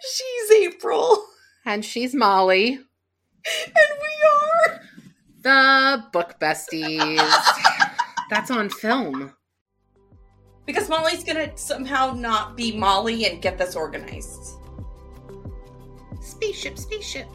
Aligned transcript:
She's 0.00 0.66
April. 0.66 1.24
And 1.64 1.84
she's 1.84 2.14
Molly. 2.14 2.74
And 2.74 3.74
we 3.76 4.26
are 4.26 4.80
the 5.42 6.04
Book 6.12 6.36
Besties. 6.40 7.18
That's 8.30 8.50
on 8.50 8.68
film. 8.68 9.32
Because 10.66 10.88
Molly's 10.88 11.24
gonna 11.24 11.56
somehow 11.56 12.12
not 12.12 12.56
be 12.56 12.76
Molly 12.76 13.26
and 13.26 13.40
get 13.40 13.58
this 13.58 13.74
organized. 13.74 14.56
Spaceship, 16.20 16.78
spaceship. 16.78 17.26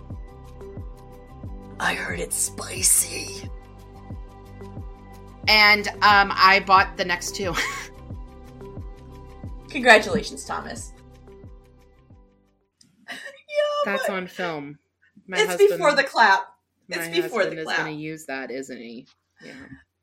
I 1.79 1.95
heard 1.95 2.19
it's 2.19 2.35
spicy. 2.35 3.49
And 5.47 5.87
um, 5.87 6.31
I 6.33 6.63
bought 6.65 6.95
the 6.95 7.03
next 7.03 7.35
two. 7.35 7.53
Congratulations, 9.69 10.45
Thomas. 10.45 10.93
That's 13.85 14.09
on 14.09 14.27
film. 14.27 14.79
My 15.27 15.37
it's 15.37 15.47
husband, 15.47 15.69
before 15.69 15.95
the 15.95 16.03
clap. 16.03 16.47
It's 16.89 17.15
before 17.15 17.45
the 17.45 17.63
clap. 17.63 17.79
is 17.79 17.83
going 17.83 17.95
to 17.95 18.01
use 18.01 18.25
that, 18.25 18.51
isn't 18.51 18.77
he? 18.77 19.07
Yeah. 19.43 19.53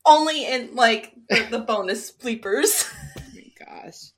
Only 0.07 0.47
in 0.47 0.75
like 0.75 1.15
the, 1.29 1.47
the 1.51 1.59
bonus 1.67 2.11
bleepers. 2.11 2.93
oh 3.19 3.23
my 3.35 3.53
gosh. 3.65 4.13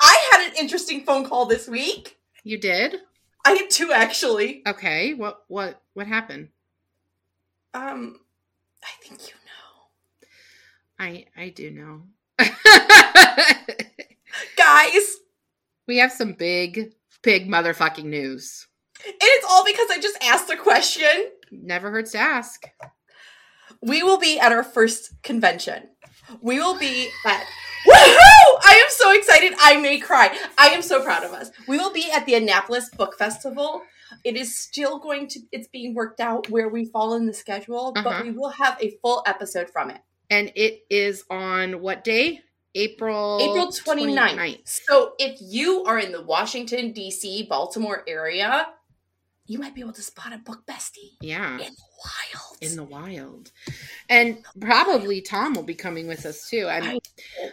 I 0.00 0.28
had 0.32 0.48
an 0.48 0.56
interesting 0.58 1.04
phone 1.04 1.24
call 1.24 1.46
this 1.46 1.68
week. 1.68 2.18
You 2.44 2.58
did? 2.58 2.96
I 3.44 3.52
had 3.52 3.70
two 3.70 3.92
actually. 3.92 4.62
Okay. 4.66 5.14
What 5.14 5.44
what 5.48 5.80
what 5.94 6.06
happened? 6.06 6.48
Um 7.74 8.20
I 8.84 8.90
think 9.02 9.28
you 9.28 9.34
know. 9.34 10.26
I 10.98 11.26
I 11.36 11.48
do 11.50 11.70
know. 11.70 12.02
Guys, 14.56 15.16
we 15.86 15.98
have 15.98 16.12
some 16.12 16.32
big 16.34 16.92
big 17.22 17.48
motherfucking 17.48 18.04
news. 18.04 18.66
And 19.04 19.14
it's 19.20 19.46
all 19.48 19.64
because 19.64 19.88
I 19.90 19.98
just 20.00 20.18
asked 20.22 20.50
a 20.50 20.56
question. 20.56 21.30
Never 21.50 21.90
hurts 21.90 22.12
to 22.12 22.18
ask. 22.18 22.64
We 23.80 24.02
will 24.02 24.18
be 24.18 24.40
at 24.40 24.52
our 24.52 24.64
first 24.64 25.22
convention. 25.22 25.88
We 26.40 26.58
will 26.58 26.78
be 26.78 27.08
at 27.24 27.44
Woohoo! 27.86 28.58
I 28.64 28.82
am 28.84 28.90
so 28.90 29.12
excited. 29.12 29.54
I 29.60 29.80
may 29.80 30.00
cry. 30.00 30.36
I 30.58 30.70
am 30.70 30.82
so 30.82 31.02
proud 31.02 31.24
of 31.24 31.32
us. 31.32 31.50
We 31.68 31.78
will 31.78 31.92
be 31.92 32.10
at 32.10 32.26
the 32.26 32.34
Annapolis 32.34 32.90
Book 32.90 33.16
Festival. 33.16 33.82
It 34.24 34.36
is 34.36 34.58
still 34.58 34.98
going 34.98 35.28
to 35.28 35.40
it's 35.52 35.68
being 35.68 35.94
worked 35.94 36.20
out 36.20 36.50
where 36.50 36.68
we 36.68 36.86
fall 36.86 37.14
in 37.14 37.26
the 37.26 37.32
schedule, 37.32 37.92
uh-huh. 37.96 38.02
but 38.02 38.24
we 38.24 38.32
will 38.32 38.50
have 38.50 38.76
a 38.80 38.98
full 39.00 39.22
episode 39.26 39.70
from 39.70 39.90
it. 39.90 40.00
And 40.28 40.52
it 40.56 40.80
is 40.90 41.24
on 41.30 41.80
what 41.80 42.04
day? 42.04 42.40
April 42.74 43.38
April 43.40 43.68
29th. 43.68 44.36
29th. 44.36 44.80
So 44.86 45.12
if 45.18 45.38
you 45.40 45.84
are 45.84 45.98
in 45.98 46.12
the 46.12 46.22
Washington 46.22 46.92
DC 46.92 47.48
Baltimore 47.48 48.04
area, 48.06 48.68
you 49.46 49.58
might 49.58 49.74
be 49.74 49.80
able 49.80 49.94
to 49.94 50.02
spot 50.02 50.32
a 50.32 50.38
book 50.38 50.64
bestie. 50.66 51.16
Yeah. 51.22 51.54
In 51.54 51.58
the 51.58 51.74
wild. 52.04 52.58
In 52.60 52.76
the 52.76 52.84
wild. 52.84 53.50
And 54.10 54.44
probably 54.60 55.22
Tom 55.22 55.54
will 55.54 55.62
be 55.62 55.74
coming 55.74 56.06
with 56.06 56.26
us 56.26 56.48
too. 56.48 56.68
I'm, 56.68 56.82
I, 56.84 57.00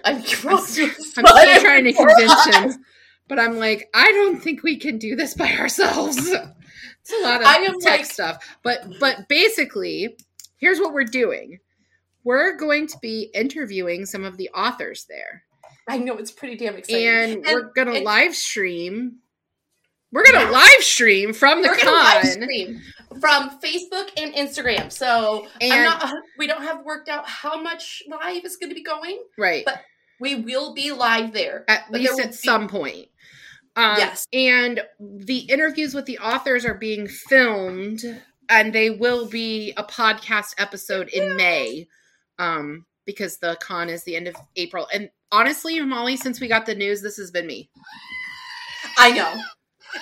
I'm, 0.03 0.17
I'm, 0.17 0.23
I'm 0.45 0.59
still 0.59 1.23
trying 1.23 1.85
to 1.85 1.93
convince 1.93 2.55
him. 2.55 2.85
But 3.27 3.39
I'm 3.39 3.57
like, 3.57 3.89
I 3.93 4.11
don't 4.11 4.41
think 4.41 4.61
we 4.61 4.77
can 4.77 4.97
do 4.97 5.15
this 5.15 5.33
by 5.33 5.51
ourselves. 5.59 6.17
it's 6.27 7.13
a 7.13 7.23
lot 7.23 7.41
of 7.41 7.81
tech 7.81 7.99
like, 7.99 8.05
stuff. 8.05 8.57
But 8.61 8.99
but 8.99 9.27
basically, 9.29 10.17
here's 10.57 10.79
what 10.79 10.93
we're 10.93 11.05
doing. 11.05 11.59
We're 12.25 12.57
going 12.57 12.87
to 12.87 12.97
be 13.01 13.29
interviewing 13.33 14.05
some 14.05 14.25
of 14.25 14.35
the 14.35 14.49
authors 14.49 15.05
there. 15.07 15.43
I 15.87 15.97
know 15.99 16.17
it's 16.17 16.31
pretty 16.31 16.57
damn 16.57 16.75
exciting. 16.75 17.07
And, 17.07 17.33
and 17.33 17.43
we're 17.45 17.71
gonna 17.73 17.99
live 17.99 18.35
stream 18.35 19.19
we're 20.15 20.23
gonna 20.23 20.45
yeah. 20.45 20.49
live 20.49 20.81
stream 20.81 21.33
from 21.33 21.61
the 21.61 21.67
We're 21.67 21.77
con 21.77 23.19
from 23.19 23.59
Facebook 23.59 24.11
and 24.15 24.33
Instagram. 24.33 24.89
So 24.89 25.45
and 25.59 25.73
I'm 25.73 25.83
not. 25.83 26.13
We 26.37 26.47
don't 26.47 26.61
have 26.61 26.85
worked 26.85 27.09
out 27.09 27.27
how 27.27 27.61
much 27.61 28.01
live 28.07 28.45
is 28.45 28.55
going 28.55 28.69
to 28.69 28.75
be 28.75 28.83
going, 28.83 29.21
right? 29.37 29.65
But 29.65 29.81
we 30.21 30.35
will 30.35 30.73
be 30.73 30.93
live 30.93 31.33
there 31.33 31.65
at 31.67 31.91
but 31.91 31.99
least 31.99 32.19
at 32.21 32.31
be- 32.31 32.37
some 32.37 32.69
point. 32.69 33.07
Um, 33.75 33.97
yes, 33.97 34.25
and 34.31 34.81
the 35.01 35.39
interviews 35.39 35.93
with 35.93 36.05
the 36.05 36.19
authors 36.19 36.63
are 36.63 36.75
being 36.75 37.07
filmed, 37.07 38.01
and 38.47 38.71
they 38.71 38.91
will 38.91 39.27
be 39.27 39.73
a 39.75 39.83
podcast 39.83 40.53
episode 40.57 41.09
in 41.09 41.35
May, 41.35 41.89
um, 42.39 42.85
because 43.05 43.37
the 43.37 43.57
con 43.61 43.89
is 43.89 44.03
the 44.03 44.15
end 44.15 44.27
of 44.27 44.35
April. 44.55 44.87
And 44.93 45.09
honestly, 45.31 45.79
Molly, 45.81 46.17
since 46.17 46.39
we 46.39 46.47
got 46.47 46.65
the 46.65 46.75
news, 46.75 47.01
this 47.01 47.17
has 47.17 47.31
been 47.31 47.47
me. 47.47 47.69
I 48.97 49.11
know. 49.11 49.33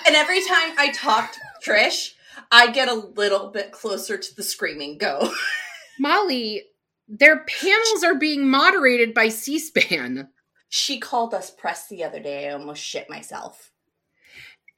And 0.06 0.16
every 0.16 0.44
time 0.44 0.72
I 0.78 0.92
talk 0.92 1.32
to 1.32 1.40
Trish, 1.70 2.14
I 2.50 2.70
get 2.70 2.88
a 2.88 2.94
little 2.94 3.48
bit 3.48 3.72
closer 3.72 4.16
to 4.16 4.36
the 4.36 4.42
screaming 4.42 4.98
go. 4.98 5.32
Molly, 5.98 6.62
their 7.06 7.44
panels 7.44 8.02
are 8.04 8.14
being 8.14 8.48
moderated 8.48 9.14
by 9.14 9.28
C 9.28 9.58
SPAN. 9.58 10.28
She 10.68 10.98
called 10.98 11.34
us 11.34 11.50
press 11.50 11.86
the 11.88 12.02
other 12.02 12.20
day. 12.20 12.48
I 12.48 12.52
almost 12.52 12.82
shit 12.82 13.08
myself. 13.08 13.70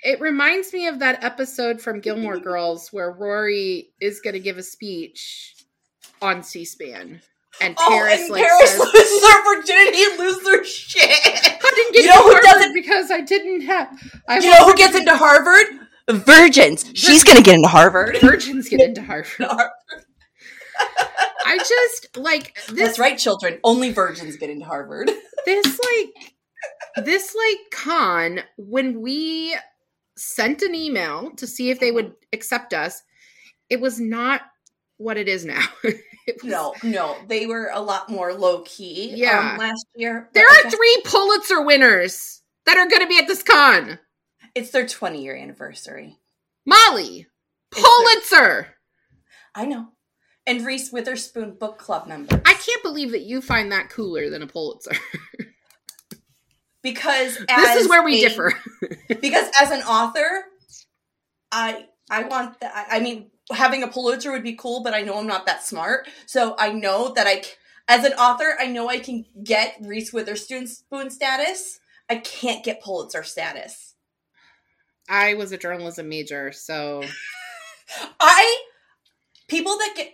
It 0.02 0.20
reminds 0.20 0.72
me 0.72 0.86
of 0.88 0.98
that 0.98 1.24
episode 1.24 1.80
from 1.80 2.00
Gilmore 2.00 2.38
Girls 2.40 2.92
where 2.92 3.12
Rory 3.12 3.90
is 4.00 4.20
going 4.20 4.34
to 4.34 4.40
give 4.40 4.58
a 4.58 4.62
speech 4.62 5.54
on 6.20 6.42
C 6.42 6.64
SPAN. 6.64 7.22
And 7.60 7.74
oh, 7.78 7.88
Paris, 7.88 8.20
and 8.20 8.30
like, 8.30 8.44
Paris 8.44 8.70
says, 8.70 8.78
loses 8.80 9.28
her 9.28 9.56
virginity 9.56 10.02
and 10.02 10.18
loses 10.18 10.46
her 10.46 10.64
shit. 10.64 11.02
I 11.04 11.72
didn't 11.74 11.94
get 11.94 12.04
you 12.04 12.10
know 12.10 12.22
who 12.22 12.40
doesn't 12.40 12.74
because 12.74 13.10
I 13.10 13.20
didn't 13.22 13.62
have. 13.62 13.98
I 14.28 14.38
you 14.38 14.50
know 14.50 14.66
who 14.66 14.74
gets 14.74 14.94
into 14.94 15.16
Harvard? 15.16 15.66
Virgins. 16.08 16.90
She's 16.94 17.24
gonna 17.24 17.42
get 17.42 17.54
into 17.54 17.68
Harvard. 17.68 18.18
Virgins 18.20 18.68
get 18.68 18.80
into 18.80 19.02
Harvard. 19.02 19.70
I 21.46 21.58
just 21.58 22.16
like 22.16 22.54
this. 22.68 22.76
That's 22.76 22.98
right, 22.98 23.18
children. 23.18 23.58
Only 23.64 23.92
virgins 23.92 24.36
get 24.36 24.50
into 24.50 24.66
Harvard. 24.66 25.10
this 25.46 25.80
like 25.92 26.34
this 27.04 27.34
like 27.34 27.58
con 27.70 28.40
when 28.56 29.00
we 29.00 29.56
sent 30.16 30.62
an 30.62 30.74
email 30.74 31.30
to 31.36 31.46
see 31.46 31.70
if 31.70 31.80
they 31.80 31.92
would 31.92 32.14
accept 32.32 32.74
us. 32.74 33.02
It 33.68 33.80
was 33.80 34.00
not 34.00 34.42
what 34.96 35.16
it 35.16 35.28
is 35.28 35.44
now. 35.44 35.64
was, 36.26 36.44
no, 36.44 36.74
no, 36.82 37.16
they 37.28 37.46
were 37.46 37.70
a 37.72 37.80
lot 37.80 38.10
more 38.10 38.32
low 38.34 38.62
key. 38.62 39.12
Um, 39.12 39.18
yeah, 39.18 39.50
um, 39.52 39.58
last 39.58 39.86
year 39.94 40.28
there 40.32 40.46
are 40.46 40.70
three 40.70 41.02
Pulitzer 41.04 41.62
winners 41.62 42.42
that 42.66 42.76
are 42.76 42.88
going 42.88 43.02
to 43.02 43.08
be 43.08 43.18
at 43.18 43.26
this 43.26 43.42
con. 43.42 43.98
It's 44.54 44.70
their 44.70 44.86
20 44.86 45.22
year 45.22 45.36
anniversary. 45.36 46.16
Molly 46.64 47.26
Pulitzer. 47.70 48.38
Their, 48.38 48.76
I 49.54 49.64
know, 49.66 49.88
and 50.46 50.64
Reese 50.64 50.92
Witherspoon 50.92 51.56
book 51.58 51.78
club 51.78 52.06
member. 52.06 52.40
I 52.44 52.54
can't 52.54 52.82
believe 52.82 53.12
that 53.12 53.22
you 53.22 53.40
find 53.40 53.72
that 53.72 53.90
cooler 53.90 54.30
than 54.30 54.42
a 54.42 54.46
Pulitzer. 54.46 54.96
because 56.82 57.36
this 57.38 57.76
is 57.82 57.88
where 57.88 58.04
we 58.04 58.24
a, 58.24 58.28
differ. 58.28 58.54
because 59.20 59.50
as 59.60 59.70
an 59.70 59.82
author, 59.82 60.44
I 61.50 61.86
I 62.08 62.24
want 62.24 62.60
that. 62.60 62.86
I 62.90 63.00
mean, 63.00 63.30
having 63.52 63.82
a 63.82 63.88
Pulitzer 63.88 64.32
would 64.32 64.42
be 64.42 64.54
cool, 64.54 64.82
but 64.82 64.94
I 64.94 65.02
know 65.02 65.18
I'm 65.18 65.26
not 65.26 65.46
that 65.46 65.64
smart. 65.64 66.08
So 66.26 66.54
I 66.58 66.72
know 66.72 67.12
that 67.14 67.26
I, 67.26 67.42
as 67.88 68.04
an 68.04 68.12
author, 68.14 68.56
I 68.58 68.66
know 68.66 68.88
I 68.88 68.98
can 68.98 69.24
get 69.42 69.76
Reese 69.80 70.12
Witherspoon 70.12 71.10
status. 71.10 71.80
I 72.08 72.16
can't 72.16 72.64
get 72.64 72.82
Pulitzer 72.82 73.22
status. 73.22 73.94
I 75.08 75.34
was 75.34 75.52
a 75.52 75.58
journalism 75.58 76.08
major, 76.08 76.52
so 76.52 77.04
I 78.20 78.62
people 79.48 79.76
that 79.78 79.94
get 79.96 80.12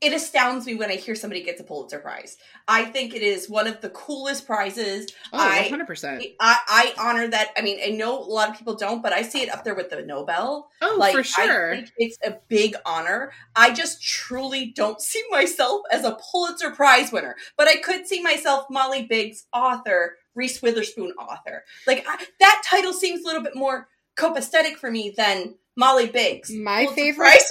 it 0.00 0.12
astounds 0.12 0.66
me 0.66 0.74
when 0.74 0.90
I 0.90 0.96
hear 0.96 1.14
somebody 1.14 1.42
gets 1.42 1.60
a 1.60 1.64
Pulitzer 1.64 1.98
Prize. 1.98 2.36
I 2.68 2.84
think 2.84 3.14
it 3.14 3.22
is 3.22 3.48
one 3.48 3.66
of 3.66 3.80
the 3.80 3.88
coolest 3.90 4.46
prizes. 4.46 5.06
Oh, 5.32 5.38
I, 5.38 5.68
100%. 5.70 6.34
I, 6.40 6.58
I 6.68 6.94
honor 6.98 7.28
that. 7.28 7.52
I 7.56 7.62
mean, 7.62 7.78
I 7.82 7.90
know 7.90 8.18
a 8.18 8.24
lot 8.24 8.50
of 8.50 8.58
people 8.58 8.74
don't, 8.74 9.02
but 9.02 9.12
I 9.12 9.22
see 9.22 9.42
it 9.42 9.52
up 9.52 9.64
there 9.64 9.74
with 9.74 9.90
the 9.90 10.02
Nobel. 10.02 10.68
Oh, 10.82 10.96
like, 10.98 11.14
for 11.14 11.22
sure. 11.22 11.78
it's 11.96 12.18
a 12.24 12.36
big 12.48 12.74
honor. 12.84 13.32
I 13.54 13.72
just 13.72 14.02
truly 14.02 14.72
don't 14.74 15.00
see 15.00 15.22
myself 15.30 15.82
as 15.90 16.04
a 16.04 16.18
Pulitzer 16.30 16.70
Prize 16.70 17.10
winner, 17.10 17.36
but 17.56 17.68
I 17.68 17.76
could 17.76 18.06
see 18.06 18.22
myself 18.22 18.66
Molly 18.70 19.06
Biggs 19.06 19.46
author, 19.52 20.16
Reese 20.34 20.60
Witherspoon 20.60 21.12
author. 21.12 21.64
Like 21.86 22.04
I, 22.06 22.24
that 22.40 22.62
title 22.64 22.92
seems 22.92 23.22
a 23.22 23.26
little 23.26 23.42
bit 23.42 23.56
more 23.56 23.88
copacetic 24.16 24.76
for 24.76 24.90
me 24.90 25.14
than 25.16 25.54
Molly 25.76 26.06
Biggs. 26.06 26.50
My 26.50 26.84
Pulitzer 26.84 26.94
favorite 26.94 27.42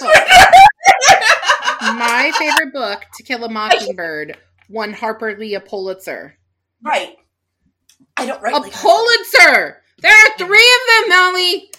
my 1.94 2.32
favorite 2.38 2.72
book, 2.72 3.04
To 3.16 3.22
Kill 3.22 3.44
a 3.44 3.48
Mockingbird, 3.48 4.36
won 4.68 4.92
Harper 4.92 5.36
Lee 5.38 5.54
a 5.54 5.60
Pulitzer. 5.60 6.36
Right. 6.82 7.16
I 8.16 8.26
don't 8.26 8.42
write 8.42 8.54
a 8.54 8.60
Pulitzer. 8.70 9.82
There 10.02 10.12
are 10.12 10.36
three 10.38 10.46
of 10.46 11.08
them, 11.08 11.08
Molly. 11.10 11.70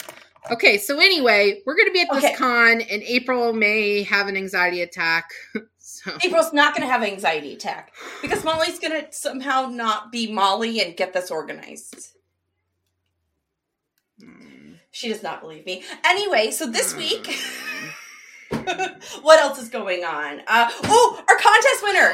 Okay, 0.51 0.77
so 0.77 1.00
anyway, 1.00 1.62
we're 1.65 1.75
going 1.75 1.88
to 1.88 1.94
be 1.94 2.01
at 2.01 2.07
this 2.13 2.24
okay. 2.24 2.33
con, 2.33 2.81
and 2.81 3.04
April 3.04 3.51
may 3.54 4.04
have 4.04 4.27
an 4.27 4.38
anxiety 4.38 4.81
attack. 4.81 5.30
so. 5.77 6.12
April's 6.24 6.53
not 6.53 6.74
going 6.74 6.88
to 6.88 6.92
have 6.92 7.01
an 7.01 7.10
anxiety 7.10 7.53
attack 7.53 7.94
because 8.21 8.44
Molly's 8.45 8.80
going 8.80 8.94
to 8.94 9.12
somehow 9.12 9.68
not 9.68 10.12
be 10.12 10.31
Molly 10.31 10.80
and 10.81 10.95
get 10.95 11.13
this 11.13 11.31
organized. 11.31 12.13
Hmm. 14.24 14.74
She 14.92 15.10
does 15.10 15.21
not 15.21 15.42
believe 15.42 15.65
me. 15.65 15.83
Anyway, 16.06 16.51
so 16.51 16.65
this 16.65 16.94
Hmm. 16.94 17.00
week, 17.00 17.27
what 19.22 19.40
else 19.40 19.60
is 19.62 19.70
going 19.70 20.04
on? 20.04 20.42
Uh, 20.48 20.70
oh, 20.86 21.24
our 21.28 21.38
contest 21.38 21.84
winner, 21.84 22.14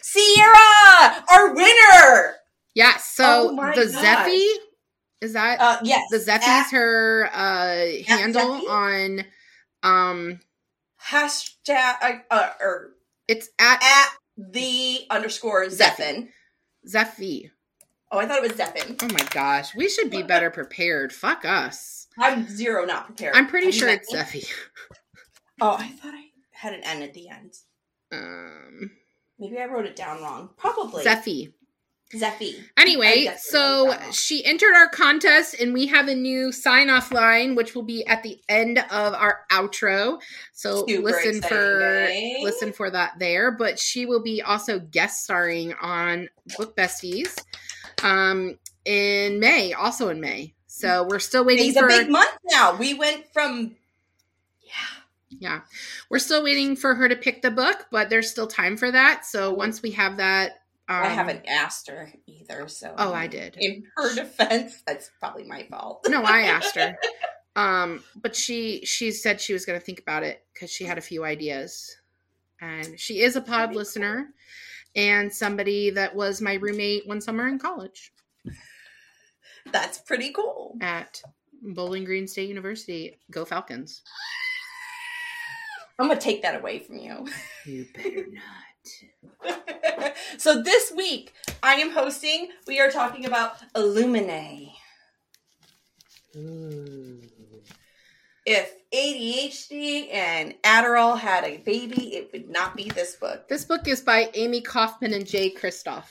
Sierra, 0.00 1.24
our 1.32 1.54
winner. 1.54 2.34
Yeah, 2.74 2.96
so 2.96 3.50
Oh 3.52 3.72
the 3.74 3.86
gosh. 3.92 4.04
Zeffy 4.04 4.46
is 5.20 5.32
that 5.34 5.60
Uh, 5.60 5.78
yes, 5.82 6.02
the 6.10 6.18
Zeffy's 6.18 6.46
at- 6.46 6.70
her 6.72 7.30
uh 7.32 7.86
handle 8.06 8.60
Zeffy? 8.60 8.68
on 8.68 9.24
um 9.82 10.40
hashtag 11.02 11.96
uh, 12.02 12.12
uh, 12.30 12.50
or 12.60 12.90
it's 13.28 13.48
at 13.58 13.82
at 13.82 14.08
the 14.36 15.00
underscore 15.10 15.66
Zeffin. 15.66 16.28
Zeffy. 16.88 17.50
Oh, 18.10 18.18
I 18.18 18.26
thought 18.26 18.44
it 18.44 18.50
was 18.50 18.58
Zeffin. 18.58 19.02
Oh 19.02 19.08
my 19.12 19.24
gosh, 19.30 19.74
we 19.74 19.88
should 19.88 20.10
be 20.10 20.22
better 20.22 20.50
prepared. 20.50 21.12
Fuck 21.12 21.44
us. 21.44 22.03
I'm 22.18 22.48
zero 22.48 22.84
not 22.84 23.06
prepared. 23.06 23.34
I'm 23.34 23.46
pretty 23.46 23.66
Have 23.66 23.74
sure 23.74 23.88
it's? 23.88 24.12
Zeffy. 24.12 24.46
Oh, 25.60 25.76
I 25.78 25.88
thought 25.88 26.14
I 26.14 26.24
had 26.52 26.74
an 26.74 26.82
N 26.84 27.02
at 27.02 27.14
the 27.14 27.28
end. 27.28 27.54
Um 28.12 28.90
Maybe 29.38 29.58
I 29.58 29.66
wrote 29.66 29.86
it 29.86 29.96
down 29.96 30.22
wrong. 30.22 30.50
Probably 30.56 31.04
Zeffy. 31.04 31.52
Zeffy. 32.14 32.54
Anyway, 32.76 33.28
so 33.38 33.86
wrote 33.86 33.90
that 33.90 34.00
wrong. 34.02 34.12
she 34.12 34.44
entered 34.44 34.74
our 34.74 34.88
contest 34.88 35.56
and 35.60 35.72
we 35.72 35.86
have 35.86 36.06
a 36.06 36.14
new 36.14 36.52
sign 36.52 36.88
off 36.88 37.10
line 37.12 37.56
which 37.56 37.74
will 37.74 37.82
be 37.82 38.06
at 38.06 38.22
the 38.22 38.38
end 38.48 38.78
of 38.78 39.14
our 39.14 39.40
outro. 39.50 40.20
So 40.52 40.86
Super 40.86 41.02
listen 41.02 41.42
for 41.42 42.08
listen 42.42 42.72
for 42.72 42.90
that 42.90 43.18
there, 43.18 43.50
but 43.50 43.78
she 43.78 44.06
will 44.06 44.22
be 44.22 44.42
also 44.42 44.78
guest 44.78 45.24
starring 45.24 45.74
on 45.80 46.28
Book 46.56 46.76
Besties 46.76 47.36
um 48.04 48.58
in 48.84 49.40
May, 49.40 49.72
also 49.72 50.08
in 50.10 50.20
May. 50.20 50.54
So 50.74 51.06
we're 51.08 51.20
still 51.20 51.44
waiting 51.44 51.68
It's 51.68 51.78
for 51.78 51.86
a 51.86 51.88
big 51.88 52.10
month 52.10 52.36
now. 52.50 52.74
We 52.74 52.94
went 52.94 53.32
from 53.32 53.76
yeah. 54.60 54.72
yeah. 55.28 55.60
We're 56.10 56.18
still 56.18 56.42
waiting 56.42 56.74
for 56.74 56.96
her 56.96 57.08
to 57.08 57.14
pick 57.14 57.42
the 57.42 57.52
book, 57.52 57.86
but 57.92 58.10
there's 58.10 58.28
still 58.28 58.48
time 58.48 58.76
for 58.76 58.90
that. 58.90 59.24
So 59.24 59.54
once 59.54 59.82
we 59.82 59.92
have 59.92 60.16
that 60.16 60.62
um, 60.88 60.96
I 60.96 61.06
haven't 61.10 61.46
asked 61.46 61.88
her 61.88 62.12
either, 62.26 62.66
so 62.66 62.92
Oh, 62.98 63.14
I 63.14 63.28
did. 63.28 63.56
In 63.56 63.84
her 63.96 64.16
defense, 64.16 64.82
that's 64.84 65.12
probably 65.20 65.44
my 65.44 65.62
fault. 65.70 66.06
No, 66.08 66.22
I 66.22 66.42
asked 66.42 66.74
her. 66.74 66.96
Um, 67.56 68.02
but 68.16 68.34
she 68.34 68.84
she 68.84 69.12
said 69.12 69.40
she 69.40 69.52
was 69.52 69.64
going 69.64 69.78
to 69.78 69.86
think 69.86 70.00
about 70.00 70.24
it 70.24 70.44
because 70.52 70.72
she 70.72 70.82
had 70.82 70.98
a 70.98 71.00
few 71.00 71.22
ideas, 71.22 71.96
and 72.60 72.98
she 72.98 73.20
is 73.20 73.36
a 73.36 73.40
pod 73.40 73.76
listener, 73.76 74.30
and 74.96 75.32
somebody 75.32 75.90
that 75.90 76.16
was 76.16 76.40
my 76.40 76.54
roommate 76.54 77.06
one 77.06 77.20
summer 77.20 77.46
in 77.46 77.60
college 77.60 78.12
That's 79.72 79.98
pretty 79.98 80.32
cool. 80.32 80.76
at 80.80 81.20
Bowling 81.62 82.04
Green 82.04 82.26
State 82.28 82.48
University. 82.48 83.18
Go 83.30 83.44
Falcons! 83.44 84.02
I'm 85.98 86.08
gonna 86.08 86.20
take 86.20 86.42
that 86.42 86.56
away 86.56 86.80
from 86.80 86.98
you. 86.98 87.26
You 87.64 87.86
better 87.94 88.26
not. 88.30 90.14
so 90.38 90.62
this 90.62 90.92
week 90.96 91.32
I 91.62 91.74
am 91.74 91.90
hosting. 91.90 92.48
We 92.66 92.80
are 92.80 92.90
talking 92.90 93.24
about 93.26 93.58
Illuminae. 93.74 94.72
If 98.46 98.74
ADHD 98.92 100.12
and 100.12 100.54
Adderall 100.62 101.18
had 101.18 101.44
a 101.44 101.58
baby, 101.58 102.16
it 102.16 102.30
would 102.32 102.50
not 102.50 102.76
be 102.76 102.90
this 102.90 103.16
book. 103.16 103.48
This 103.48 103.64
book 103.64 103.88
is 103.88 104.00
by 104.00 104.30
Amie 104.34 104.60
Kaufman 104.60 105.14
and 105.14 105.26
Jay 105.26 105.48
Kristoff. 105.50 106.04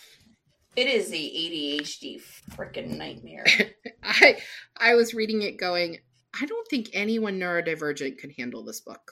It 0.76 0.88
is 0.88 1.10
the 1.10 1.18
ADHD 1.18 2.22
freaking 2.56 2.98
nightmare. 2.98 3.46
I 4.04 4.38
I 4.78 4.96
was 4.96 5.14
reading 5.14 5.42
it 5.44 5.58
going. 5.58 6.00
I 6.40 6.46
don't 6.46 6.68
think 6.68 6.90
anyone 6.94 7.40
neurodivergent 7.40 8.18
could 8.18 8.34
handle 8.38 8.64
this 8.64 8.80
book. 8.80 9.12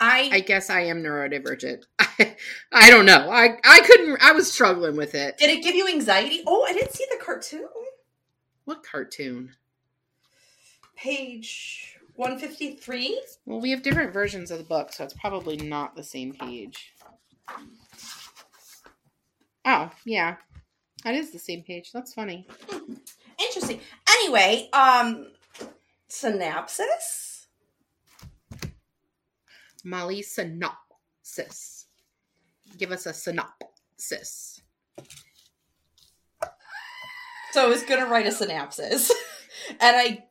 I 0.00 0.30
I 0.32 0.40
guess 0.40 0.70
I 0.70 0.82
am 0.82 1.02
neurodivergent. 1.02 1.84
I, 1.98 2.36
I 2.72 2.90
don't 2.90 3.06
know. 3.06 3.30
I 3.30 3.58
I 3.64 3.80
couldn't. 3.80 4.18
I 4.22 4.32
was 4.32 4.52
struggling 4.52 4.96
with 4.96 5.14
it. 5.14 5.38
did 5.38 5.50
it 5.50 5.62
give 5.64 5.74
you 5.74 5.88
anxiety? 5.88 6.42
Oh, 6.46 6.64
I 6.64 6.72
didn't 6.72 6.92
see 6.94 7.06
the 7.10 7.24
cartoon. 7.24 7.68
What 8.64 8.84
cartoon? 8.84 9.54
Page 10.94 11.96
153. 12.16 13.22
Well, 13.46 13.60
we 13.60 13.70
have 13.70 13.82
different 13.82 14.12
versions 14.12 14.50
of 14.50 14.58
the 14.58 14.64
book, 14.64 14.92
so 14.92 15.04
it's 15.04 15.14
probably 15.14 15.56
not 15.56 15.96
the 15.96 16.02
same 16.02 16.32
page. 16.34 16.92
Oh, 19.64 19.90
yeah. 20.04 20.36
That 21.04 21.14
is 21.14 21.30
the 21.30 21.38
same 21.38 21.62
page. 21.62 21.92
That's 21.92 22.14
funny. 22.14 22.46
Interesting. 23.40 23.80
Anyway, 24.08 24.68
um 24.72 25.28
synopsis. 26.08 27.46
Molly 29.84 30.22
synopsis. 30.22 31.86
Give 32.76 32.92
us 32.92 33.06
a 33.06 33.12
synopsis. 33.12 34.60
So 37.52 37.64
I 37.64 37.66
was 37.66 37.82
gonna 37.82 38.06
write 38.06 38.26
a 38.26 38.32
synopsis, 38.32 39.10
and 39.70 39.96
I 39.96 40.24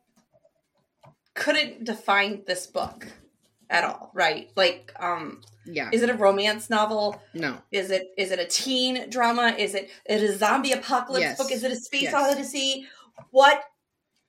couldn't 1.34 1.84
define 1.84 2.42
this 2.46 2.66
book 2.66 3.08
at 3.70 3.84
all. 3.84 4.10
Right? 4.14 4.50
Like, 4.56 4.92
um, 5.00 5.40
Yeah. 5.70 5.90
is 5.92 6.02
it 6.02 6.10
a 6.10 6.14
romance 6.14 6.70
novel? 6.70 7.20
No. 7.34 7.58
Is 7.70 7.90
it 7.90 8.08
is 8.16 8.30
it 8.30 8.38
a 8.38 8.46
teen 8.46 9.10
drama? 9.10 9.54
Is 9.58 9.74
it 9.74 9.90
is 10.08 10.22
it 10.22 10.30
a 10.30 10.38
zombie 10.38 10.72
apocalypse 10.72 11.22
Yes. 11.22 11.38
book? 11.38 11.52
Is 11.52 11.62
it 11.64 11.72
a 11.72 11.76
space 11.76 12.02
Yes. 12.04 12.14
odyssey? 12.14 12.86
What 13.30 13.62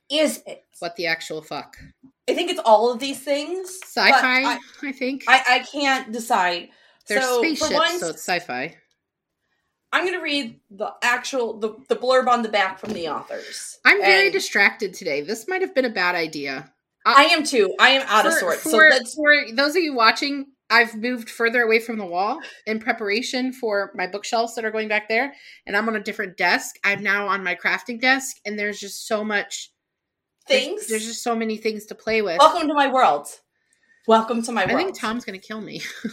is 0.09 0.41
it? 0.45 0.65
What 0.80 0.95
the 0.95 1.07
actual 1.07 1.41
fuck? 1.41 1.77
I 2.30 2.33
think 2.33 2.50
it's 2.51 2.59
all 2.63 2.91
of 2.91 3.00
these 3.00 3.19
things. 3.19 3.80
Sci-fi, 3.83 4.44
I, 4.44 4.59
I, 4.83 4.91
think. 4.91 5.24
I, 5.27 5.44
I 5.50 5.59
can't 5.59 6.12
decide. 6.12 6.69
They're 7.07 7.21
so 7.21 7.39
spaceships, 7.41 7.69
for 7.71 7.74
once, 7.75 8.00
so 8.01 8.09
it's 8.09 8.21
sci-fi. 8.21 8.75
I'm 9.91 10.03
going 10.03 10.13
to 10.18 10.21
read 10.21 10.59
the 10.69 10.94
actual 11.01 11.57
the, 11.59 11.75
the 11.88 11.95
blurb 11.95 12.27
on 12.27 12.44
the 12.44 12.50
back 12.50 12.77
from 12.77 12.94
the 12.94 13.07
authors. 13.09 13.80
I'm 13.86 14.00
very 14.01 14.25
And 14.25 14.33
distracted 14.33 14.94
today. 14.94 15.21
This 15.21 15.47
might 15.47 15.62
have 15.62 15.74
been 15.74 15.86
a 15.86 15.89
bad 15.89 16.13
idea. 16.15 16.71
Uh, 17.06 17.13
I 17.18 17.24
am 17.25 17.44
too. 17.44 17.74
I 17.80 17.91
am 17.91 18.06
out 18.07 18.27
of 18.27 18.33
sorts. 18.33 18.62
so 18.63 18.69
For, 18.71 18.89
let's. 18.91 19.15
for 19.15 19.33
those 19.53 19.75
of 19.75 19.81
you 19.81 19.95
watching, 19.95 20.47
I've 20.69 20.95
moved 20.95 21.30
further 21.30 21.62
away 21.62 21.80
from 21.80 21.98
the 21.98 22.06
wall 22.06 22.39
in 22.66 22.80
preparation 22.80 23.54
for 23.54 23.92
my 23.95 24.07
bookshelves 24.07 24.56
that 24.56 24.66
are 24.66 24.71
going 24.71 24.88
back 24.88 25.10
there, 25.10 25.33
and 25.66 25.75
I'm 25.75 25.88
on 25.88 25.95
a 25.95 26.04
different 26.04 26.38
desk. 26.38 26.75
I'm 26.83 27.01
now 27.01 27.27
on 27.27 27.44
my 27.44 27.56
crafting 27.56 28.00
desk, 28.00 28.38
and 28.45 28.57
there's 28.57 28.80
just 28.80 29.07
so 29.07 29.24
much 29.24 29.71
Things. 30.50 30.88
There's, 30.88 31.06
just 31.06 31.24
so 31.24 31.36
many 31.36 31.57
things 31.57 31.86
to 31.88 31.96
play 31.96 32.24
with. 32.24 32.39
Welcome 32.39 32.67
to 32.67 32.74
my 32.74 32.91
world. 32.91 33.27
Welcome 34.08 34.41
to 34.41 34.51
my 34.51 34.63
I 34.63 34.74
think 34.74 35.00
Tom's 35.00 35.24
gonna 35.24 35.38
kill 35.38 35.62
me. 35.62 35.82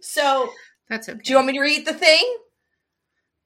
So, 0.00 0.48
That's 0.88 1.08
okay. 1.08 1.18
do 1.22 1.32
you 1.32 1.36
want 1.36 1.48
me 1.48 1.54
to 1.54 1.60
read 1.60 1.84
the 1.84 1.92
thing? 1.92 2.22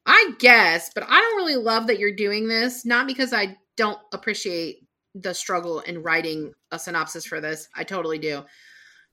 I 0.05 0.33
guess, 0.38 0.90
but 0.95 1.05
I 1.09 1.19
don't 1.19 1.37
really 1.37 1.57
love 1.57 1.87
that 1.87 1.99
you're 1.99 2.14
doing 2.14 2.47
this. 2.47 2.85
Not 2.85 3.07
because 3.07 3.33
I 3.33 3.57
don't 3.76 3.99
appreciate 4.12 4.87
the 5.14 5.33
struggle 5.33 5.81
in 5.81 6.02
writing 6.02 6.52
a 6.71 6.78
synopsis 6.78 7.25
for 7.25 7.40
this. 7.40 7.69
I 7.75 7.85
totally 7.85 8.19
do. 8.19 8.45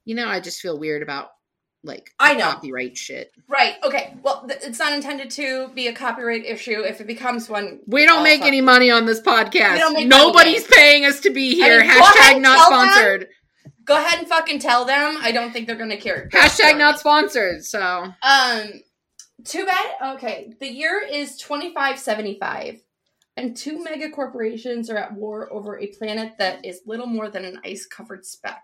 You 0.10 0.16
know, 0.16 0.28
I 0.28 0.39
just 0.39 0.60
feel 0.60 0.80
weird 0.80 1.04
about 1.04 1.28
like 1.84 2.10
I 2.20 2.34
know. 2.34 2.46
copyright 2.46 2.98
shit. 2.98 3.30
Right. 3.48 3.75
Okay. 3.84 4.16
Well, 4.24 4.44
th- 4.48 4.62
it's 4.63 4.80
not 4.80 4.92
intended 4.92 5.30
to 5.32 5.68
be 5.75 5.86
a 5.86 5.94
copyright 5.94 6.46
issue. 6.48 6.80
If 6.82 7.00
it 7.00 7.06
becomes 7.06 7.48
one, 7.48 7.82
We 7.86 8.06
don't 8.06 8.24
make 8.24 8.42
any 8.42 8.60
money 8.60 8.89
on 8.89 9.06
this 9.06 9.22
podcast. 9.22 9.74
We 9.74 9.78
don't 9.78 9.94
make 9.94 10.08
Nobody's 10.08 10.66
paying 10.66 11.06
us 11.06 11.20
to 11.20 11.30
be 11.30 11.54
here. 11.54 11.82
mean, 11.82 11.89
go 11.89 11.94
ahead 12.00 12.38
Hashtag 12.38 12.42
not 12.42 12.58
tell 12.58 12.70
them. 12.72 12.89
sponsored. 12.89 13.28
Go 13.86 13.98
ahead 13.98 14.18
and 14.18 14.28
fucking 14.28 14.58
tell 14.58 14.84
them. 14.86 15.20
I 15.22 15.32
don't 15.32 15.51
think 15.54 15.68
they're 15.68 15.75
gonna 15.78 15.96
care. 15.96 16.28
Hashtag 16.34 16.75
not 16.80 17.00
sponsored. 17.00 17.63
So 17.63 18.12
Um, 18.24 18.82
too 19.46 19.68
bad. 19.68 20.16
Okay, 20.16 20.54
the 20.60 20.68
year 20.74 21.00
is 21.08 21.38
twenty 21.38 21.72
five 21.72 22.00
seventy 22.00 22.36
five, 22.39 22.82
and 23.38 23.56
two 23.56 23.84
mega 23.84 24.10
corporations 24.10 24.89
are 24.89 24.98
at 24.98 25.13
war 25.13 25.54
over 25.54 25.80
a 25.80 25.86
planet 25.86 26.34
that 26.39 26.66
is 26.66 26.82
little 26.88 27.06
more 27.06 27.30
than 27.30 27.46
an 27.46 27.60
ice 27.63 27.86
covered 27.86 28.25
speck. 28.25 28.63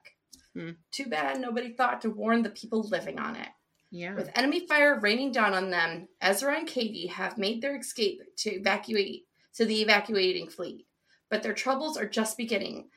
Hmm. 0.56 0.72
Too 0.92 1.08
bad 1.08 1.40
nobody 1.42 1.74
thought 1.74 2.02
to 2.02 2.10
warn 2.10 2.42
the 2.42 2.50
people 2.50 2.82
living 2.88 3.20
on 3.20 3.36
it. 3.36 3.50
yeah. 3.92 4.16
With 4.16 4.32
enemy 4.36 4.66
fire 4.68 5.00
raining 5.00 5.32
down 5.32 5.54
on 5.54 5.70
them, 5.70 6.08
Ezra 6.22 6.58
and 6.58 6.68
Katie 6.68 7.08
have 7.08 7.38
made 7.38 7.62
their 7.62 7.78
escape 7.78 8.22
to 8.38 8.52
evacuate 8.52 9.24
to 9.56 9.66
the 9.66 9.82
evacuating 9.82 10.48
fleet. 10.50 10.86
But 11.30 11.44
their 11.44 11.54
troubles 11.54 11.98
are 11.98 12.08
just 12.08 12.38
beginning. 12.38 12.90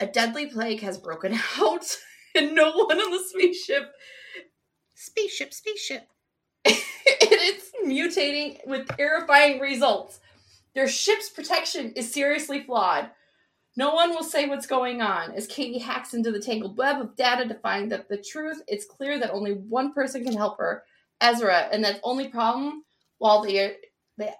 A 0.00 0.06
deadly 0.06 0.46
plague 0.46 0.80
has 0.80 0.98
broken 0.98 1.38
out, 1.58 1.96
and 2.34 2.54
no 2.54 2.72
one 2.72 2.98
on 2.98 3.10
the 3.10 3.24
spaceship 3.26 3.90
Spaceship, 4.94 5.54
spaceship. 5.54 6.08
it's 6.64 7.70
mutating 7.86 8.58
with 8.66 8.88
terrifying 8.96 9.60
results. 9.60 10.18
Their 10.74 10.88
ship's 10.88 11.28
protection 11.28 11.92
is 11.92 12.12
seriously 12.12 12.64
flawed. 12.64 13.10
No 13.78 13.94
one 13.94 14.10
will 14.10 14.24
say 14.24 14.48
what's 14.48 14.66
going 14.66 15.00
on 15.02 15.30
as 15.34 15.46
Katie 15.46 15.78
hacks 15.78 16.12
into 16.12 16.32
the 16.32 16.40
tangled 16.40 16.76
web 16.76 17.00
of 17.00 17.14
data 17.14 17.46
to 17.46 17.54
find 17.54 17.92
that 17.92 18.08
the 18.08 18.16
truth 18.16 18.60
it's 18.66 18.84
clear 18.84 19.20
that 19.20 19.30
only 19.30 19.52
one 19.52 19.92
person 19.92 20.24
can 20.24 20.36
help 20.36 20.58
her, 20.58 20.82
Ezra, 21.20 21.68
and 21.70 21.84
that 21.84 22.00
only 22.02 22.26
problem 22.26 22.82
while 23.18 23.40
the 23.40 23.76
the 24.16 24.32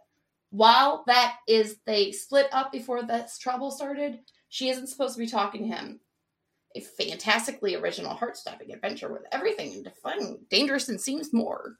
while 0.50 1.04
that 1.06 1.36
is 1.46 1.76
they 1.86 2.10
split 2.10 2.48
up 2.50 2.72
before 2.72 3.04
this 3.04 3.38
trouble 3.38 3.70
started, 3.70 4.18
she 4.48 4.70
isn't 4.70 4.88
supposed 4.88 5.14
to 5.14 5.20
be 5.20 5.28
talking 5.28 5.62
to 5.62 5.76
him. 5.76 6.00
A 6.74 6.80
fantastically 6.80 7.76
original 7.76 8.14
heart-stopping 8.14 8.72
adventure 8.72 9.12
with 9.12 9.22
everything 9.30 9.86
fun, 10.02 10.38
dangerous, 10.50 10.88
and 10.88 11.00
seems 11.00 11.32
more. 11.32 11.76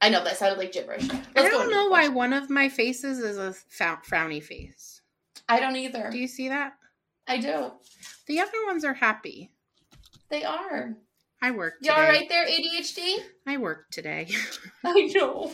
I 0.00 0.08
know 0.08 0.24
that 0.24 0.36
sounded 0.36 0.58
like 0.58 0.72
gibberish. 0.72 1.08
Let's 1.08 1.28
I 1.36 1.48
don't 1.48 1.70
know 1.70 1.90
why 1.90 2.08
one 2.08 2.32
of 2.32 2.50
my 2.50 2.68
faces 2.68 3.20
is 3.20 3.38
a 3.38 3.54
frowny 3.72 4.42
face. 4.42 5.01
I 5.52 5.60
don't 5.60 5.76
either. 5.76 6.08
Do 6.10 6.18
you 6.18 6.28
see 6.28 6.48
that? 6.48 6.74
I 7.28 7.38
do. 7.38 7.72
The 8.26 8.40
other 8.40 8.66
ones 8.66 8.84
are 8.84 8.94
happy. 8.94 9.50
They 10.30 10.44
are. 10.44 10.96
I 11.42 11.50
work. 11.50 11.74
You 11.82 11.90
all 11.90 11.98
right 11.98 12.28
there, 12.28 12.46
ADHD? 12.46 13.16
I 13.46 13.58
work 13.58 13.90
today. 13.90 14.28
I 14.84 15.10
know. 15.14 15.50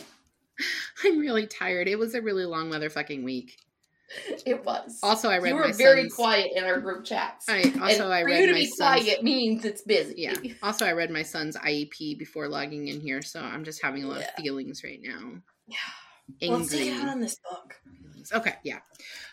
I'm 1.03 1.19
really 1.19 1.47
tired. 1.47 1.87
It 1.87 1.97
was 1.97 2.15
a 2.15 2.21
really 2.21 2.45
long 2.45 2.69
motherfucking 2.69 3.23
week. 3.23 3.57
It 4.45 4.65
was. 4.65 4.99
Also, 5.03 5.29
I 5.29 5.37
read. 5.37 5.49
You 5.49 5.55
were 5.55 5.73
very 5.73 6.03
son's... 6.03 6.15
quiet 6.15 6.51
in 6.55 6.63
our 6.63 6.79
group 6.79 7.05
chats. 7.05 7.47
I 7.47 7.61
also 7.81 8.05
and 8.05 8.13
I 8.13 8.23
read 8.23 8.35
for 8.35 8.41
you 8.41 8.47
to 8.47 8.53
be 8.53 8.65
son's... 8.65 9.03
quiet 9.03 9.23
means 9.23 9.65
it's 9.65 9.81
busy. 9.81 10.15
Yeah. 10.17 10.35
Also, 10.63 10.85
I 10.85 10.93
read 10.93 11.11
my 11.11 11.23
son's 11.23 11.55
IEP 11.57 12.17
before 12.17 12.47
logging 12.47 12.87
in 12.87 13.01
here, 13.01 13.21
so 13.21 13.39
I'm 13.39 13.63
just 13.63 13.83
having 13.83 14.03
a 14.03 14.07
lot 14.07 14.21
yeah. 14.21 14.29
of 14.29 14.43
feelings 14.43 14.83
right 14.83 14.99
now. 15.01 15.41
Yeah. 15.67 15.77
Angry. 16.41 16.77
Take 16.77 16.93
it 16.93 17.07
on 17.07 17.19
this 17.19 17.39
book. 17.49 17.75
Okay. 18.33 18.55
Yeah. 18.63 18.79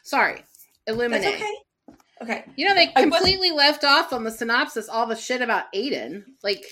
Sorry. 0.02 0.44
Eliminate. 0.86 1.22
That's 1.22 1.42
okay. 1.42 1.54
Okay. 2.22 2.44
You 2.56 2.66
know 2.66 2.74
they 2.74 2.86
completely 2.88 3.50
left 3.50 3.84
off 3.84 4.12
on 4.12 4.24
the 4.24 4.30
synopsis 4.30 4.88
all 4.88 5.06
the 5.06 5.16
shit 5.16 5.42
about 5.42 5.72
Aiden. 5.74 6.24
Like 6.42 6.64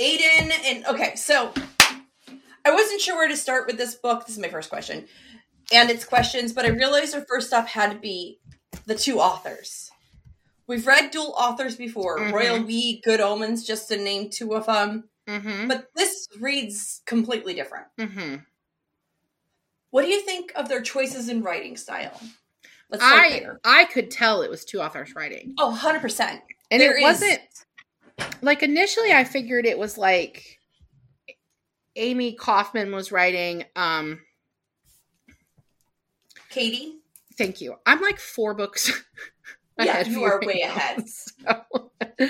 Aiden 0.00 0.50
and 0.64 0.86
okay, 0.86 1.14
so 1.14 1.52
I 2.64 2.72
wasn't 2.72 3.00
sure 3.00 3.16
where 3.16 3.28
to 3.28 3.36
start 3.36 3.66
with 3.66 3.76
this 3.76 3.94
book. 3.94 4.26
This 4.26 4.36
is 4.36 4.42
my 4.42 4.48
first 4.48 4.70
question 4.70 5.06
and 5.72 5.90
its 5.90 6.04
questions, 6.04 6.52
but 6.52 6.64
I 6.64 6.68
realized 6.68 7.14
our 7.14 7.24
first 7.28 7.48
stop 7.48 7.66
had 7.66 7.92
to 7.92 7.98
be 7.98 8.38
the 8.86 8.94
two 8.94 9.18
authors. 9.18 9.90
We've 10.66 10.86
read 10.86 11.10
dual 11.10 11.34
authors 11.36 11.76
before 11.76 12.18
mm-hmm. 12.18 12.34
Royal 12.34 12.62
We, 12.62 13.00
Good 13.00 13.20
Omens, 13.20 13.66
just 13.66 13.88
to 13.88 13.96
name 13.96 14.30
two 14.30 14.54
of 14.54 14.66
them. 14.66 15.08
Mm-hmm. 15.28 15.68
But 15.68 15.88
this 15.94 16.28
reads 16.40 17.02
completely 17.06 17.54
different. 17.54 17.86
Mm-hmm. 17.98 18.36
What 19.90 20.02
do 20.02 20.08
you 20.08 20.22
think 20.22 20.52
of 20.56 20.68
their 20.68 20.82
choices 20.82 21.28
in 21.28 21.42
writing 21.42 21.76
style? 21.76 22.18
Let's 22.92 23.02
I. 23.02 23.46
I 23.64 23.84
could 23.86 24.10
tell 24.10 24.42
it 24.42 24.50
was 24.50 24.66
two 24.66 24.80
authors 24.80 25.14
writing. 25.14 25.54
Oh, 25.58 25.76
100%. 25.80 26.40
And 26.70 26.80
there 26.80 26.94
it 26.94 26.98
is... 26.98 27.02
wasn't 27.02 27.40
like 28.42 28.62
initially 28.62 29.12
I 29.12 29.24
figured 29.24 29.64
it 29.64 29.78
was 29.78 29.96
like 29.96 30.58
Amie 31.96 32.34
Kaufman 32.34 32.92
was 32.92 33.10
writing 33.10 33.64
um 33.76 34.20
Katie? 36.50 36.98
Thank 37.38 37.62
you. 37.62 37.76
I'm 37.86 38.02
like 38.02 38.18
four 38.18 38.52
books 38.52 38.92
yeah, 39.78 40.06
you 40.06 40.22
are 40.24 40.40
way 40.44 40.60
ahead. 40.60 41.08
So. 41.08 41.90
you 42.20 42.28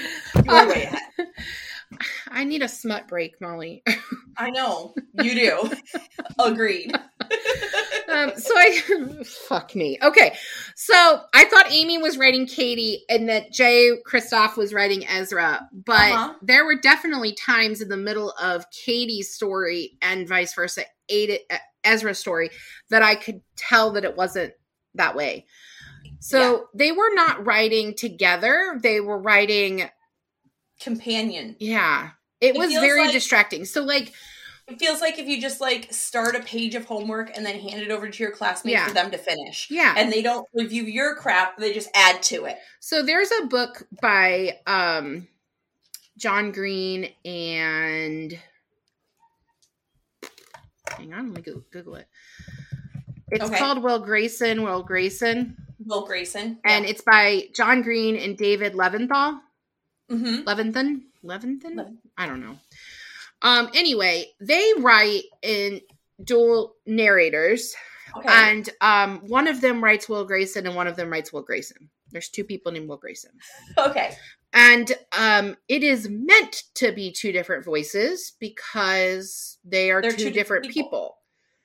are 0.49 0.69
way 0.69 0.85
ahead. 0.85 1.01
I 2.29 2.45
need 2.45 2.63
a 2.63 2.69
smut 2.69 3.09
break, 3.09 3.41
Molly. 3.41 3.83
I 4.37 4.51
know. 4.51 4.95
You 5.15 5.35
do. 5.35 5.71
Agreed. 6.39 6.93
um, 8.09 8.33
so 8.37 8.55
I 8.55 9.23
fuck 9.25 9.75
me. 9.75 9.99
Okay. 10.03 10.35
So 10.75 11.23
I 11.35 11.45
thought 11.45 11.71
Amie 11.71 11.99
was 11.99 12.19
writing 12.19 12.47
Katie 12.47 13.05
and 13.09 13.29
that 13.29 13.53
Jay 13.53 13.91
Kristoff 14.07 14.57
was 14.57 14.73
writing 14.73 15.07
Ezra, 15.07 15.69
but 15.73 16.13
uh-huh. 16.13 16.35
there 16.43 16.65
were 16.65 16.77
definitely 16.77 17.35
times 17.35 17.81
in 17.81 17.89
the 17.89 17.97
middle 17.97 18.33
of 18.43 18.71
Katie's 18.71 19.35
story 19.35 19.99
and 20.01 20.29
vice 20.29 20.55
versa, 20.55 20.85
Ezra's 21.85 22.19
story, 22.19 22.51
that 22.91 23.03
I 23.03 23.15
could 23.15 23.43
tell 23.57 23.93
that 23.93 24.05
it 24.05 24.17
wasn't 24.17 24.55
that 24.95 25.15
way. 25.15 25.47
So 26.21 26.39
yeah. 26.39 26.59
they 26.75 26.93
were 26.93 27.15
not 27.15 27.45
writing 27.45 27.95
together. 27.95 28.79
They 28.83 29.01
were 29.01 29.19
writing 29.19 29.89
companion. 30.83 31.57
Yeah. 31.59 32.11
It, 32.41 32.57
it 32.57 32.59
was 32.59 32.73
very 32.73 33.03
like, 33.03 33.13
distracting. 33.13 33.65
So 33.65 33.83
like 33.83 34.13
it 34.69 34.79
feels 34.79 35.01
like 35.01 35.19
if 35.19 35.27
you 35.27 35.41
just 35.41 35.61
like 35.61 35.93
start 35.93 36.35
a 36.35 36.41
page 36.41 36.75
of 36.75 36.85
homework 36.85 37.37
and 37.37 37.45
then 37.45 37.59
hand 37.59 37.83
it 37.83 37.91
over 37.91 38.09
to 38.09 38.23
your 38.23 38.33
classmates 38.33 38.75
yeah. 38.75 38.87
for 38.87 38.95
them 38.95 39.11
to 39.11 39.19
finish. 39.19 39.69
Yeah. 39.71 39.95
And 39.97 40.13
they 40.13 40.23
don't 40.23 40.47
review 40.55 40.85
your 40.85 41.15
crap, 41.17 41.59
they 41.59 41.73
just 41.73 41.91
add 41.95 42.23
to 42.25 42.45
it. 42.47 42.59
So 42.81 43.03
there's 43.03 43.31
a 43.43 43.47
book 43.47 43.87
by 44.01 44.59
um 44.67 45.29
John 46.19 46.53
Green 46.53 47.11
and 47.25 48.39
hang 50.97 51.13
on, 51.13 51.33
let 51.33 51.37
me 51.37 51.53
go 51.53 51.63
Google 51.73 51.97
it. 51.97 52.09
It's 53.31 53.45
okay. 53.45 53.59
called 53.59 53.83
Will 53.83 53.99
Grayson, 53.99 54.63
Will 54.63 54.83
Grayson. 54.83 55.57
Will 55.85 56.07
Grayson. 56.07 56.59
And 56.65 56.85
it's 56.85 57.03
by 57.03 57.49
John 57.55 57.83
Green 57.83 58.17
and 58.17 58.37
David 58.37 58.75
Leventhal. 58.75 59.41
Mm-hmm. 60.13 60.49
Levinthan? 60.49 61.03
Levin. 61.23 61.99
I 62.17 62.27
don't 62.27 62.41
know. 62.41 62.59
Um, 63.43 63.71
anyway, 63.75 64.27
they 64.41 64.73
write 64.79 65.25
in 65.43 65.81
dual 66.23 66.77
narrators. 66.87 67.75
Okay. 68.17 68.29
And 68.29 68.69
um, 68.81 69.21
one 69.27 69.49
of 69.49 69.61
them 69.61 69.83
writes 69.83 70.09
Will 70.09 70.25
Grayson 70.25 70.67
and 70.67 70.77
one 70.77 70.87
of 70.87 70.97
them 70.97 71.11
writes 71.11 71.33
Will 71.33 71.43
Grayson. 71.43 71.89
There's 72.11 72.29
two 72.29 72.45
people 72.45 72.73
named 72.73 72.89
Will 72.89 72.99
Grayson. 72.99 73.33
Okay. 73.79 74.17
And 74.55 74.93
um, 75.19 75.57
it 75.69 75.83
is 75.83 76.11
meant 76.11 76.65
to 76.75 76.93
be 76.93 77.11
two 77.11 77.33
different 77.33 77.65
voices 77.65 78.35
because 78.39 79.57
they 79.65 79.91
are 79.91 80.03
two, 80.03 80.13
two, 80.13 80.31
different 80.31 80.65
people. 80.65 80.83
people. 80.83 81.17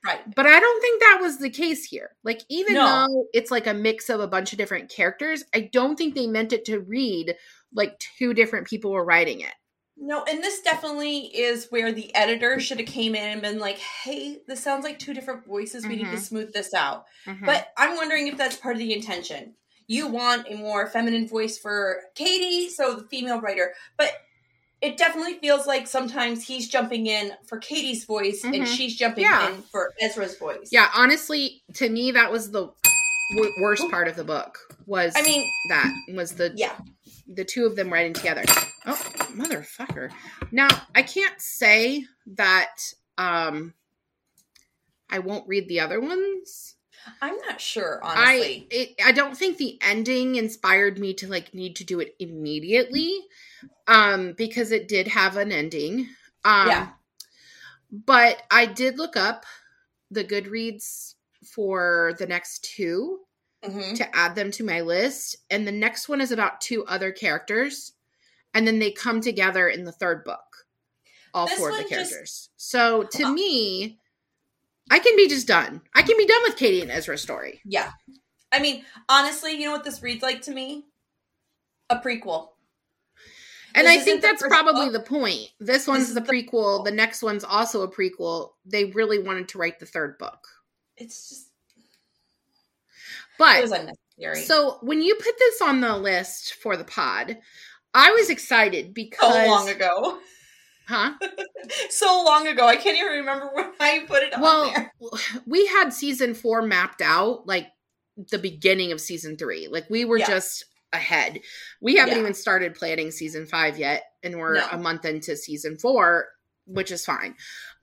Right. 0.06 0.36
But 0.36 0.46
I 0.46 0.58
don't 0.58 0.82
think 0.82 1.02
that 1.02 1.20
was 1.22 1.38
the 1.38 1.50
case 1.50 1.84
here. 1.84 2.12
Like, 2.24 2.44
even 2.48 2.76
no. 2.76 2.86
though 2.86 3.26
it's 3.34 3.52
like 3.52 3.68
a 3.68 3.74
mix 3.74 4.10
of 4.10 4.22
a 4.22 4.28
bunch 4.28 4.54
of 4.54 4.58
different 4.58 4.90
characters, 4.90 5.44
I 5.54 5.70
don't 5.74 5.98
think 5.98 6.16
they 6.16 6.28
meant 6.28 6.54
it 6.54 6.64
to 6.66 6.80
read 6.80 7.36
like 7.74 7.98
two 8.00 8.34
different 8.34 8.68
people 8.68 8.92
were 8.92 9.06
writing 9.06 9.42
it. 9.42 9.54
No, 10.00 10.24
and 10.24 10.44
this 10.44 10.62
definitely 10.62 11.22
is 11.22 11.68
where 11.70 11.92
the 11.92 12.14
editor 12.14 12.60
should 12.60 12.80
have 12.80 12.88
came 12.88 13.16
in 13.16 13.30
and 13.30 13.42
been 13.42 13.60
like, 13.60 13.80
"Hey, 13.80 14.40
this 14.48 14.62
sounds 14.62 14.84
like 14.84 15.00
two 15.00 15.14
different 15.14 15.46
voices. 15.46 15.84
We 15.84 15.96
mm-hmm. 15.96 15.98
need 15.98 16.12
to 16.12 16.18
mm-hmm. 16.18 16.24
smooth 16.24 16.54
this 16.54 16.74
out." 16.74 17.06
Mm-hmm. 17.26 17.46
But 17.46 17.70
I'm 17.78 17.96
wondering 17.96 18.28
if 18.28 18.38
that's 18.38 18.58
part 18.58 18.76
of 18.76 18.80
the 18.80 18.94
intention. 18.94 19.56
You 19.88 20.08
want 20.08 20.48
a 20.50 20.56
more 20.56 20.88
feminine 20.88 21.28
voice 21.28 21.58
for 21.58 22.02
Katie, 22.14 22.70
so 22.70 22.96
the 22.96 23.08
female 23.08 23.42
writer, 23.42 23.74
but 23.98 24.12
it 24.82 24.98
definitely 24.98 25.36
feels 25.36 25.66
like 25.66 25.88
sometimes 25.88 26.46
he's 26.46 26.70
jumping 26.70 27.08
in 27.08 27.32
for 27.48 27.58
Katie's 27.58 28.06
voice 28.06 28.44
mm-hmm. 28.44 28.54
and 28.54 28.68
she's 28.68 28.96
jumping 28.96 29.24
yeah. 29.24 29.50
in 29.50 29.62
for 29.64 29.94
Ezra's 30.00 30.38
voice. 30.38 30.70
Yeah, 30.72 30.90
honestly, 30.96 31.64
to 31.76 31.90
me 31.90 32.12
that 32.12 32.32
was 32.32 32.52
the 32.52 32.70
w- 33.36 33.54
worst 33.62 33.90
part 33.90 34.08
of 34.08 34.16
the 34.16 34.24
book. 34.24 34.60
Was 34.86 35.14
I 35.16 35.24
mean 35.24 35.50
that 35.70 35.92
was 36.14 36.34
the 36.34 36.54
yeah 36.56 36.76
the 37.28 37.46
two 37.46 37.66
of 37.66 37.76
them 37.76 37.92
writing 37.92 38.14
together. 38.14 38.44
Oh, 38.86 38.96
motherfucker. 39.36 40.12
Now, 40.52 40.70
I 40.96 41.04
can't 41.04 41.40
say 41.42 42.06
that 42.36 42.94
um 43.18 43.74
I 45.10 45.20
won't 45.20 45.48
read 45.48 45.68
the 45.68 45.80
other 45.80 46.00
ones. 46.00 46.76
I'm 47.22 47.38
not 47.48 47.62
sure, 47.62 48.02
honestly. 48.04 48.68
I 48.72 48.76
it, 48.76 48.96
I 49.04 49.12
don't 49.12 49.38
think 49.38 49.58
the 49.58 49.78
ending 49.82 50.36
inspired 50.36 51.00
me 51.00 51.14
to 51.16 51.28
like 51.28 51.54
need 51.54 51.76
to 51.78 51.84
do 51.84 52.00
it 52.00 52.16
immediately. 52.20 53.14
Um 53.88 54.34
because 54.38 54.72
it 54.72 54.88
did 54.88 55.08
have 55.08 55.38
an 55.38 55.52
ending. 55.52 56.08
Um 56.44 56.68
yeah. 56.68 56.90
but 57.92 58.44
I 58.52 58.66
did 58.66 58.98
look 58.98 59.18
up 59.18 59.46
the 60.12 60.24
Goodreads 60.24 61.16
for 61.44 62.14
the 62.20 62.28
next 62.28 62.64
two 62.64 63.20
mm-hmm. 63.64 63.94
to 63.96 64.16
add 64.16 64.36
them 64.36 64.52
to 64.52 64.64
my 64.64 64.82
list. 64.82 65.38
And 65.50 65.68
the 65.68 65.72
next 65.72 66.10
one 66.10 66.22
is 66.22 66.32
about 66.32 66.62
two 66.62 66.86
other 66.86 67.12
characters. 67.12 67.94
And 68.54 68.68
then 68.68 68.80
they 68.80 68.92
come 68.92 69.22
together 69.22 69.68
in 69.68 69.84
the 69.84 69.92
third 69.92 70.24
book, 70.24 70.66
all 71.34 71.48
this 71.48 71.58
four 71.58 71.72
of 71.72 71.78
the 71.78 71.84
characters. 71.84 72.50
Just... 72.56 72.70
So 72.70 73.04
to 73.04 73.24
uh, 73.24 73.32
me, 73.32 74.00
I 74.90 75.00
can 75.00 75.16
be 75.16 75.28
just 75.28 75.48
done. 75.48 75.82
I 75.94 76.02
can 76.02 76.18
be 76.18 76.26
done 76.26 76.42
with 76.44 76.56
Katie 76.56 76.82
and 76.82 76.92
Ezra's 76.92 77.22
story. 77.22 77.62
Yeah. 77.66 77.92
I 78.52 78.60
mean, 78.60 78.84
honestly, 79.10 79.52
you 79.54 79.66
know 79.66 79.74
what 79.74 79.84
this 79.84 80.02
reads 80.02 80.24
like 80.24 80.42
to 80.44 80.52
me? 80.52 80.86
A 81.90 81.98
prequel. 81.98 82.50
And 83.76 83.86
this 83.86 84.02
I 84.02 84.04
think 84.04 84.22
that's 84.22 84.42
probably 84.42 84.90
book. 84.90 84.94
the 84.94 85.00
point. 85.02 85.50
This 85.60 85.86
one's 85.86 86.12
this 86.12 86.16
the 86.16 86.22
prequel. 86.22 86.84
The, 86.84 86.92
the 86.92 86.96
next 86.96 87.22
one's 87.22 87.44
also 87.44 87.84
a 87.84 87.92
prequel. 87.92 88.52
They 88.66 88.86
really 88.86 89.20
wanted 89.20 89.50
to 89.50 89.58
write 89.58 89.80
the 89.80 89.86
third 89.86 90.18
book. 90.18 90.48
It's 90.96 91.30
just 91.30 91.47
but 93.38 93.68
so 94.36 94.78
when 94.82 95.02
you 95.02 95.16
put 95.16 95.38
this 95.38 95.62
on 95.62 95.82
the 95.82 95.98
list 95.98 96.56
for 96.56 96.76
the 96.78 96.84
pod, 96.84 97.38
I 97.94 98.12
was 98.12 98.30
excited 98.30 98.94
because 98.94 99.34
so 99.34 99.48
long 99.48 99.70
ago. 99.70 100.20
Huh? 100.88 101.14
so 101.90 102.24
long 102.26 102.48
ago. 102.48 102.66
I 102.66 102.78
can't 102.78 102.98
even 102.98 103.12
remember 103.12 103.50
when 103.54 103.72
I 103.80 104.06
put 104.08 104.24
it 104.24 104.34
on. 104.34 104.42
well, 104.42 104.90
We 105.46 105.66
had 105.68 105.92
season 105.92 106.34
four 106.34 106.62
mapped 106.62 107.02
out 107.02 107.46
like 107.46 107.68
the 108.32 108.40
beginning 108.40 108.92
of 108.92 109.02
season 109.02 109.38
three. 109.38 109.68
Like 109.68 109.90
we 109.90 110.06
were 110.06 110.18
yeah. 110.18 110.28
just 110.28 110.66
ahead. 110.94 111.42
We 111.82 111.98
haven't 111.98 112.16
yeah. 112.16 112.22
even 112.22 112.34
started 112.34 112.76
planning 112.76 113.12
season 113.12 113.46
five 113.46 113.78
yet, 113.78 114.04
and 114.24 114.38
we're 114.38 114.56
no. 114.56 114.68
a 114.72 114.78
month 114.78 115.06
into 115.06 115.36
season 115.36 115.78
four, 115.78 116.28
which 116.66 116.92
is 116.92 117.06
fine. 117.06 117.36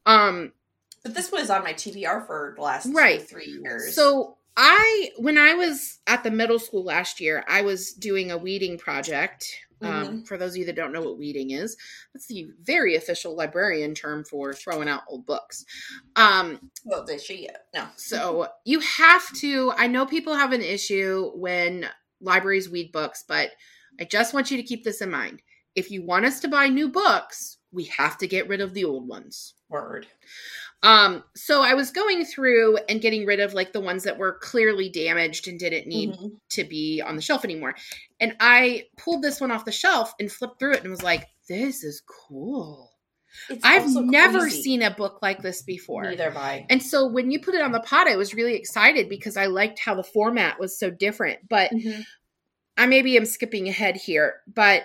Um 0.06 0.52
But 1.02 1.14
this 1.14 1.30
was 1.30 1.50
on 1.50 1.62
my 1.62 1.74
TBR 1.74 2.26
for 2.26 2.54
the 2.56 2.62
last 2.62 2.88
Right. 2.92 3.20
two, 3.20 3.26
three 3.26 3.58
years. 3.62 3.94
So 3.94 4.38
I, 4.56 5.10
when 5.18 5.36
I 5.38 5.54
was 5.54 5.98
at 6.06 6.22
the 6.22 6.30
middle 6.30 6.58
school 6.58 6.84
last 6.84 7.20
year, 7.20 7.44
I 7.48 7.62
was 7.62 7.92
doing 7.92 8.30
a 8.30 8.38
weeding 8.38 8.78
project. 8.78 9.46
Um, 9.82 9.90
Mm-hmm. 9.90 10.20
for 10.22 10.38
those 10.38 10.52
of 10.52 10.56
you 10.58 10.64
that 10.66 10.76
don't 10.76 10.92
know 10.92 11.02
what 11.02 11.18
weeding 11.18 11.50
is, 11.50 11.76
that's 12.14 12.26
the 12.26 12.46
very 12.62 12.94
official 12.94 13.36
librarian 13.36 13.92
term 13.94 14.24
for 14.24 14.54
throwing 14.54 14.88
out 14.88 15.02
old 15.08 15.26
books. 15.26 15.64
Um, 16.16 16.70
well, 16.84 17.04
did 17.04 17.20
she? 17.20 17.50
No. 17.74 17.88
so 17.96 18.48
you 18.64 18.80
have 18.80 19.30
to. 19.34 19.72
I 19.76 19.88
know 19.88 20.06
people 20.06 20.34
have 20.36 20.52
an 20.52 20.62
issue 20.62 21.32
when 21.34 21.86
libraries 22.20 22.70
weed 22.70 22.92
books, 22.92 23.24
but 23.28 23.50
I 24.00 24.04
just 24.04 24.32
want 24.32 24.50
you 24.50 24.56
to 24.56 24.62
keep 24.62 24.84
this 24.84 25.02
in 25.02 25.10
mind. 25.10 25.42
If 25.74 25.90
you 25.90 26.02
want 26.02 26.24
us 26.24 26.40
to 26.40 26.48
buy 26.48 26.68
new 26.68 26.88
books, 26.88 27.58
we 27.70 27.84
have 27.84 28.16
to 28.18 28.26
get 28.28 28.48
rid 28.48 28.62
of 28.62 28.72
the 28.72 28.84
old 28.84 29.06
ones. 29.06 29.54
Word. 29.68 30.06
Um, 30.84 31.24
so 31.34 31.62
I 31.62 31.74
was 31.74 31.90
going 31.90 32.24
through 32.26 32.76
and 32.88 33.00
getting 33.00 33.24
rid 33.24 33.40
of 33.40 33.54
like 33.54 33.72
the 33.72 33.80
ones 33.80 34.04
that 34.04 34.18
were 34.18 34.38
clearly 34.40 34.90
damaged 34.90 35.48
and 35.48 35.58
didn't 35.58 35.86
need 35.88 36.10
Mhm. 36.10 36.38
to 36.50 36.64
be 36.64 37.00
on 37.00 37.16
the 37.16 37.22
shelf 37.22 37.42
anymore. 37.44 37.74
And 38.20 38.36
I 38.38 38.84
pulled 38.98 39.22
this 39.22 39.40
one 39.40 39.50
off 39.50 39.64
the 39.64 39.72
shelf 39.72 40.12
and 40.20 40.30
flipped 40.30 40.58
through 40.58 40.74
it 40.74 40.82
and 40.82 40.90
was 40.90 41.02
like, 41.02 41.26
this 41.48 41.82
is 41.82 42.02
cool. 42.06 42.92
It's 43.48 43.64
I've 43.64 43.88
never 43.94 44.40
crazy. 44.40 44.62
seen 44.62 44.82
a 44.82 44.90
book 44.90 45.20
like 45.22 45.40
this 45.42 45.62
before. 45.62 46.04
Neither 46.04 46.24
have 46.24 46.36
I. 46.36 46.66
And 46.70 46.82
so 46.82 47.06
when 47.06 47.30
you 47.30 47.40
put 47.40 47.54
it 47.54 47.62
on 47.62 47.72
the 47.72 47.80
pot, 47.80 48.06
I 48.06 48.16
was 48.16 48.34
really 48.34 48.54
excited 48.54 49.08
because 49.08 49.36
I 49.36 49.46
liked 49.46 49.78
how 49.78 49.94
the 49.94 50.04
format 50.04 50.60
was 50.60 50.78
so 50.78 50.90
different. 50.90 51.48
But 51.48 51.70
Mhm. 51.72 52.04
I 52.76 52.86
maybe 52.86 53.16
am 53.16 53.24
skipping 53.24 53.68
ahead 53.68 53.96
here, 53.96 54.42
but 54.46 54.84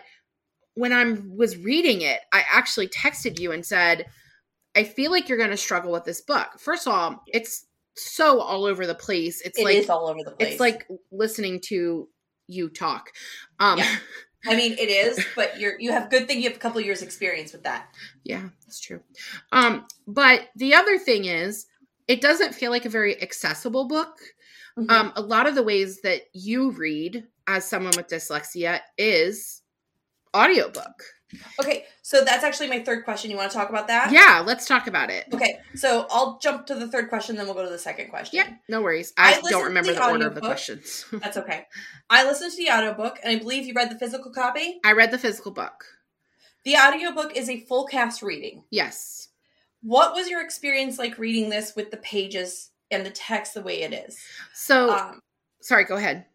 when 0.76 0.94
I 0.94 1.04
was 1.36 1.58
reading 1.58 2.02
it, 2.02 2.22
I 2.32 2.44
actually 2.50 2.88
texted 2.88 3.38
you 3.40 3.52
and 3.52 3.66
said, 3.66 4.06
I 4.76 4.84
feel 4.84 5.12
like 5.12 5.28
you're 5.30 5.38
going 5.38 5.50
to 5.50 5.58
struggle 5.58 5.92
with 5.92 6.06
this 6.06 6.22
book. 6.22 6.48
First 6.60 6.88
of 6.88 6.94
all, 6.94 7.24
it's 7.28 7.66
so 7.96 8.40
all 8.40 8.66
over 8.66 8.86
the 8.86 8.96
place. 8.96 9.42
It's 9.42 9.60
It 9.60 9.64
like 9.66 9.76
is 9.76 9.90
all 9.90 10.08
over 10.08 10.20
the 10.24 10.32
place. 10.32 10.52
it's 10.52 10.60
like 10.60 10.88
listening 11.12 11.60
to 11.66 12.08
you 12.48 12.70
talk. 12.70 13.12
Um 13.60 13.80
Yeah. 13.80 13.98
I 14.48 14.56
mean, 14.56 14.72
it 14.74 14.88
is, 14.90 15.20
but 15.36 15.60
you're 15.60 15.78
you 15.82 15.92
have 15.92 16.10
good 16.10 16.26
thing 16.26 16.38
you 16.38 16.48
have 16.48 16.56
a 16.56 16.60
couple 16.62 16.80
years 16.80 17.02
experience 17.02 17.52
with 17.52 17.64
that. 17.64 17.90
Yeah, 18.24 18.48
that's 18.66 18.80
true. 18.80 19.02
Um, 19.52 19.86
but 20.08 20.48
the 20.56 20.76
other 20.76 20.98
thing 20.98 21.26
is, 21.26 21.66
it 22.08 22.22
doesn't 22.22 22.56
feel 22.56 22.72
like 22.72 22.86
a 22.86 22.90
very 22.90 23.22
accessible 23.22 23.90
book. 23.90 24.16
Mhm. 24.78 24.90
Um, 24.90 25.12
a 25.18 25.22
lot 25.22 25.46
of 25.46 25.56
the 25.56 25.64
ways 25.64 26.00
that 26.04 26.22
you 26.32 26.72
read 26.72 27.28
as 27.48 27.68
someone 27.68 27.92
with 27.98 28.08
dyslexia 28.08 28.80
is 28.98 29.62
audiobook. 30.36 31.04
Okay, 31.60 31.86
so 32.02 32.24
that's 32.24 32.44
actually 32.44 32.68
my 32.68 32.84
third 32.84 33.04
question. 33.04 33.30
You 33.30 33.38
want 33.38 33.52
to 33.52 33.58
talk 33.58 33.70
about 33.70 33.88
that? 33.88 34.12
Yeah, 34.12 34.44
let's 34.46 34.66
talk 34.66 34.88
about 34.88 35.10
it. 35.10 35.26
Okay, 35.34 35.60
so 35.76 36.08
I'll 36.10 36.40
jump 36.40 36.66
to 36.68 36.76
the 36.76 36.88
third 36.88 37.10
question, 37.10 37.36
then 37.36 37.46
we'll 37.46 37.56
go 37.56 37.64
to 37.64 37.70
the 37.70 37.80
second 37.80 38.10
question. 38.10 38.38
Yeah, 38.38 38.54
no 38.68 38.82
worries. 38.82 39.14
I 39.18 39.36
I, 39.36 39.50
don't 39.50 39.66
remember 39.66 39.94
the 39.94 40.00
the, 40.00 40.10
order 40.10 40.28
of 40.28 40.36
the 40.36 40.42
questions. 40.42 41.06
That's 41.12 41.38
okay. 41.38 41.68
I 42.10 42.26
listened 42.26 42.52
to 42.52 42.58
the 42.58 42.72
audiobook, 42.72 43.20
and 43.24 43.32
I 43.32 43.40
believe 43.40 43.66
you 43.66 43.74
read 43.74 43.92
the 43.92 44.00
physical 44.00 44.32
copy. 44.32 44.80
I 44.84 44.94
read 44.94 45.12
the 45.12 45.20
physical 45.20 45.52
book. 45.52 45.86
The 46.64 46.76
audiobook 46.76 47.36
is 47.36 47.50
a 47.50 47.60
full 47.62 47.86
cast 47.86 48.22
reading. 48.22 48.64
Yes. 48.70 49.30
What 49.82 50.14
was 50.14 50.30
your 50.30 50.42
experience 50.42 51.00
like 51.00 51.18
reading 51.18 51.50
this 51.50 51.76
with 51.76 51.90
the 51.92 51.98
pages 51.98 52.72
and 52.92 53.06
the 53.06 53.12
text 53.12 53.54
the 53.54 53.62
way 53.62 53.82
it 53.82 53.94
is? 53.94 54.20
So, 54.54 54.92
Um, 54.92 55.22
sorry, 55.62 55.86
go 55.86 55.96
ahead. 55.96 56.26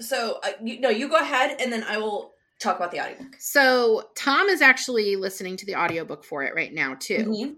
so 0.00 0.38
uh, 0.42 0.52
you, 0.62 0.80
no, 0.80 0.88
you 0.88 1.08
go 1.08 1.16
ahead, 1.18 1.56
and 1.60 1.72
then 1.72 1.84
I 1.84 1.98
will 1.98 2.32
talk 2.58 2.76
about 2.76 2.90
the 2.90 3.00
audiobook. 3.00 3.36
So, 3.38 4.10
Tom 4.16 4.48
is 4.48 4.62
actually 4.62 5.16
listening 5.16 5.56
to 5.58 5.66
the 5.66 5.76
audiobook 5.76 6.24
for 6.24 6.42
it 6.44 6.54
right 6.54 6.72
now, 6.72 6.94
too. 6.98 7.24
Mhm. 7.24 7.56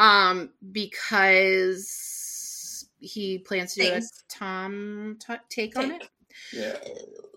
um 0.00 0.52
because 0.70 2.88
he 3.00 3.38
plans 3.38 3.74
to 3.74 3.80
do 3.82 3.92
a 3.94 4.00
tom 4.28 5.16
t- 5.24 5.34
take 5.48 5.76
on 5.76 5.90
it 5.92 6.08
Yeah. 6.52 6.76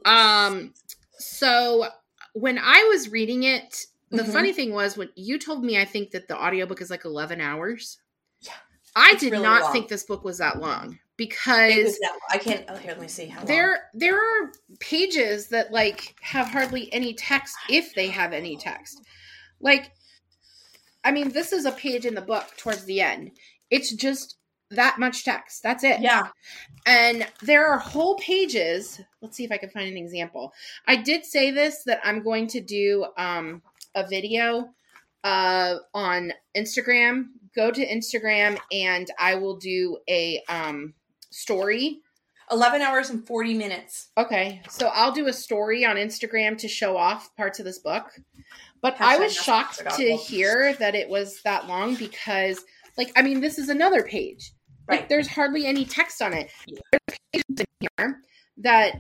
um 0.05 0.73
so 1.17 1.87
when 2.33 2.59
i 2.59 2.83
was 2.83 3.09
reading 3.09 3.43
it 3.43 3.85
the 4.11 4.21
Mhm. 4.23 4.31
funny 4.33 4.53
thing 4.53 4.73
was 4.73 4.95
when 4.97 5.09
you 5.15 5.39
told 5.39 5.63
me 5.63 5.79
i 5.79 5.85
think 5.85 6.11
that 6.11 6.27
the 6.27 6.37
audiobook 6.37 6.81
is 6.81 6.89
like 6.91 7.05
11 7.05 7.41
hours 7.41 7.97
Yeah. 8.41 8.53
i 8.95 9.11
It's 9.13 9.21
did 9.21 9.31
really 9.31 9.43
not 9.43 9.61
long. 9.63 9.73
think 9.73 9.87
this 9.87 10.03
book 10.03 10.23
was 10.23 10.37
that 10.37 10.59
long 10.59 10.93
It 10.93 10.99
because 11.27 11.99
that, 11.99 12.17
I 12.31 12.39
can't. 12.39 12.65
Oh, 12.67 12.75
here, 12.75 12.93
let 12.93 13.01
me 13.01 13.07
see 13.07 13.27
how 13.27 13.39
long. 13.41 13.45
there 13.45 13.89
there 13.93 14.17
are 14.17 14.51
pages 14.79 15.49
that 15.49 15.71
like 15.71 16.15
have 16.21 16.47
hardly 16.47 16.91
any 16.91 17.13
text 17.13 17.55
if 17.69 17.93
they 17.93 18.07
have 18.07 18.33
any 18.33 18.57
text 18.57 19.01
like 19.59 19.91
i 21.03 21.11
mean 21.11 21.29
this 21.29 21.53
is 21.53 21.65
a 21.65 21.71
page 21.73 22.07
in 22.07 22.15
the 22.15 22.21
book 22.21 22.45
towards 22.57 22.85
the 22.85 22.99
end 23.01 23.29
it's 23.69 23.93
just 23.93 24.37
that 24.71 24.97
much 24.97 25.23
text 25.23 25.61
that's 25.61 25.83
it 25.83 25.99
Yeah. 26.01 26.29
and 26.87 27.27
there 27.43 27.67
are 27.67 27.77
whole 27.77 28.15
pages 28.15 28.99
let's 29.21 29.37
see 29.37 29.43
if 29.43 29.51
i 29.51 29.57
can 29.57 29.69
find 29.69 29.87
an 29.89 29.97
example 29.97 30.51
i 30.87 30.95
did 30.95 31.23
say 31.23 31.51
this 31.51 31.83
that 31.83 31.99
i'm 32.03 32.23
going 32.23 32.47
to 32.47 32.61
do 32.61 33.05
um, 33.17 33.61
a 33.93 34.07
video 34.07 34.69
uh, 35.23 35.75
on 35.93 36.33
instagram 36.57 37.25
go 37.53 37.69
to 37.69 37.85
instagram 37.85 38.57
and 38.71 39.11
i 39.19 39.35
will 39.35 39.57
do 39.57 39.99
a 40.09 40.41
um, 40.49 40.95
story 41.31 42.01
11 42.51 42.81
hours 42.81 43.09
and 43.09 43.25
40 43.25 43.53
minutes. 43.53 44.09
Okay, 44.17 44.61
so 44.69 44.87
I'll 44.93 45.13
do 45.13 45.27
a 45.27 45.33
story 45.33 45.85
on 45.85 45.95
Instagram 45.95 46.57
to 46.57 46.67
show 46.67 46.97
off 46.97 47.33
parts 47.37 47.59
of 47.59 47.65
this 47.65 47.79
book. 47.79 48.11
But 48.81 48.97
I 48.99 49.17
was 49.17 49.33
shocked 49.33 49.81
to 49.95 50.15
hear 50.17 50.73
that 50.73 50.93
it 50.95 51.07
was 51.07 51.41
that 51.43 51.67
long 51.67 51.95
because, 51.95 52.65
like, 52.97 53.11
I 53.15 53.21
mean, 53.21 53.39
this 53.39 53.57
is 53.57 53.69
another 53.69 54.03
page. 54.03 54.51
Like, 54.89 55.01
Right. 55.01 55.09
there's 55.09 55.27
hardly 55.27 55.65
any 55.65 55.85
text 55.85 56.21
on 56.21 56.33
it. 56.33 56.49
Yeah. 56.65 56.79
There's 56.91 57.19
pages 57.31 57.65
in 57.81 57.87
here 57.97 58.21
that 58.57 58.95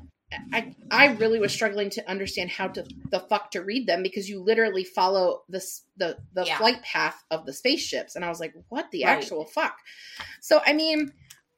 I 0.53 0.73
I 0.89 1.07
really 1.15 1.39
was 1.39 1.51
struggling 1.51 1.89
to 1.89 2.09
understand 2.09 2.51
how 2.51 2.69
to 2.69 2.85
the 3.09 3.19
fuck 3.19 3.51
to 3.51 3.61
read 3.63 3.85
them 3.85 4.01
because 4.01 4.29
you 4.29 4.41
literally 4.41 4.85
follow 4.85 5.43
the 5.49 5.61
the 5.97 6.17
the 6.33 6.45
Yeah. 6.45 6.57
flight 6.57 6.81
path 6.83 7.21
of 7.31 7.45
the 7.45 7.51
spaceships, 7.51 8.15
and 8.15 8.23
I 8.23 8.29
was 8.29 8.39
like, 8.39 8.53
what 8.69 8.89
the 8.91 9.03
Right. 9.03 9.17
actual 9.17 9.45
fuck? 9.45 9.75
So 10.39 10.61
I 10.65 10.71
mean, 10.71 11.11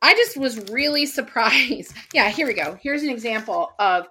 I 0.03 0.13
just 0.13 0.37
was 0.37 0.59
really 0.69 1.05
surprised. 1.19 1.95
yeah, 2.13 2.29
here 2.29 2.45
we 2.45 2.53
go. 2.53 2.77
Here's 2.81 3.01
an 3.03 3.09
example 3.09 3.71
of 3.79 4.05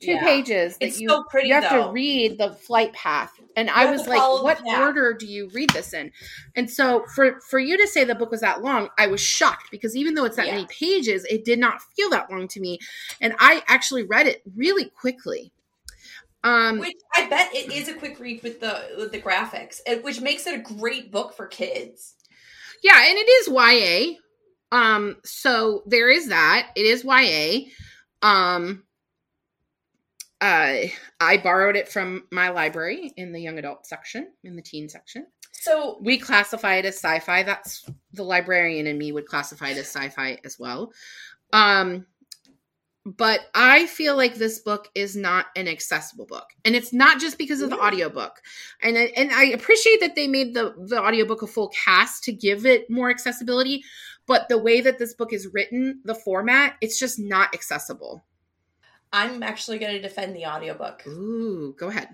two 0.00 0.12
Yeah. 0.12 0.24
pages 0.24 0.78
that 0.78 0.86
It's 0.86 0.98
you 1.00 1.08
so 1.10 1.24
pretty, 1.24 1.48
you 1.48 1.54
have 1.54 1.70
though. 1.70 1.86
to 1.88 1.92
read 1.92 2.38
the 2.38 2.54
flight 2.54 2.92
path. 2.94 3.30
And 3.56 3.68
I 3.68 3.90
was 3.90 4.06
like, 4.06 4.22
what 4.42 4.62
order 4.78 5.12
do 5.12 5.26
you 5.26 5.50
read 5.52 5.68
this 5.70 5.92
in? 5.92 6.10
And 6.56 6.70
so 6.70 7.04
for 7.14 7.40
for 7.50 7.58
you 7.58 7.76
to 7.76 7.86
say 7.86 8.04
the 8.04 8.14
book 8.14 8.30
was 8.30 8.40
that 8.40 8.62
long, 8.62 8.88
I 8.96 9.08
was 9.08 9.20
shocked 9.20 9.70
because 9.70 9.94
even 9.94 10.14
though 10.14 10.24
it's 10.24 10.36
that 10.36 10.46
Yeah. 10.46 10.54
many 10.54 10.66
pages, 10.68 11.24
it 11.26 11.44
did 11.44 11.58
not 11.58 11.82
feel 11.96 12.08
that 12.10 12.30
long 12.30 12.48
to 12.48 12.60
me. 12.60 12.78
And 13.20 13.34
I 13.38 13.62
actually 13.68 14.04
read 14.04 14.26
it 14.26 14.42
really 14.56 14.86
quickly. 14.86 15.52
Um 16.42 16.78
Which 16.78 16.96
I 17.14 17.26
bet 17.28 17.54
it 17.54 17.70
is 17.70 17.88
a 17.88 17.94
quick 17.94 18.18
read 18.18 18.42
with 18.42 18.60
the 18.60 18.94
with 18.96 19.12
the 19.12 19.20
graphics, 19.20 19.80
which 20.02 20.22
makes 20.22 20.46
it 20.46 20.54
a 20.58 20.62
great 20.62 21.10
book 21.10 21.34
for 21.34 21.46
kids. 21.46 22.14
Yeah, 22.82 23.04
and 23.06 23.18
it 23.18 23.28
is 23.28 23.48
YA. 23.48 24.16
Um, 24.72 25.16
so 25.24 25.82
there 25.86 26.08
is 26.08 26.28
that. 26.28 26.70
It 26.76 26.86
is 26.86 27.04
YA. 27.04 27.70
Um, 28.22 28.84
uh, 30.40 30.86
I 31.20 31.36
borrowed 31.38 31.76
it 31.76 31.88
from 31.88 32.24
my 32.30 32.48
library 32.48 33.12
in 33.16 33.32
the 33.32 33.40
young 33.40 33.58
adult 33.58 33.86
section, 33.86 34.28
in 34.42 34.56
the 34.56 34.62
teen 34.62 34.88
section. 34.88 35.26
So 35.52 35.98
We 36.00 36.16
classify 36.16 36.76
it 36.76 36.86
as 36.86 36.94
sci-fi. 36.94 37.42
That's 37.42 37.84
the 38.14 38.22
librarian 38.22 38.86
and 38.86 38.98
me 38.98 39.12
would 39.12 39.26
classify 39.26 39.68
it 39.68 39.76
as 39.76 39.88
sci-fi 39.88 40.38
as 40.44 40.58
well. 40.58 40.92
Um, 41.52 42.06
but 43.04 43.40
I 43.54 43.86
feel 43.86 44.16
like 44.16 44.34
this 44.34 44.60
book 44.60 44.88
is 44.94 45.16
not 45.16 45.46
an 45.56 45.68
accessible 45.68 46.26
book. 46.26 46.46
And 46.64 46.74
it's 46.74 46.92
not 46.92 47.20
just 47.20 47.38
because 47.38 47.60
of 47.60 47.70
the 47.70 47.78
audiobook. 47.78 48.40
And 48.82 48.96
I, 48.96 49.12
and 49.16 49.30
I 49.32 49.44
appreciate 49.46 50.00
that 50.00 50.14
they 50.14 50.28
made 50.28 50.54
the 50.54 50.74
the 50.78 51.02
audiobook 51.02 51.42
a 51.42 51.46
full 51.46 51.68
cast 51.68 52.24
to 52.24 52.32
give 52.32 52.66
it 52.66 52.90
more 52.90 53.10
accessibility, 53.10 53.82
but 54.30 54.48
the 54.48 54.58
way 54.58 54.80
that 54.80 54.96
this 55.00 55.12
book 55.12 55.32
is 55.32 55.48
written, 55.52 56.00
the 56.04 56.14
format, 56.14 56.76
it's 56.80 57.00
just 57.00 57.18
not 57.18 57.52
accessible. 57.52 58.24
I'm 59.12 59.42
actually 59.42 59.80
going 59.80 59.92
to 59.94 60.00
defend 60.00 60.36
the 60.36 60.46
audiobook. 60.46 61.04
Ooh, 61.08 61.74
go 61.76 61.88
ahead. 61.88 62.10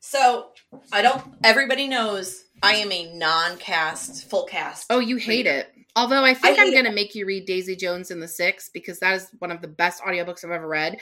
So 0.00 0.48
I 0.92 1.02
don't. 1.02 1.22
Everybody 1.44 1.86
knows 1.86 2.42
I 2.64 2.74
am 2.74 2.90
a 2.90 3.14
non-cast, 3.14 4.28
full 4.28 4.42
cast. 4.46 4.86
Oh, 4.90 4.98
you 4.98 5.18
hate 5.18 5.46
reader. 5.46 5.50
it. 5.60 5.72
Although 5.94 6.24
I 6.24 6.34
think 6.34 6.58
I 6.58 6.64
I'm 6.64 6.72
going 6.72 6.84
to 6.84 6.90
make 6.92 7.14
you 7.14 7.26
read 7.26 7.46
Daisy 7.46 7.76
Jones 7.76 8.10
and 8.10 8.20
the 8.20 8.26
Six 8.26 8.68
because 8.68 8.98
that 8.98 9.14
is 9.14 9.28
one 9.38 9.52
of 9.52 9.62
the 9.62 9.68
best 9.68 10.02
audiobooks 10.02 10.44
I've 10.44 10.50
ever 10.50 10.66
read. 10.66 10.98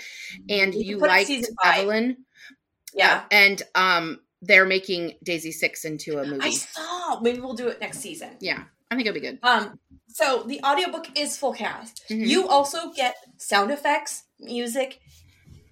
And 0.50 0.74
You 0.74 0.82
you, 0.82 0.98
liked. 0.98 1.30
Evelyn. 1.64 2.18
Yeah, 2.94 3.24
And 3.30 3.62
um 3.74 4.20
they're 4.42 4.66
making 4.66 5.14
Daisy 5.22 5.52
Six 5.52 5.86
into 5.86 6.18
a 6.18 6.26
movie. 6.26 6.44
I 6.44 6.50
saw. 6.50 7.20
Maybe 7.20 7.40
we'll 7.40 7.54
do 7.54 7.68
it 7.68 7.80
next 7.80 8.00
season. 8.00 8.36
yeah. 8.40 8.64
I 8.90 8.94
think 8.96 9.06
it'll 9.08 9.14
be 9.14 9.20
good. 9.20 9.38
Um. 9.42 9.78
So 10.08 10.44
the 10.46 10.60
audiobook 10.64 11.18
is 11.18 11.36
full 11.36 11.52
cast. 11.52 12.04
Mhm. 12.10 12.26
You 12.26 12.48
also 12.48 12.90
get 12.92 13.16
sound 13.36 13.70
effects, 13.70 14.22
music, 14.38 15.00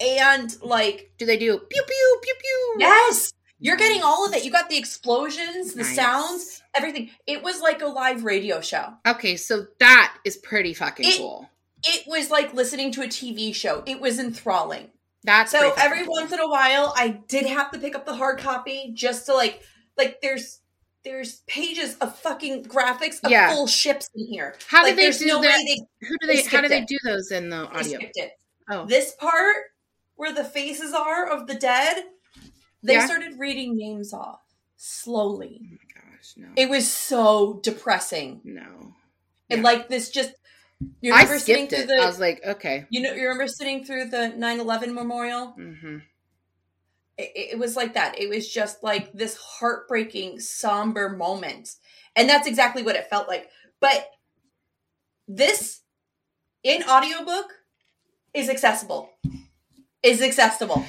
and 0.01 0.55
like 0.63 1.13
Do 1.19 1.27
they 1.27 1.37
do 1.39 1.59
pew 1.59 1.83
pew 1.83 2.19
pew 2.23 2.35
pew? 2.41 2.75
yes, 2.79 3.33
You're 3.61 3.77
getting 3.77 4.03
all 4.03 4.27
of 4.27 4.35
it. 4.35 4.45
You 4.45 4.51
got 4.51 4.69
the 4.69 4.77
explosions, 4.77 5.73
the 5.75 5.85
Nice. 5.85 5.95
sounds, 5.97 6.63
everything. 6.75 7.11
It 7.27 7.43
was 7.43 7.61
like 7.63 7.81
a 7.81 7.87
live 7.87 8.25
radio 8.25 8.61
show. 8.61 8.95
Okay, 9.07 9.37
so 9.37 9.67
that 9.79 10.17
is 10.25 10.37
pretty 10.37 10.75
fucking 10.75 11.09
It- 11.09 11.17
cool. 11.19 11.49
It 11.87 12.07
was 12.07 12.31
like 12.31 12.53
listening 12.53 12.91
to 12.93 13.03
a 13.03 13.07
TV 13.09 13.55
show. 13.55 13.83
It 13.87 14.01
was 14.01 14.19
enthralling. 14.19 14.91
That's 15.23 15.53
So 15.53 15.73
every 15.79 16.05
cool. 16.05 16.15
once 16.17 16.33
in 16.33 16.41
a 16.41 16.49
while, 16.49 16.93
I 16.97 17.09
did 17.09 17.47
have 17.47 17.71
to 17.71 17.79
pick 17.79 17.95
up 17.95 18.05
the 18.05 18.15
hard 18.15 18.39
copy 18.41 18.91
just 18.95 19.25
to 19.27 19.35
like, 19.35 19.63
like 19.97 20.21
there's 20.21 20.61
there's 21.05 21.41
pages 21.47 21.97
of 21.97 22.19
fucking 22.19 22.65
graphics 22.65 23.21
of 23.23 23.31
Yeah. 23.31 23.51
full 23.51 23.67
ships 23.67 24.09
in 24.15 24.27
here. 24.27 24.57
How 24.69 24.83
like, 24.83 24.97
did 24.97 25.15
they 25.15 25.19
do 25.19 25.27
no 25.27 25.43
that? 25.43 25.59
they, 25.67 25.79
Who 26.07 26.17
do 26.21 26.27
they 26.27 26.37
they? 26.37 26.49
How 26.49 26.61
do 26.63 26.69
they 26.69 26.85
do 26.85 26.97
those 27.05 27.31
in 27.31 27.51
the 27.51 27.67
audio? 27.69 27.99
skipped 27.99 28.17
it. 28.17 28.33
Oh, 28.71 28.87
This 28.87 29.15
part 29.21 29.57
where 30.17 30.33
the 30.33 30.45
faces 30.45 30.95
are 30.95 31.27
of 31.29 31.47
the 31.47 31.55
dead, 31.55 32.05
they 32.83 32.95
Yeah. 32.95 33.05
started 33.07 33.39
reading 33.39 33.77
names 33.77 34.13
off 34.15 34.41
slowly. 34.77 35.61
oh 35.63 35.71
my 35.73 36.01
gosh, 36.17 36.35
no, 36.37 36.49
It 36.57 36.69
was 36.69 36.91
so 36.91 37.61
depressing. 37.63 38.41
no. 38.45 38.95
And 39.51 39.61
Yeah. 39.61 39.65
like 39.65 39.89
this 39.89 40.09
just 40.11 40.33
you 41.01 41.13
I 41.13 41.19
remember 41.23 41.39
sitting 41.39 41.67
skipped 41.69 41.87
through 41.87 41.95
the 41.97 42.03
I 42.03 42.07
was 42.07 42.19
like, 42.19 42.41
okay. 42.45 42.87
you 42.91 43.01
know 43.03 43.13
you 43.13 43.23
remember 43.29 43.47
sitting 43.47 43.85
through 43.85 44.07
the 44.09 44.33
9-11 44.37 44.93
memorial? 44.95 45.49
hmm 45.53 45.99
It, 47.17 47.53
it 47.53 47.59
was 47.59 47.77
like 47.77 47.95
that. 47.95 48.19
It 48.19 48.29
was 48.29 48.53
just 48.53 48.83
like 48.83 49.13
this 49.13 49.37
heartbreaking, 49.37 50.41
somber 50.41 51.11
moment. 51.11 51.71
And 52.17 52.29
that's 52.29 52.47
exactly 52.47 52.83
what 52.83 52.97
it 52.97 53.09
felt 53.11 53.29
like. 53.29 53.49
But 53.81 54.09
this 55.29 55.81
in 56.63 56.83
audiobook 56.85 57.47
is 58.33 58.49
accessible. 58.49 59.11
Is 60.03 60.23
accessible. 60.23 60.85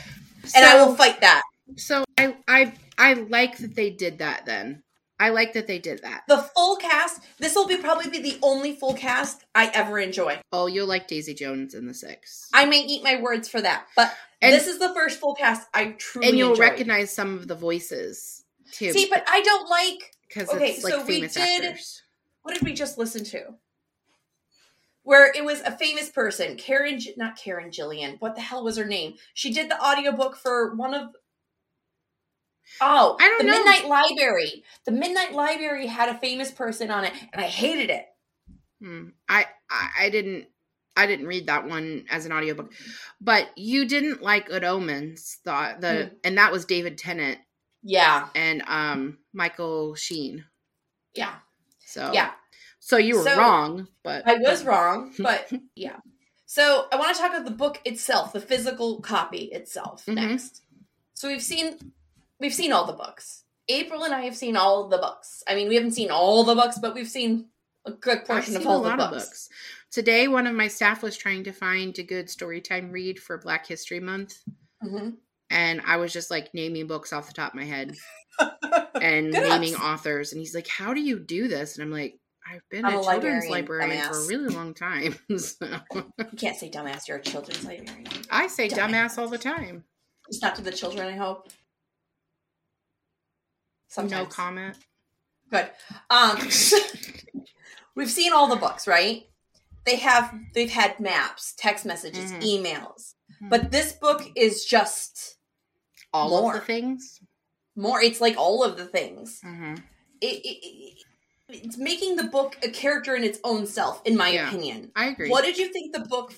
And 0.55 0.65
I 0.65 0.83
will 0.83 0.95
fight 0.95 1.21
that. 1.21 1.43
So 1.77 2.03
I 2.17 2.35
I 2.47 2.73
I 2.97 3.13
like 3.13 3.57
that 3.57 3.75
they 3.75 3.89
did 3.89 4.19
that. 4.19 4.45
Then 4.45 4.83
I 5.19 5.29
like 5.29 5.53
that 5.53 5.65
they 5.67 5.79
did 5.79 6.01
that. 6.03 6.23
The 6.27 6.39
full 6.39 6.75
cast, 6.75 7.21
this 7.39 7.55
will 7.55 7.67
be 7.67 7.77
probably 7.77 8.09
be 8.09 8.19
the 8.21 8.37
only 8.43 8.75
full 8.75 8.93
cast 8.93 9.45
I 9.55 9.67
ever 9.73 9.97
enjoy. 9.97 10.39
Oh, 10.51 10.67
you'll 10.67 10.87
like 10.87 11.07
Daisy 11.07 11.33
Jones 11.33 11.73
in 11.73 11.87
the 11.87 11.93
six, 11.93 12.49
I 12.53 12.65
may 12.65 12.81
eat 12.81 13.03
my 13.03 13.21
words 13.21 13.47
for 13.47 13.61
that, 13.61 13.87
but 13.95 14.13
and 14.41 14.53
this 14.53 14.67
is 14.67 14.77
the 14.79 14.93
first 14.93 15.19
full 15.19 15.33
cast 15.35 15.67
I 15.73 15.95
truly 15.97 16.27
and 16.29 16.37
you'll 16.37 16.49
enjoyed. 16.51 16.69
recognize 16.69 17.13
some 17.13 17.35
of 17.35 17.47
the 17.47 17.55
voices 17.55 18.43
too. 18.71 18.91
See, 18.91 19.07
but 19.09 19.23
I 19.27 19.41
don't 19.41 19.69
like 19.69 20.11
because 20.27 20.49
okay, 20.49 20.71
it's 20.71 20.83
like 20.83 20.93
so 20.93 21.05
we 21.05 21.21
did- 21.21 21.37
actors. 21.37 22.01
what 22.43 22.53
did 22.53 22.63
we 22.63 22.73
just 22.73 22.97
listen 22.97 23.23
to? 23.25 23.55
Where 25.03 25.31
it 25.35 25.45
was 25.45 25.61
a 25.61 25.71
famous 25.77 26.09
person, 26.09 26.57
Karen, 26.57 26.99
not 27.15 27.37
Karen 27.37 27.69
Gillan. 27.69 28.19
What 28.19 28.35
the 28.35 28.41
hell 28.41 28.63
was 28.63 28.75
her 28.77 28.85
name? 28.85 29.13
She 29.35 29.53
did 29.53 29.69
the 29.69 29.79
audiobook 29.81 30.35
for 30.35 30.73
one 30.75 30.93
of. 30.95 31.09
Oh, 32.81 33.17
I 33.19 33.23
don't 33.27 33.39
the 33.39 33.43
know. 33.45 33.51
Midnight 33.57 33.85
Library. 33.87 34.63
The 34.85 34.91
Midnight 34.91 35.33
Library 35.33 35.87
had 35.87 36.09
a 36.09 36.17
famous 36.17 36.51
person 36.51 36.91
on 36.91 37.03
it, 37.05 37.13
and 37.33 37.41
I 37.41 37.47
hated 37.47 37.89
it. 37.89 38.05
Hmm. 38.81 39.09
I, 39.29 39.45
I 39.69 39.89
I 40.01 40.09
didn't 40.09 40.47
I 40.97 41.07
didn't 41.07 41.27
read 41.27 41.47
that 41.47 41.65
one 41.67 42.05
as 42.09 42.25
an 42.25 42.31
audiobook. 42.33 42.71
But 43.21 43.49
you 43.57 43.85
didn't 43.85 44.21
like 44.21 44.47
Good 44.47 44.63
Omens, 44.63 45.39
the 45.45 45.75
the 45.79 46.09
Hmm. 46.09 46.15
and 46.23 46.37
that 46.37 46.51
was 46.51 46.65
David 46.65 46.97
Tennant 46.97 47.39
Yeah, 47.83 48.29
and 48.35 48.63
um 48.67 49.19
Michael 49.33 49.95
Sheen. 49.95 50.45
yeah, 51.15 51.35
So 51.85 52.11
yeah. 52.13 52.31
So 52.79 52.97
you 52.97 53.15
were 53.15 53.23
So, 53.23 53.37
wrong, 53.37 53.87
but 54.03 54.25
I 54.27 54.35
was 54.35 54.63
wrong, 54.63 55.13
but 55.19 55.51
yeah. 55.75 55.97
So 56.45 56.87
I 56.91 56.97
want 56.97 57.15
to 57.15 57.21
talk 57.21 57.31
about 57.31 57.45
the 57.45 57.51
book 57.51 57.81
itself, 57.85 58.33
the 58.33 58.39
physical 58.41 59.01
copy 59.01 59.45
itself 59.45 60.05
Mhm. 60.05 60.15
next. 60.15 60.61
So 61.13 61.27
we've 61.29 61.41
seen 61.41 61.93
we've 62.39 62.53
seen 62.53 62.71
all 62.71 62.85
the 62.85 62.93
books. 62.93 63.43
April 63.67 64.03
and 64.03 64.13
I 64.13 64.21
have 64.21 64.35
seen 64.35 64.55
all 64.55 64.87
the 64.89 64.97
books. 64.97 65.43
I 65.47 65.55
mean, 65.55 65.67
we 65.67 65.75
haven't 65.75 65.91
seen 65.93 66.11
all 66.11 66.43
the 66.43 66.53
books, 66.55 66.77
but 66.79 66.93
we've 66.93 67.07
seen 67.07 67.47
a 67.85 67.91
good 67.91 68.25
portion 68.25 68.55
of 68.55 68.65
all 68.67 68.81
the 68.81 68.89
lot 68.89 68.97
books. 68.97 69.11
of 69.11 69.19
books. 69.21 69.49
Today, 69.91 70.27
one 70.27 70.45
of 70.45 70.55
my 70.55 70.67
staff 70.67 71.01
was 71.01 71.17
trying 71.17 71.43
to 71.45 71.51
find 71.51 71.97
a 71.97 72.03
good 72.03 72.27
storytime 72.27 72.91
read 72.91 73.19
for 73.19 73.37
Black 73.37 73.65
History 73.65 73.99
Month, 73.99 74.39
Mhm. 74.83 75.15
and 75.49 75.81
I 75.85 75.97
was 75.97 76.11
just 76.13 76.29
like 76.29 76.53
naming 76.53 76.85
books 76.87 77.13
off 77.13 77.27
the 77.27 77.33
top 77.33 77.53
of 77.53 77.55
my 77.55 77.63
head 77.65 77.95
and 79.01 79.31
Good 79.33 79.49
naming 79.49 79.75
ups. 79.75 79.83
authors. 79.83 80.31
And 80.33 80.39
he's 80.41 80.53
like, 80.53 80.67
"How 80.67 80.93
do 80.93 81.01
you 81.01 81.17
do 81.19 81.47
this?" 81.47 81.75
And 81.77 81.83
I'm 81.83 81.91
like, 81.91 82.19
"I've 82.51 82.67
been 82.69 82.85
I'm 82.85 82.95
a 82.95 82.99
a 82.99 83.03
children's 83.03 83.47
librarian, 83.47 83.89
librarian 83.99 84.07
for 84.13 84.19
a 84.19 84.27
really 84.27 84.53
long 84.53 84.73
time." 84.73 85.15
so, 85.37 85.65
You 85.93 86.37
can't 86.37 86.57
say 86.57 86.69
dumbass. 86.69 87.07
You're 87.07 87.17
a 87.17 87.21
children's 87.21 87.63
librarian. 87.63 88.07
I 88.29 88.47
say 88.47 88.67
Dumbass. 88.67 88.89
dumbass 88.91 89.17
all 89.17 89.27
the 89.29 89.37
time. 89.37 89.85
It's 90.27 90.41
not 90.41 90.55
to 90.55 90.61
the 90.61 90.71
children. 90.71 91.07
I 91.07 91.15
hope. 91.15 91.47
Sometimes. 93.87 94.23
No 94.23 94.25
comment. 94.25 94.75
Good. 95.51 95.69
Um, 96.09 96.37
we've 97.95 98.09
seen 98.11 98.33
all 98.33 98.47
the 98.47 98.55
books, 98.55 98.87
right? 98.87 99.23
They 99.85 99.97
have 99.97 100.33
they've 100.53 100.69
had 100.71 100.99
maps, 100.99 101.53
text 101.57 101.85
messages, 101.85 102.31
Mhm. 102.31 102.41
emails, 102.41 103.13
but 103.41 103.71
this 103.71 103.93
book 103.93 104.23
is 104.35 104.65
just 104.65 105.37
All 106.13 106.29
More. 106.29 106.55
of 106.55 106.59
the 106.61 106.65
things. 106.65 107.19
more. 107.75 108.01
It's 108.01 108.21
like 108.21 108.37
all 108.37 108.63
of 108.63 108.77
the 108.77 108.85
things. 108.85 109.41
Mm-hmm. 109.45 109.75
It, 110.21 110.25
it, 110.25 110.65
it- 110.65 110.97
it's 111.47 111.77
making 111.77 112.15
the 112.15 112.23
book 112.23 112.57
a 112.63 112.69
character 112.69 113.15
in 113.15 113.23
its 113.23 113.37
own 113.43 113.67
self, 113.67 114.01
in 114.03 114.17
my 114.17 114.29
Yeah. 114.29 114.47
opinion. 114.47 114.91
I 114.95 115.09
agree. 115.09 115.29
What 115.29 115.43
did 115.45 115.59
you 115.59 115.71
think 115.71 115.93
the 115.93 115.99
book? 115.99 116.33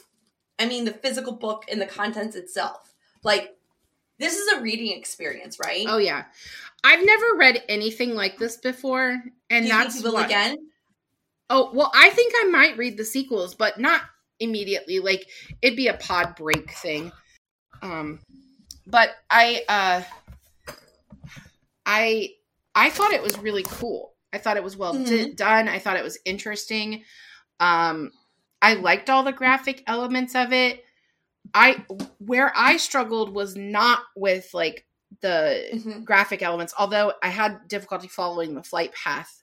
I 0.60 0.66
mean, 0.66 0.84
the 0.84 0.92
physical 0.92 1.32
book 1.32 1.64
and 1.72 1.80
the 1.80 1.86
contents 1.86 2.36
itself. 2.36 2.94
Like, 3.24 3.56
this 4.20 4.36
is 4.36 4.52
a 4.52 4.60
reading 4.62 4.92
experience, 4.98 5.60
right? 5.64 5.86
Oh 5.88 5.98
yeah, 5.98 6.26
I've 6.84 7.04
never 7.04 7.26
read 7.38 7.64
anything 7.68 8.16
like 8.16 8.38
this 8.38 8.58
before, 8.58 9.22
and 9.50 9.66
Do 9.66 9.68
you 9.68 9.74
that's 9.74 10.02
will 10.02 10.18
again. 10.18 10.58
Oh 11.50 11.72
well, 11.74 11.92
I 11.94 12.10
think 12.10 12.34
I 12.38 12.46
might 12.46 12.78
read 12.78 12.98
the 12.98 13.06
sequels, 13.06 13.56
but 13.56 13.80
not 13.80 14.02
immediately. 14.40 15.00
Like 15.00 15.28
it'd 15.62 15.78
be 15.78 15.88
a 15.88 15.96
pod 15.96 16.36
break 16.36 16.72
thing. 16.72 17.12
Um, 17.82 18.20
but 18.86 19.12
I 19.30 19.64
uh, 19.68 20.74
I 21.86 22.32
I 22.76 22.90
thought 22.90 23.14
it 23.14 23.24
was 23.24 23.38
really 23.40 23.64
cool. 23.64 24.14
I 24.34 24.38
thought 24.38 24.58
it 24.58 24.64
was 24.64 24.78
well 24.78 24.94
di- 24.94 25.34
done. 25.34 25.68
I 25.68 25.80
thought 25.80 25.98
it 25.98 26.04
was 26.04 26.20
interesting. 26.26 27.04
Um, 27.60 28.12
I 28.62 28.74
liked 28.74 29.10
all 29.10 29.24
the 29.24 29.32
graphic 29.32 29.84
elements 29.88 30.36
of 30.36 30.54
it. 30.54 30.84
I 31.54 31.86
where 32.20 32.52
I 32.56 32.78
struggled 32.78 33.34
was 33.34 33.56
not 33.56 34.00
with 34.16 34.54
like 34.54 34.86
the 35.22 35.64
Mhm. 35.74 36.06
graphic 36.06 36.42
elements, 36.42 36.74
although 36.78 37.14
I 37.24 37.30
had 37.30 37.68
difficulty 37.68 38.08
following 38.08 38.54
the 38.56 38.64
flight 38.64 38.94
path. 38.94 39.42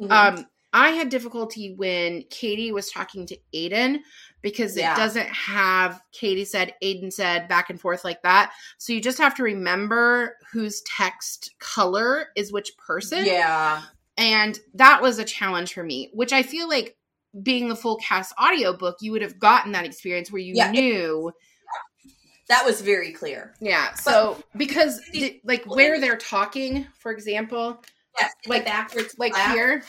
Mhm. 0.00 0.10
Um, 0.10 0.46
I 0.72 0.90
had 0.90 1.08
difficulty 1.08 1.72
when 1.76 2.24
Katie 2.30 2.72
was 2.72 2.90
talking 2.90 3.26
to 3.26 3.38
Aiden 3.54 4.00
because 4.42 4.76
Yeah. 4.76 4.92
it 4.92 4.96
doesn't 4.96 5.28
have 5.28 6.00
Katie 6.12 6.44
said, 6.44 6.74
Aiden 6.82 7.12
said, 7.12 7.46
back 7.46 7.70
and 7.70 7.80
forth 7.80 8.02
like 8.04 8.20
that. 8.22 8.52
So 8.78 8.92
you 8.92 9.00
just 9.00 9.18
have 9.18 9.36
to 9.36 9.44
remember 9.44 10.36
whose 10.50 10.82
text 10.82 11.54
color 11.60 12.30
is 12.34 12.52
which 12.52 12.76
person. 12.76 13.24
yeah. 13.24 13.82
And 14.16 14.58
that 14.74 15.00
was 15.02 15.18
a 15.18 15.24
challenge 15.24 15.72
for 15.74 15.82
me, 15.84 16.10
which 16.12 16.32
I 16.32 16.42
feel 16.42 16.68
like 16.68 16.96
being 17.42 17.68
the 17.68 17.76
full 17.76 17.96
cast 17.96 18.32
audiobook, 18.40 18.96
you 19.00 19.10
would 19.12 19.22
have 19.22 19.38
gotten 19.40 19.72
that 19.72 19.84
experience 19.84 20.30
where 20.32 20.42
you 20.42 20.54
Yeah, 20.54 20.68
it- 20.68 20.72
knew. 20.72 21.32
That 22.48 22.64
was 22.64 22.80
very 22.82 23.12
clear. 23.12 23.54
yeah. 23.60 23.94
So 23.94 24.42
because 24.56 25.00
the- 25.12 25.40
like 25.44 25.64
where 25.64 25.98
they're 26.00 26.16
talking, 26.16 26.86
for 26.98 27.10
example, 27.12 27.82
Yes, 28.20 28.32
Like- 28.46 28.64
backwards, 28.64 29.16
like 29.18 29.32
black, 29.32 29.54
here. 29.54 29.84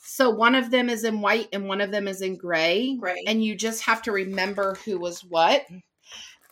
So 0.00 0.30
one 0.30 0.54
of 0.54 0.70
them 0.70 0.88
is 0.88 1.04
in 1.04 1.20
white 1.20 1.48
and 1.52 1.68
one 1.68 1.82
of 1.82 1.90
them 1.90 2.08
is 2.08 2.22
in 2.22 2.36
gray. 2.36 2.96
gray. 2.96 3.22
And 3.26 3.44
you 3.44 3.54
just 3.54 3.82
have 3.82 4.00
to 4.02 4.12
remember 4.12 4.76
who 4.86 4.98
was 4.98 5.22
what. 5.22 5.66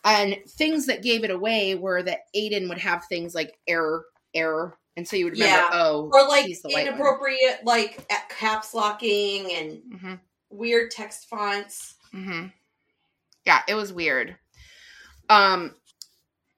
And 0.03 0.37
things 0.47 0.85
that 0.85 1.01
gave 1.01 1.23
it 1.23 1.31
away 1.31 1.73
were 1.73 2.03
that 2.03 2.19
Aiden 2.35 2.69
would 2.69 2.77
have 2.77 3.05
things 3.05 3.33
like 3.33 3.57
error, 3.67 4.05
error. 4.35 4.77
And 4.95 5.07
so 5.07 5.15
you 5.15 5.25
would 5.25 5.33
remember, 5.33 5.55
Yeah. 5.59 5.69
oh, 5.73 6.11
or 6.13 6.27
like 6.27 6.45
he's 6.45 6.61
the 6.61 6.69
white 6.69 6.85
one. 6.85 6.93
inappropriate, 6.93 7.65
like 7.65 8.07
caps 8.29 8.73
locking 8.75 9.51
and 9.53 9.81
hmm 9.99 10.13
weird 10.51 10.91
text 10.91 11.27
fonts. 11.27 11.95
hmm 12.11 12.47
Yeah, 13.45 13.61
it 13.67 13.73
was 13.73 13.91
weird. 13.91 14.37
Um, 15.29 15.75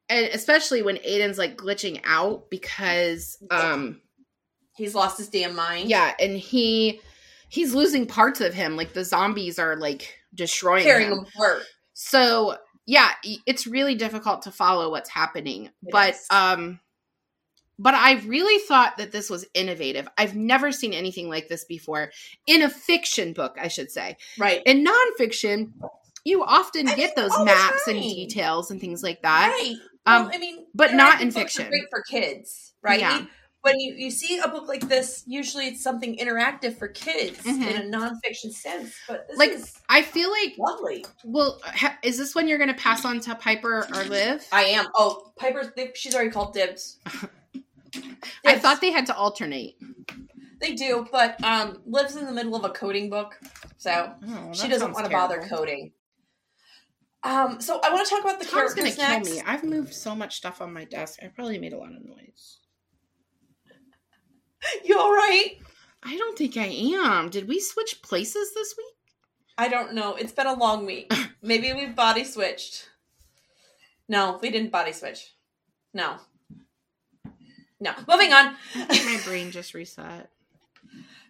and 0.10 0.26
especially 0.28 0.82
when 0.82 0.98
Aiden's 0.98 1.38
like 1.38 1.58
glitching 1.58 2.02
out 2.06 2.50
because, 2.50 3.38
um, 3.52 4.02
He's 4.76 4.96
lost 4.96 5.18
his 5.18 5.28
damn 5.28 5.56
mind. 5.56 5.90
yeah, 5.90 6.14
and 6.20 6.38
he 6.38 7.02
he's 7.50 7.74
losing 7.76 8.06
parts 8.08 8.40
of 8.40 8.54
him. 8.54 8.78
Like 8.78 8.94
the 8.94 9.04
zombies 9.04 9.60
are 9.60 9.76
like 9.76 10.16
destroying 10.34 10.84
tearing 10.84 11.12
him. 11.12 11.20
apart. 11.36 11.64
So 11.94 12.56
yeah, 12.86 13.12
it's 13.46 13.68
really 13.68 13.96
difficult 13.96 14.44
to 14.44 14.52
follow 14.52 14.90
what's 14.90 15.10
happening. 15.10 15.66
It 15.66 15.92
but 15.92 16.14
is. 16.16 16.26
um 16.32 16.80
but 17.78 17.94
I 17.94 18.14
really 18.26 18.62
thought 18.68 18.98
that 18.98 19.12
this 19.12 19.30
was 19.30 19.46
innovative. 19.54 20.08
I've 20.18 20.36
never 20.36 20.72
seen 20.72 20.94
anything 20.94 21.30
like 21.30 21.48
this 21.50 21.64
before 21.66 22.12
in 22.48 22.62
a 22.62 22.70
fiction 22.70 23.32
book, 23.34 23.58
I 23.60 23.68
should 23.70 23.90
say. 23.92 24.18
Right. 24.38 24.62
In 24.66 24.86
nonfiction, 24.86 25.72
you 26.30 26.44
often 26.44 26.88
I 26.88 26.96
get 26.96 27.16
those 27.16 27.32
maps 27.44 27.88
and 27.88 28.00
details 28.00 28.72
and 28.72 28.80
things 28.80 29.04
like 29.04 29.22
that. 29.24 29.50
Right. 29.50 29.76
Um, 30.06 30.24
well, 30.26 30.32
I 30.34 30.38
mean, 30.38 30.66
but 30.74 30.94
not 30.94 31.22
in 31.22 31.32
fiction. 31.32 31.68
Great 31.70 31.84
for 31.90 32.02
kids, 32.04 32.74
right? 32.82 33.00
Yeah. 33.00 33.26
When 33.62 33.78
you, 33.78 33.94
you 33.96 34.10
see 34.10 34.40
a 34.40 34.48
book 34.48 34.70
like 34.70 34.88
this, 34.88 35.26
usually 35.28 35.68
it's 35.68 35.84
something 35.84 36.16
interactive 36.18 36.78
for 36.78 36.88
kids 36.88 37.40
Mhm. 37.44 37.68
in 37.68 37.94
a 37.94 37.98
nonfiction 37.98 38.54
sense. 38.54 38.94
But 39.06 39.28
this 39.28 39.38
Like, 39.38 39.52
is 39.52 39.78
I 39.90 40.02
feel 40.02 40.32
like, 40.32 40.56
lovely. 40.58 41.06
well, 41.26 41.60
ha- 41.66 41.98
is 42.02 42.18
this 42.18 42.34
one 42.34 42.48
you're 42.48 42.58
going 42.58 42.70
to 42.74 42.82
pass 42.82 43.04
on 43.04 43.20
to 43.20 43.36
Piper 43.36 43.86
or 43.94 44.04
Liv? 44.06 44.48
I 44.54 44.64
am. 44.64 44.86
Oh, 44.96 45.34
Piper, 45.38 45.74
she's 45.94 46.16
already 46.16 46.30
called 46.32 46.54
dibs. 46.54 47.00
I 48.46 48.58
thought 48.60 48.80
they 48.82 48.92
had 48.92 49.06
to 49.08 49.16
alternate. 49.16 49.76
they 50.62 50.74
do, 50.76 51.06
but 51.12 51.44
um, 51.44 51.82
lives 51.86 52.16
in 52.16 52.26
the 52.26 52.32
middle 52.32 52.56
of 52.56 52.64
a 52.64 52.70
coding 52.70 53.10
book, 53.10 53.38
so 53.78 54.14
Oh, 54.28 54.54
she 54.54 54.68
doesn't 54.70 54.94
want 54.94 55.06
to 55.06 55.12
bother 55.12 55.42
coding. 55.50 55.92
Um, 57.24 57.60
so 57.60 57.80
I 57.84 57.92
want 57.94 58.08
to 58.08 58.10
talk 58.10 58.24
about 58.24 58.40
the 58.40 58.46
Tom's 58.46 58.74
gonna 58.74 58.92
characters 58.92 59.28
kill 59.28 59.36
me. 59.36 59.42
I've 59.46 59.64
moved 59.64 59.94
so 59.94 60.16
much 60.16 60.38
stuff 60.38 60.62
on 60.62 60.72
my 60.72 60.86
desk. 60.86 61.20
I 61.22 61.28
probably 61.28 61.60
made 61.60 61.74
a 61.74 61.78
lot 61.78 61.94
of 61.94 62.04
noise. 62.06 62.58
You 64.84 65.00
all 65.00 65.12
right? 65.14 65.58
I 66.04 66.18
don't 66.18 66.38
think 66.38 66.58
I 66.58 66.66
am. 66.66 67.30
Did 67.30 67.48
we 67.48 67.62
switch 67.62 68.02
places 68.02 68.54
this 68.54 68.76
week? 68.78 68.94
I 69.58 69.68
don't 69.70 69.94
know. 69.94 70.16
It's 70.16 70.32
been 70.34 70.48
a 70.48 70.54
long 70.54 70.86
week. 70.86 71.12
Maybe 71.42 71.72
we 71.74 71.88
body 71.88 72.24
switched. 72.24 72.90
No, 74.08 74.40
we 74.42 74.50
didn't 74.50 74.72
body 74.72 74.92
switch. 74.92 75.34
No. 75.94 76.18
No. 77.80 77.94
Moving 78.08 78.34
on. 78.34 78.56
I 78.76 78.86
think 78.90 79.06
my 79.06 79.22
brain 79.26 79.52
just 79.52 79.74
reset. 79.74 80.30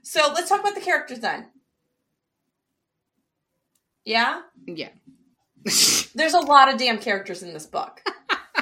So 0.01 0.31
let's 0.33 0.49
talk 0.49 0.61
about 0.61 0.75
the 0.75 0.81
characters 0.81 1.19
then. 1.19 1.47
Yeah? 4.05 4.41
Yeah. 4.65 4.89
There's 6.15 6.33
a 6.33 6.39
lot 6.39 6.71
of 6.71 6.77
damn 6.79 6.97
characters 6.99 7.43
in 7.43 7.53
this 7.53 7.65
book. 7.65 8.01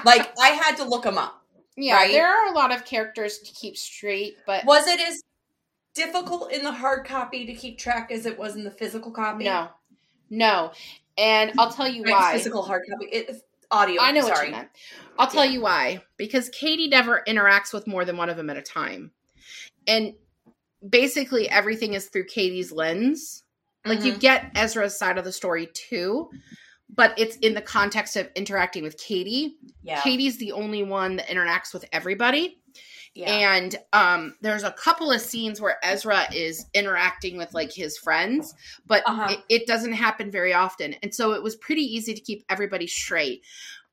like, 0.06 0.32
I 0.40 0.50
had 0.50 0.76
to 0.78 0.84
look 0.84 1.04
them 1.04 1.18
up. 1.18 1.42
yeah, 1.76 1.96
Right? 1.96 2.12
there 2.12 2.28
are 2.28 2.48
a 2.52 2.56
lot 2.56 2.74
of 2.74 2.86
characters 2.86 3.40
to 3.40 3.54
keep 3.54 3.78
straight, 3.78 4.38
but 4.46 4.66
Was 4.66 4.88
it 4.88 5.00
as 5.00 5.22
difficult 5.94 6.52
in 6.52 6.64
the 6.64 6.72
hard 6.72 7.06
copy 7.06 7.46
to 7.46 7.54
keep 7.54 7.78
track 7.78 8.12
as 8.12 8.26
it 8.26 8.38
was 8.38 8.56
in 8.56 8.64
the 8.64 8.72
physical 8.72 9.12
copy? 9.12 9.46
no. 9.46 9.70
No. 10.30 10.72
And 11.18 11.54
I'll 11.58 11.72
tell 11.72 11.88
you 11.88 12.04
Right, 12.04 12.12
why. 12.12 12.34
Physical 12.34 12.62
hard 12.62 12.84
copy. 12.92 13.06
It, 13.06 13.42
audio. 13.72 14.02
I 14.02 14.12
know 14.12 14.26
what 14.28 14.46
you 14.46 14.52
meant. 14.52 14.68
I'll 15.18 15.28
tell 15.28 15.46
Yeah. 15.46 15.52
you 15.52 15.62
why. 15.62 16.02
Because 16.18 16.50
Katie 16.50 16.90
never 16.90 17.24
interacts 17.28 17.72
with 17.74 17.88
more 17.88 18.04
than 18.06 18.18
one 18.18 18.30
of 18.30 18.36
them 18.38 18.50
at 18.50 18.58
a 18.58 18.62
time. 18.62 19.12
And 19.88 20.14
basically 20.88 21.50
everything 21.50 21.94
is 21.94 22.08
through 22.08 22.26
Katie's 22.26 22.72
lens. 22.74 23.44
Like 23.86 24.04
you 24.04 24.14
Mhm. 24.14 24.20
get 24.20 24.52
Ezra's 24.56 24.98
side 25.00 25.18
of 25.18 25.24
the 25.24 25.32
story 25.32 25.70
too, 25.74 26.30
but 26.90 27.14
it's 27.18 27.36
in 27.38 27.54
the 27.54 27.62
context 27.62 28.16
of 28.16 28.30
interacting 28.36 28.84
with 28.84 28.98
Katie. 28.98 29.58
Yeah. 29.84 30.02
Katie's 30.02 30.38
the 30.38 30.52
only 30.54 30.84
one 30.84 31.18
that 31.18 31.28
interacts 31.28 31.74
with 31.74 31.86
everybody. 31.92 32.62
yeah. 33.14 33.56
And 33.56 33.76
um 33.94 34.36
there's 34.42 34.64
a 34.64 34.72
couple 34.72 35.12
of 35.12 35.20
scenes 35.22 35.60
where 35.60 35.78
Ezra 35.84 36.26
is 36.34 36.66
interacting 36.74 37.38
with 37.38 37.54
like 37.54 37.72
his 37.74 37.98
friends, 37.98 38.54
but 38.86 39.04
Uh-huh. 39.06 39.28
it, 39.32 39.40
it 39.62 39.68
doesn't 39.68 39.94
happen 39.94 40.32
very 40.32 40.54
often. 40.54 40.94
And 41.04 41.14
so 41.14 41.34
it 41.34 41.42
was 41.44 41.56
pretty 41.56 41.82
easy 41.82 42.14
to 42.14 42.22
keep 42.22 42.44
everybody 42.50 42.88
straight. 42.88 43.42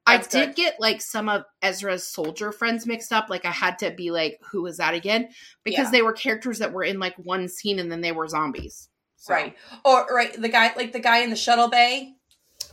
I 0.07 0.19
did 0.19 0.49
good. 0.49 0.57
get 0.57 0.81
like 0.81 1.01
some 1.01 1.31
of 1.31 1.45
Ezra's 1.63 2.07
soldier 2.07 2.53
friends 2.53 2.87
mixed 2.87 3.11
up. 3.11 3.31
Like 3.31 3.47
I 3.47 3.51
had 3.51 3.79
to 3.79 3.91
be 3.91 4.11
like, 4.11 4.39
who 4.51 4.63
was 4.63 4.77
that 4.77 4.93
again? 4.93 5.31
Because 5.65 5.87
Yeah. 5.87 5.91
they 5.93 6.03
were 6.03 6.13
characters 6.13 6.59
that 6.59 6.73
were 6.75 6.85
in 6.85 6.99
like 7.01 7.15
one 7.17 7.49
scene 7.49 7.79
and 7.79 7.91
then 7.91 8.03
they 8.03 8.13
were 8.13 8.29
zombies. 8.29 8.91
So, 9.17 9.33
Right. 9.33 9.57
Or 9.87 10.05
right, 10.15 10.39
the 10.39 10.51
guy 10.51 10.75
like 10.77 10.93
the 10.93 11.01
guy 11.01 11.21
in 11.21 11.31
the 11.31 11.37
shuttle 11.37 11.69
bay 11.71 12.13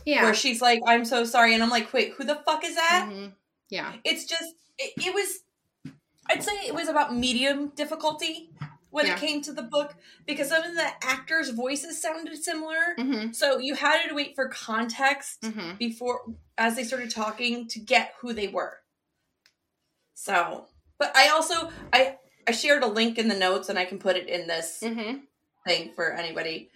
Yeah. 0.04 0.22
where 0.24 0.34
she's 0.34 0.60
like, 0.60 0.80
I'm 0.86 1.04
so 1.04 1.24
sorry, 1.24 1.54
and 1.54 1.62
I'm 1.62 1.70
like, 1.70 1.92
wait, 1.92 2.12
who 2.16 2.24
the 2.24 2.36
fuck 2.46 2.64
is 2.64 2.74
that? 2.74 3.08
Mhm. 3.10 3.32
Yeah. 3.70 3.92
It's 4.04 4.24
just 4.24 4.54
it, 4.78 4.92
it 4.98 5.14
was 5.14 5.40
I'd 6.30 6.42
say 6.42 6.52
it 6.66 6.74
was 6.74 6.88
about 6.88 7.14
medium 7.14 7.68
difficulty 7.74 8.50
when 8.90 9.06
Yeah. 9.06 9.14
it 9.14 9.18
came 9.20 9.42
to 9.42 9.52
the 9.52 9.62
book 9.62 9.94
because 10.26 10.48
some 10.50 10.62
of 10.62 10.74
the 10.74 10.88
actors' 11.02 11.50
voices 11.50 12.00
sounded 12.00 12.36
similar. 12.42 12.94
hmm 12.96 13.32
So 13.32 13.58
you 13.58 13.74
had 13.74 14.06
to 14.08 14.14
wait 14.14 14.34
for 14.34 14.48
context 14.48 15.44
hmm 15.44 15.72
before 15.78 16.22
as 16.58 16.76
they 16.76 16.84
started 16.84 17.10
talking 17.10 17.66
to 17.68 17.80
get 17.80 18.14
who 18.20 18.32
they 18.32 18.48
were. 18.48 18.78
So 20.14 20.66
but 20.98 21.16
I 21.16 21.28
also 21.28 21.70
I 21.92 22.16
I 22.46 22.52
shared 22.52 22.82
a 22.82 22.86
link 22.88 23.18
in 23.18 23.28
the 23.28 23.36
notes 23.36 23.68
and 23.68 23.78
I 23.78 23.84
can 23.84 23.98
put 23.98 24.16
it 24.16 24.28
in 24.28 24.46
this 24.46 24.80
hmm 24.82 25.18
thing 25.66 25.92
for 25.94 26.12
anybody. 26.12 26.70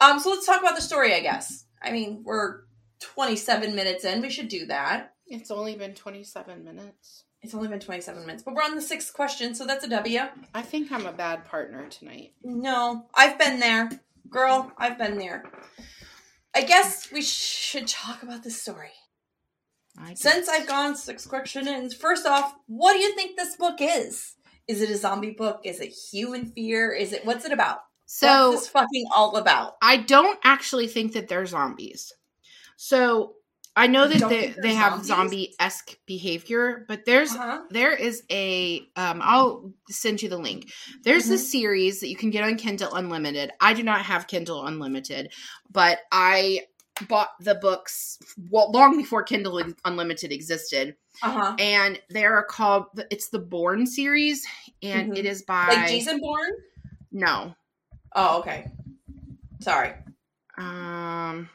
Um, 0.00 0.20
so 0.20 0.30
let's 0.30 0.46
talk 0.46 0.60
about 0.60 0.76
the 0.76 0.82
story, 0.82 1.12
I 1.14 1.20
guess. 1.20 1.64
I 1.82 1.90
mean, 1.90 2.22
we're 2.24 2.60
27 3.00 3.74
minutes 3.74 4.04
in. 4.04 4.20
We 4.20 4.30
should 4.30 4.48
do 4.48 4.66
that. 4.66 5.14
It's 5.26 5.50
only 5.50 5.76
been 5.76 5.94
27 5.94 6.64
minutes. 6.64 7.24
It's 7.42 7.54
only 7.54 7.68
been 7.68 7.80
27 7.80 8.26
minutes, 8.26 8.42
but 8.42 8.54
we're 8.54 8.64
on 8.64 8.74
the 8.74 8.82
sixth 8.82 9.12
question, 9.12 9.54
so 9.54 9.64
that's 9.64 9.84
a 9.84 9.88
W. 9.88 10.20
I 10.54 10.62
think 10.62 10.90
I'm 10.90 11.06
a 11.06 11.12
bad 11.12 11.44
partner 11.44 11.86
tonight. 11.88 12.32
No, 12.42 13.06
I've 13.14 13.38
been 13.38 13.60
there. 13.60 13.90
Girl, 14.28 14.72
I've 14.76 14.98
been 14.98 15.18
there. 15.18 15.44
I 16.54 16.62
guess 16.62 17.12
we 17.12 17.22
should 17.22 17.86
talk 17.86 18.22
about 18.24 18.42
this 18.42 18.60
story. 18.60 18.90
Since 20.14 20.48
I've 20.48 20.66
gone 20.66 20.96
six 20.96 21.26
question 21.26 21.68
in, 21.68 21.90
first 21.90 22.26
off, 22.26 22.54
what 22.66 22.94
do 22.94 23.00
you 23.00 23.14
think 23.14 23.36
this 23.36 23.56
book 23.56 23.76
is? 23.80 24.34
Is 24.66 24.82
it 24.82 24.90
a 24.90 24.96
zombie 24.96 25.30
book? 25.30 25.60
Is 25.64 25.80
it 25.80 25.88
human 25.88 26.46
fear? 26.46 26.92
Is 26.92 27.12
it 27.12 27.24
what's 27.24 27.44
it 27.44 27.52
about? 27.52 27.78
so 28.06 28.50
what's 28.50 28.62
this 28.62 28.68
fucking 28.70 29.06
all 29.14 29.36
about? 29.36 29.74
I 29.82 29.98
don't 29.98 30.38
actually 30.42 30.88
think 30.88 31.12
that 31.12 31.28
they're 31.28 31.46
zombies. 31.46 32.12
So 32.80 33.34
I 33.74 33.88
know 33.88 34.06
that 34.08 34.28
they, 34.28 34.54
they're 34.56 34.74
have 34.74 35.04
zombie 35.04 35.54
esque 35.58 35.98
behavior, 36.06 36.84
but 36.88 37.04
there's 37.04 37.34
Uh-huh. 37.34 37.62
there 37.70 37.92
is 37.92 38.22
a 38.30 38.80
um 38.96 39.20
I'll 39.22 39.72
send 39.90 40.22
you 40.22 40.28
the 40.28 40.38
link. 40.38 40.72
There's 41.02 41.24
Mhm. 41.26 41.28
this 41.30 41.50
series 41.52 42.00
that 42.00 42.08
you 42.08 42.16
can 42.16 42.30
get 42.30 42.44
on 42.44 42.56
Kindle 42.56 42.94
Unlimited. 42.94 43.50
I 43.60 43.74
do 43.74 43.82
not 43.82 44.02
have 44.02 44.28
Kindle 44.28 44.64
Unlimited, 44.64 45.32
but 45.70 45.98
I 46.12 46.66
bought 47.08 47.30
the 47.40 47.56
books 47.56 48.18
well, 48.50 48.70
long 48.70 48.96
before 48.96 49.24
Kindle 49.24 49.60
Unlimited 49.84 50.30
existed, 50.32 50.96
Uh-huh. 51.22 51.56
and 51.58 52.00
they 52.10 52.24
are 52.24 52.44
called 52.44 52.86
it's 53.10 53.28
the 53.28 53.40
Born 53.40 53.86
series, 53.86 54.46
and 54.82 55.08
Mhm. 55.08 55.18
it 55.18 55.26
is 55.26 55.42
by 55.42 55.66
Like 55.68 55.88
Jason 55.88 56.20
Bourne? 56.20 56.52
no, 57.10 57.54
Oh, 58.14 58.38
okay. 58.38 58.70
Sorry. 59.60 59.94
um, 60.56 61.48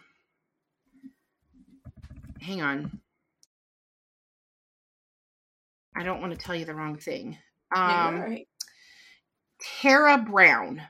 hang 2.43 2.62
on. 2.62 2.99
I 5.95 6.03
don't 6.03 6.21
want 6.21 6.34
to 6.34 6.39
tell 6.39 6.56
you 6.56 6.65
the 6.65 6.73
wrong 6.75 6.97
thing. 6.97 7.38
Um, 7.75 8.19
right. 8.19 8.47
Tara 9.82 10.17
Brown. 10.17 10.82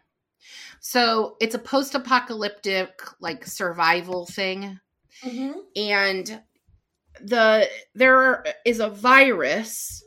So 0.79 1.37
it's 1.39 1.55
a 1.55 1.59
post-apocalyptic 1.59 2.99
like 3.19 3.45
survival 3.45 4.25
thing, 4.25 4.79
Mhm. 5.23 5.53
and 5.75 6.43
the 7.21 7.69
there 7.93 8.43
is 8.65 8.79
a 8.79 8.89
virus 8.89 10.03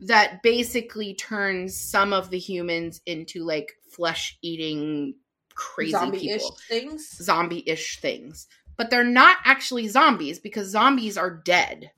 that 0.00 0.42
basically 0.42 1.14
turns 1.14 1.78
some 1.78 2.12
of 2.12 2.30
the 2.30 2.38
humans 2.38 3.00
into 3.06 3.44
like 3.44 3.72
flesh-eating 3.92 5.14
crazy 5.54 5.90
Zombie-ish 5.92 6.40
people, 6.42 6.58
things. 6.68 7.08
zombie-ish 7.22 8.00
things. 8.00 8.46
But 8.80 8.88
they're 8.88 9.04
not 9.04 9.36
actually 9.44 9.88
zombies 9.88 10.38
because 10.38 10.68
zombies 10.68 11.18
are 11.18 11.42
dead. 11.44 11.90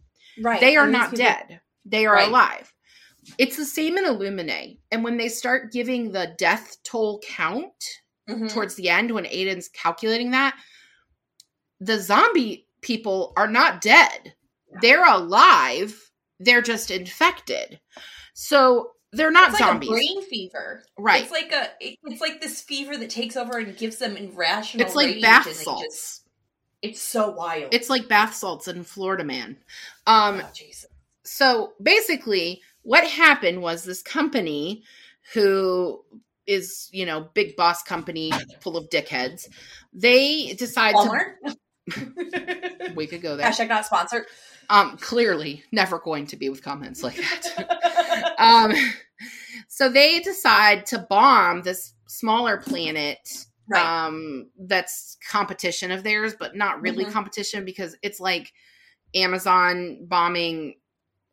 Right. 0.42 0.58
They 0.60 0.74
are 0.76 0.82
and 0.82 0.92
not 0.92 1.10
people- 1.12 1.26
dead. 1.26 1.60
They 1.84 2.06
are 2.06 2.14
Right. 2.16 2.26
alive. 2.28 2.74
It's 3.38 3.56
the 3.56 3.64
same 3.64 3.96
in 3.96 4.04
Illuminae. 4.04 4.80
And 4.90 5.04
when 5.04 5.16
they 5.16 5.28
start 5.28 5.70
giving 5.70 6.10
the 6.10 6.34
death 6.38 6.76
toll 6.82 7.20
count 7.24 7.84
Mhm. 8.28 8.52
towards 8.52 8.74
the 8.74 8.88
end, 8.88 9.12
when 9.12 9.26
Aiden's 9.26 9.68
calculating 9.68 10.32
that, 10.32 10.58
the 11.78 12.00
zombie 12.00 12.66
people 12.80 13.32
are 13.36 13.46
not 13.46 13.80
dead. 13.80 14.34
They're 14.80 15.04
alive. 15.06 16.10
They're 16.40 16.62
just 16.62 16.90
infected. 16.90 17.80
So 18.34 18.90
they're 19.12 19.30
not 19.30 19.50
It's 19.50 19.60
like 19.60 19.68
zombies. 19.70 19.88
a 19.90 19.92
brain 19.92 20.22
fever. 20.22 20.84
right. 20.98 21.22
It's 21.22 21.30
like 21.30 21.52
a 21.52 21.70
it's 21.80 22.20
like 22.20 22.40
this 22.40 22.60
fever 22.60 22.96
that 22.96 23.10
takes 23.10 23.36
over 23.36 23.58
and 23.58 23.76
gives 23.76 23.98
them 23.98 24.16
irrational 24.16 24.84
It's 24.84 24.96
like 24.96 25.20
bath 25.20 25.54
salts. 25.54 26.21
It's 26.82 27.00
so 27.00 27.30
wild. 27.30 27.72
It's 27.72 27.88
like 27.88 28.08
bath 28.08 28.34
salts 28.34 28.68
in 28.68 28.82
Florida 28.84 29.24
Man. 29.24 29.56
Um, 30.06 30.42
oh, 30.44 30.50
Jesus. 30.54 30.86
so 31.22 31.72
basically 31.82 32.60
what 32.82 33.06
happened 33.06 33.62
was 33.62 33.84
this 33.84 34.02
company 34.02 34.82
who 35.32 36.04
is 36.46 36.88
you 36.92 37.06
know 37.06 37.28
big 37.34 37.54
boss 37.56 37.82
company 37.82 38.32
full 38.60 38.76
of 38.76 38.90
dickheads 38.90 39.46
they 39.92 40.52
decide 40.54 40.94
Walmart. 40.96 41.34
to 41.44 42.92
we 42.96 43.06
could 43.06 43.22
go 43.22 43.36
there 43.36 43.48
Hashtag 43.48 43.68
not 43.68 43.86
sponsored. 43.86 44.24
um 44.68 44.96
clearly 44.96 45.62
never 45.70 46.00
going 46.00 46.26
to 46.26 46.36
be 46.36 46.48
with 46.48 46.62
comments 46.62 47.02
like 47.04 47.14
that 47.16 48.34
um 48.38 48.72
so 49.68 49.88
they 49.88 50.18
decide 50.18 50.84
to 50.86 50.98
bomb 51.08 51.62
this 51.62 51.94
smaller 52.08 52.56
planet 52.56 53.46
right. 53.68 54.06
um 54.06 54.50
that's 54.58 55.16
competition 55.30 55.90
of 55.90 56.02
theirs 56.02 56.34
but 56.38 56.56
not 56.56 56.80
really 56.80 57.04
mm-hmm. 57.04 57.12
competition 57.12 57.64
because 57.64 57.96
it's 58.02 58.20
like 58.20 58.52
amazon 59.14 59.98
bombing 60.02 60.74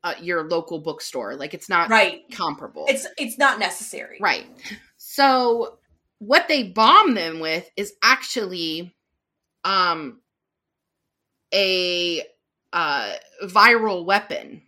uh, 0.03 0.13
your 0.21 0.47
local 0.47 0.79
bookstore. 0.79 1.35
Like 1.35 1.53
it's 1.53 1.69
not 1.69 1.89
right. 1.89 2.21
comparable. 2.31 2.85
It's 2.87 3.07
it's 3.17 3.37
not 3.37 3.59
necessary. 3.59 4.17
Right. 4.21 4.45
So 4.97 5.77
what 6.19 6.47
they 6.47 6.63
bomb 6.63 7.15
them 7.15 7.39
with 7.39 7.69
is 7.75 7.93
actually 8.03 8.95
um 9.63 10.21
a 11.53 12.23
uh 12.71 13.13
viral 13.43 14.05
weapon. 14.05 14.61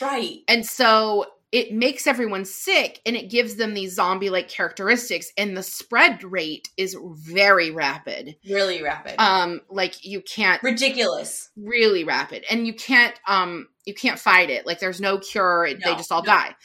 Right. 0.00 0.38
And 0.48 0.64
so 0.64 1.26
it 1.54 1.72
makes 1.72 2.08
everyone 2.08 2.44
sick 2.44 3.00
and 3.06 3.14
it 3.14 3.30
gives 3.30 3.54
them 3.54 3.74
these 3.74 3.94
zombie 3.94 4.28
like 4.28 4.48
characteristics 4.48 5.30
and 5.38 5.56
the 5.56 5.62
spread 5.62 6.24
rate 6.24 6.68
is 6.76 6.96
very 7.00 7.70
rapid. 7.70 8.34
Really 8.44 8.82
rapid. 8.82 9.14
Um 9.18 9.60
like 9.70 10.04
you 10.04 10.20
can't 10.20 10.60
ridiculous. 10.64 11.50
Really 11.56 12.02
rapid. 12.02 12.44
And 12.50 12.66
you 12.66 12.74
can't 12.74 13.14
um 13.28 13.68
you 13.84 13.94
can't 13.94 14.18
fight 14.18 14.50
it. 14.50 14.66
Like 14.66 14.80
there's 14.80 15.00
no 15.00 15.18
cure. 15.18 15.68
No, 15.68 15.78
they 15.84 15.96
just 15.96 16.10
all 16.10 16.22
no. 16.22 16.26
die. 16.26 16.56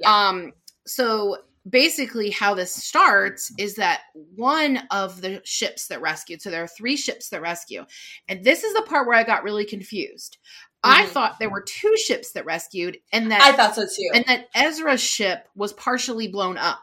Yeah. 0.00 0.28
um 0.28 0.52
so 0.88 1.36
basically 1.70 2.30
how 2.30 2.54
this 2.54 2.74
starts 2.74 3.52
is 3.58 3.76
that 3.76 4.00
one 4.34 4.80
of 4.90 5.20
the 5.20 5.40
ships 5.44 5.86
that 5.86 6.02
rescued 6.02 6.42
so 6.42 6.50
there 6.50 6.64
are 6.64 6.68
three 6.68 6.96
ships 6.96 7.28
that 7.28 7.42
rescue. 7.42 7.84
And 8.28 8.42
this 8.42 8.64
is 8.64 8.74
the 8.74 8.82
part 8.82 9.06
where 9.06 9.16
i 9.16 9.22
got 9.22 9.44
really 9.44 9.64
confused 9.64 10.38
Mm-hmm. 10.84 11.02
I 11.02 11.06
thought 11.06 11.38
there 11.38 11.50
were 11.50 11.62
two 11.62 11.96
ships 11.96 12.32
that 12.32 12.44
rescued, 12.44 12.98
and 13.12 13.30
that 13.30 13.40
I 13.40 13.52
thought 13.52 13.76
so 13.76 13.82
too, 13.84 14.10
and 14.14 14.24
that 14.26 14.48
Ezra's 14.52 15.00
ship 15.00 15.46
was 15.54 15.72
partially 15.72 16.26
blown 16.26 16.58
up. 16.58 16.80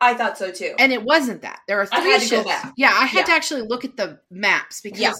I 0.00 0.12
thought 0.12 0.36
so 0.36 0.50
too, 0.50 0.74
and 0.78 0.92
it 0.92 1.02
wasn't 1.02 1.40
that. 1.42 1.60
There 1.66 1.80
are 1.80 1.86
three 1.86 2.18
ships. 2.20 2.50
Yeah, 2.76 2.92
I 2.94 3.06
had 3.06 3.20
yeah. 3.20 3.24
to 3.24 3.32
actually 3.32 3.62
look 3.62 3.86
at 3.86 3.96
the 3.96 4.20
maps 4.30 4.82
because 4.82 5.00
yeah. 5.00 5.12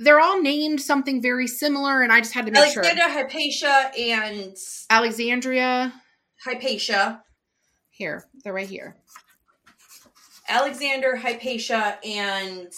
they're 0.00 0.20
all 0.20 0.42
named 0.42 0.80
something 0.80 1.22
very 1.22 1.46
similar, 1.46 2.02
and 2.02 2.12
I 2.12 2.18
just 2.18 2.34
had 2.34 2.46
to 2.46 2.52
make 2.52 2.60
Alexandria, 2.60 2.92
sure. 2.92 3.08
Alexander, 3.08 3.34
Hypatia, 3.36 3.92
and 3.98 4.56
Alexandria, 4.90 5.92
Hypatia. 6.44 7.22
Here, 7.90 8.24
they're 8.42 8.52
right 8.52 8.68
here. 8.68 8.96
Alexander, 10.48 11.14
Hypatia, 11.14 11.98
and 12.04 12.72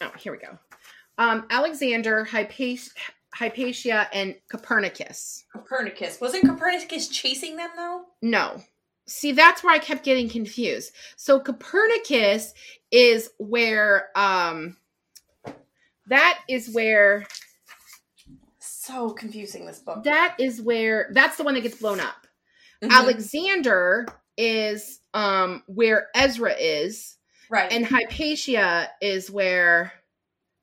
oh, 0.00 0.10
here 0.18 0.32
we 0.32 0.38
go. 0.38 0.58
Um, 1.18 1.46
Alexander, 1.50 2.24
Hypatia, 2.24 2.90
Hypatia, 3.34 4.08
and 4.12 4.34
Copernicus. 4.48 5.44
Copernicus. 5.52 6.20
Wasn't 6.20 6.46
Copernicus 6.46 7.08
chasing 7.08 7.56
them 7.56 7.70
though? 7.76 8.04
No. 8.22 8.62
See, 9.06 9.32
that's 9.32 9.62
where 9.62 9.74
I 9.74 9.78
kept 9.78 10.04
getting 10.04 10.28
confused. 10.28 10.92
So 11.16 11.38
Copernicus 11.38 12.54
is 12.90 13.30
where 13.38 14.08
um 14.16 14.76
that 16.06 16.40
is 16.48 16.72
where 16.72 17.26
so 18.58 19.10
confusing 19.10 19.66
this 19.66 19.80
book. 19.80 20.04
That 20.04 20.36
is 20.38 20.62
where 20.62 21.10
that's 21.12 21.36
the 21.36 21.44
one 21.44 21.54
that 21.54 21.62
gets 21.62 21.78
blown 21.78 22.00
up. 22.00 22.26
Mm-hmm. 22.82 22.92
Alexander 22.92 24.06
is 24.36 25.00
um 25.14 25.62
where 25.66 26.08
Ezra 26.14 26.54
is 26.58 27.16
Right. 27.50 27.70
And 27.70 27.86
Hypatia 27.86 28.90
is 29.00 29.30
where 29.30 29.92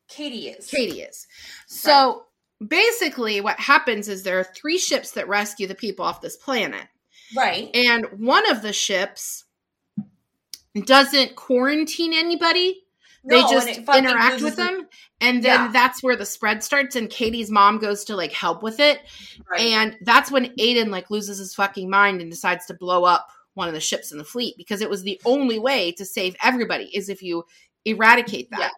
Kady 0.08 0.50
is. 0.50 0.68
Kady 0.68 1.02
is. 1.02 1.28
So 1.68 2.26
right. 2.60 2.70
basically, 2.70 3.42
what 3.42 3.60
happens 3.60 4.08
is 4.08 4.24
there 4.24 4.40
are 4.40 4.44
three 4.44 4.78
ships 4.78 5.12
that 5.12 5.28
rescue 5.28 5.68
the 5.68 5.76
people 5.76 6.06
off 6.06 6.22
this 6.22 6.36
planet. 6.36 6.88
Right. 7.36 7.70
And 7.74 8.06
one 8.18 8.50
of 8.50 8.62
the 8.62 8.74
ships 8.74 9.46
doesn't 10.86 11.36
quarantine 11.36 12.14
anybody. 12.14 12.80
No, 13.26 13.38
they 13.38 13.54
just 13.54 13.68
interact 13.70 14.42
with 14.42 14.58
them. 14.58 14.88
And 15.22 15.42
then 15.42 15.66
yeah. 15.66 15.72
that's 15.72 16.04
where 16.04 16.18
the 16.18 16.26
spread 16.26 16.62
starts. 16.62 16.98
And 16.98 17.10
Kady's 17.10 17.50
mom 17.50 17.80
goes 17.80 18.04
to 18.06 18.18
like 18.18 18.34
help 18.34 18.62
with 18.62 18.82
it. 18.82 19.00
Right. 19.50 19.62
And 19.62 19.96
that's 20.02 20.30
when 20.30 20.54
AIDAN 20.60 20.90
like 20.90 21.10
loses 21.10 21.38
his 21.38 21.56
fucking 21.56 21.90
mind 21.90 22.20
and 22.20 22.30
decides 22.30 22.66
to 22.66 22.74
blow 22.74 23.06
up 23.06 23.30
one 23.54 23.68
of 23.68 23.74
the 23.74 23.80
ships 23.80 24.12
in 24.12 24.18
the 24.18 24.24
fleet 24.24 24.56
because 24.58 24.82
it 24.82 24.90
was 24.90 25.04
the 25.04 25.22
only 25.26 25.60
way 25.60 25.92
to 25.94 26.06
save 26.06 26.36
everybody 26.44 26.86
is 26.86 27.10
if 27.10 27.22
you 27.22 27.44
eradicate 27.86 28.50
that. 28.52 28.60
Yeah. 28.60 28.70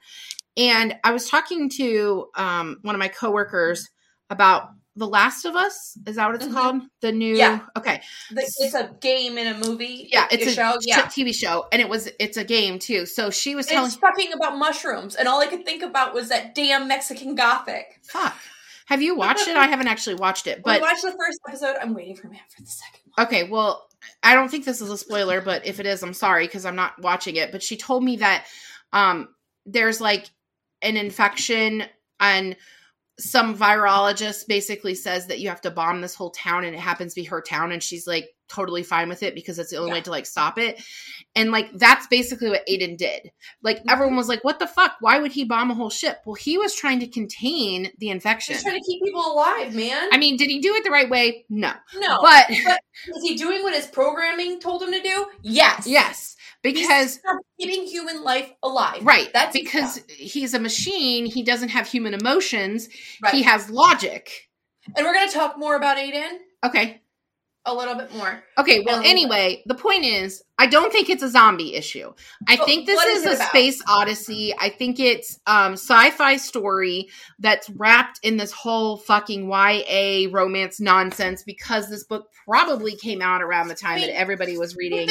And 0.58 0.96
I 1.04 1.12
was 1.12 1.30
talking 1.30 1.70
to 1.72 2.28
um, 2.36 2.78
one 2.82 2.96
of 2.96 3.00
my 3.00 3.10
coworkers 3.10 3.90
about 4.30 4.70
The 4.96 5.08
Last 5.08 5.46
of 5.46 5.56
Us. 5.56 5.98
Is 6.08 6.16
that 6.16 6.26
what 6.26 6.36
it's 6.36 6.46
mm-hmm. 6.46 6.54
called? 6.54 6.82
The 7.02 7.12
new 7.12 7.36
yeah. 7.36 7.62
Okay. 7.78 8.02
It's 8.32 8.74
a 8.74 8.96
game 9.02 9.38
in 9.38 9.48
a 9.48 9.58
movie. 9.58 10.08
Yeah, 10.12 10.28
it's 10.32 10.48
a, 10.48 10.52
show. 10.52 10.78
Yeah. 10.82 11.02
TV 11.04 11.34
show, 11.34 11.66
and 11.72 11.82
it 11.82 11.90
was 11.90 12.10
it's 12.20 12.38
a 12.38 12.46
game 12.46 12.80
too. 12.80 13.06
So 13.06 13.30
she 13.30 13.56
was 13.56 13.66
telling 13.66 13.88
it's 13.88 13.98
talking 13.98 14.32
about 14.34 14.58
mushrooms, 14.58 15.16
and 15.16 15.28
all 15.28 15.42
I 15.42 15.48
could 15.48 15.66
think 15.66 15.84
about 15.84 16.14
was 16.14 16.30
that 16.30 16.56
damn 16.56 16.88
Mexican 16.88 17.36
Gothic. 17.36 18.00
Fuck. 18.04 18.36
Have 18.86 19.02
you 19.02 19.16
watched 19.16 19.48
it? 19.48 19.58
I 19.58 19.66
haven't 19.68 19.88
actually 19.88 20.16
watched 20.16 20.48
it, 20.48 20.62
but 20.64 20.80
we 20.80 20.88
watched 20.88 21.02
the 21.02 21.12
first 21.12 21.40
episode. 21.48 21.76
I'm 21.82 21.94
waiting 21.94 22.16
for 22.16 22.30
Matt 22.30 22.52
for 22.56 22.62
the 22.62 22.70
second. 22.70 23.05
Okay, 23.18 23.50
well, 23.50 23.88
I 24.24 24.36
don't 24.36 24.50
think 24.50 24.66
this 24.66 24.82
is 24.82 24.90
a 24.90 24.98
spoiler, 24.98 25.42
but 25.42 25.66
if 25.66 25.80
it 25.80 25.86
is, 25.86 26.04
I'm 26.04 26.14
sorry 26.14 26.46
because 26.48 26.66
I'm 26.66 26.76
not 26.76 27.02
watching 27.02 27.38
it. 27.38 27.52
But 27.52 27.64
she 27.64 27.78
told 27.78 28.04
me 28.04 28.18
that 28.18 28.46
um, 28.94 29.30
there's 29.66 30.02
like 30.02 30.30
an 30.82 30.98
infection 30.98 31.84
and 32.20 32.56
some 33.18 33.58
virologist 33.58 34.48
basically 34.48 34.94
says 34.94 35.28
that 35.28 35.40
you 35.40 35.50
have 35.50 35.62
to 35.62 35.72
bomb 35.72 36.02
this 36.02 36.16
whole 36.16 36.32
town 36.32 36.66
and 36.66 36.76
it 36.76 36.80
happens 36.80 37.14
to 37.14 37.22
be 37.22 37.26
her 37.26 37.42
town 37.42 37.72
and 37.72 37.82
she's 37.82 38.06
like 38.06 38.35
totally 38.48 38.84
fine 38.84 39.10
with 39.10 39.24
it 39.24 39.36
because 39.36 39.60
it's 39.60 39.72
the 39.72 39.78
only 39.78 39.90
yeah. 39.90 39.96
way 39.96 40.02
to 40.02 40.12
like 40.12 40.26
stop 40.26 40.58
it. 40.58 40.82
And 41.36 41.52
like 41.52 41.72
that's 41.74 42.08
basically 42.08 42.50
what 42.50 42.68
AIDAN 42.68 42.98
did. 42.98 43.32
Like 43.62 43.80
mm-hmm. 43.80 43.90
everyone 43.90 44.16
was 44.16 44.30
like, 44.30 44.44
"What 44.44 44.60
the 44.60 44.68
fuck? 44.68 44.96
Why 45.00 45.20
would 45.20 45.32
he 45.32 45.44
bomb 45.44 45.72
a 45.72 45.74
whole 45.74 45.90
ship?" 45.90 46.22
Well, 46.26 46.36
he 46.36 46.58
was 46.58 46.76
trying 46.76 47.00
to 47.00 47.08
contain 47.08 47.92
the 48.00 48.10
infection. 48.10 48.56
He's 48.56 48.64
trying 48.64 48.80
to 48.80 48.86
keep 48.86 49.04
people 49.04 49.22
alive, 49.22 49.76
man. 49.76 50.10
I 50.12 50.18
mean, 50.18 50.38
did 50.38 50.50
he 50.50 50.60
do 50.60 50.74
it 50.76 50.84
the 50.84 50.92
right 50.92 51.10
way? 51.10 51.46
No. 51.50 51.74
No. 51.96 52.20
But, 52.26 52.48
but 52.66 52.82
is 53.16 53.24
he 53.24 53.36
doing 53.36 53.62
what 53.62 53.74
his 53.76 53.86
programming 53.86 54.60
told 54.60 54.82
him 54.82 54.92
to 54.92 55.02
do? 55.02 55.28
Yes. 55.42 55.86
Yes. 55.86 56.36
Because 56.64 57.20
keeping 57.60 57.86
human 57.86 58.24
life 58.24 58.52
alive. 58.64 59.06
Right. 59.06 59.32
That's 59.32 59.56
because 59.56 60.02
he's 60.10 60.56
a 60.56 60.60
machine. 60.60 61.28
He 61.28 61.44
doesn't 61.44 61.70
have 61.70 61.88
human 61.88 62.16
emotions. 62.16 62.90
Right. 63.22 63.34
He 63.34 63.44
has 63.44 63.70
logic. 63.70 64.50
And 64.96 65.06
we're 65.06 65.14
going 65.14 65.28
to 65.28 65.34
talk 65.34 65.60
more 65.60 65.76
about 65.76 65.98
AIDAN. 65.98 66.40
Okay 66.66 67.02
a 67.66 67.74
little 67.74 67.96
bit 67.96 68.14
more. 68.14 68.44
Okay, 68.58 68.82
well, 68.86 69.02
anyway, 69.04 69.64
bit. 69.66 69.68
the 69.68 69.82
point 69.82 70.06
is, 70.06 70.44
I 70.58 70.68
don't 70.68 70.92
think 70.92 71.10
it's 71.10 71.24
a 71.24 71.30
zombie 71.30 71.76
issue. 71.76 72.14
I 72.48 72.58
but 72.58 72.66
think 72.66 72.86
this 72.86 73.04
is, 73.04 73.26
is 73.26 73.40
a 73.40 73.44
space 73.44 73.82
odyssey. 73.88 74.54
I 74.60 74.70
think 74.70 75.00
it's 75.00 75.40
um 75.48 75.74
sci-fi 75.74 76.38
story 76.38 77.10
that's 77.40 77.70
wrapped 77.72 78.20
in 78.24 78.38
this 78.38 78.52
whole 78.52 78.98
fucking 78.98 79.50
YA 79.50 80.30
romance 80.32 80.80
nonsense 80.80 81.44
because 81.44 81.90
this 81.90 82.04
book 82.04 82.30
probably 82.46 82.96
came 82.96 83.22
out 83.22 83.42
around 83.42 83.68
the 83.68 83.76
time 83.76 83.94
I 83.94 84.02
mean, 84.02 84.08
that 84.08 84.20
everybody 84.20 84.58
was 84.58 84.76
reading. 84.76 85.10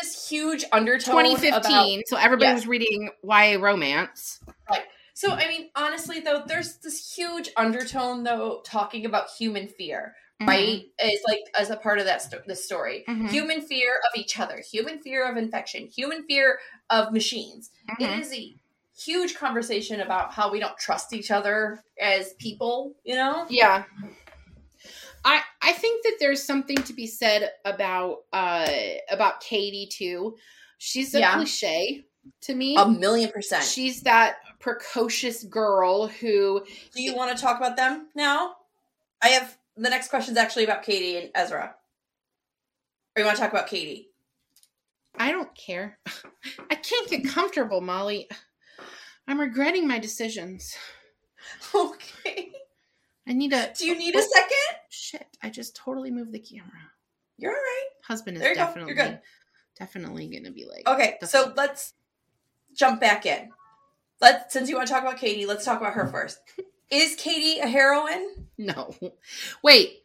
this 0.00 0.28
huge 0.28 0.64
undertone 0.72 1.24
2015, 1.24 1.98
about, 1.98 2.08
so 2.08 2.16
everybody 2.16 2.48
yeah. 2.48 2.54
was 2.54 2.66
reading 2.66 3.10
YA 3.22 3.58
romance. 3.60 4.40
Right. 4.68 4.82
So 5.14 5.32
I 5.32 5.48
mean, 5.48 5.70
honestly 5.74 6.20
though, 6.20 6.42
there's 6.46 6.76
this 6.76 7.14
huge 7.14 7.50
undertone 7.56 8.24
though 8.24 8.60
talking 8.64 9.06
about 9.06 9.30
human 9.30 9.68
fear 9.68 10.14
mm-hmm. 10.40 10.48
right 10.48 10.86
is 11.02 11.20
like 11.26 11.40
as 11.58 11.70
a 11.70 11.76
part 11.76 11.98
of 11.98 12.04
that 12.04 12.22
sto- 12.22 12.42
the 12.46 12.56
story 12.56 13.04
mm-hmm. 13.08 13.26
human 13.26 13.60
fear 13.60 13.94
of 13.94 14.18
each 14.18 14.38
other 14.38 14.58
human 14.58 14.98
fear 14.98 15.28
of 15.30 15.36
infection 15.36 15.86
human 15.86 16.24
fear 16.24 16.58
of 16.90 17.12
machines 17.12 17.70
mm-hmm. 17.90 18.02
it 18.02 18.20
is 18.20 18.32
a 18.32 18.54
huge 18.96 19.36
conversation 19.36 20.00
about 20.00 20.32
how 20.32 20.50
we 20.50 20.58
don't 20.58 20.76
trust 20.76 21.12
each 21.12 21.30
other 21.30 21.82
as 22.00 22.34
people 22.34 22.94
you 23.04 23.14
know 23.14 23.46
yeah 23.48 23.84
I, 25.24 25.42
I 25.60 25.72
think 25.72 26.04
that 26.04 26.16
there's 26.20 26.42
something 26.42 26.76
to 26.76 26.92
be 26.92 27.06
said 27.06 27.50
about 27.64 28.18
uh 28.32 28.66
about 29.10 29.40
Kady 29.40 29.88
too. 29.90 30.36
She's 30.78 31.14
a 31.14 31.20
yeah. 31.20 31.34
cliche 31.34 32.04
to 32.42 32.54
me. 32.54 32.76
A 32.76 32.86
million 32.86 33.30
percent. 33.30 33.64
She's 33.64 34.02
that 34.02 34.36
precocious 34.60 35.44
girl 35.44 36.06
who 36.06 36.62
Do 36.94 37.02
you 37.02 37.14
want 37.14 37.36
to 37.36 37.42
talk 37.42 37.58
about 37.58 37.76
them 37.76 38.08
now? 38.14 38.54
I 39.22 39.28
have 39.28 39.58
the 39.78 39.90
next 39.90 40.08
question 40.08 40.32
is 40.32 40.38
actually 40.38 40.64
about 40.64 40.82
Kady 40.82 41.16
and 41.16 41.30
Ezra. 41.34 41.74
Or 43.16 43.20
you 43.20 43.24
want 43.24 43.36
to 43.36 43.42
talk 43.42 43.52
about 43.52 43.68
Kady? 43.68 44.08
I 45.16 45.32
don't 45.32 45.54
care. 45.54 45.98
I 46.70 46.74
can't 46.74 47.08
get 47.08 47.26
comfortable, 47.26 47.80
Molly. 47.80 48.28
I'm 49.26 49.40
regretting 49.40 49.86
my 49.86 49.98
decisions. 49.98 50.76
Okay. 51.74 52.52
I 53.26 53.32
need 53.32 53.52
a. 53.52 53.72
Do 53.76 53.86
you 53.86 53.96
need 53.96 54.14
a 54.14 54.18
oh, 54.18 54.28
second? 54.32 54.78
Shit! 54.90 55.26
I 55.42 55.50
just 55.50 55.76
totally 55.76 56.10
moved 56.10 56.32
the 56.32 56.40
camera. 56.40 56.90
You're 57.36 57.52
all 57.52 57.56
right. 57.56 57.88
Husband 58.06 58.36
is 58.36 58.42
definitely 58.42 58.94
go. 58.94 59.18
definitely 59.78 60.28
gonna 60.28 60.50
be 60.50 60.66
like. 60.66 60.86
Okay, 60.86 61.16
so 61.24 61.52
let's 61.56 61.94
jump 62.74 63.00
back 63.00 63.24
in. 63.24 63.50
Let's 64.20 64.52
since 64.52 64.68
you 64.68 64.76
want 64.76 64.88
to 64.88 64.94
talk 64.94 65.02
about 65.02 65.18
Kady, 65.18 65.46
let's 65.46 65.64
talk 65.64 65.80
about 65.80 65.94
her 65.94 66.06
first. 66.12 66.38
Is 66.90 67.16
Kady 67.16 67.60
a 67.60 67.66
heroine? 67.66 68.46
No. 68.56 68.94
Wait. 69.62 70.02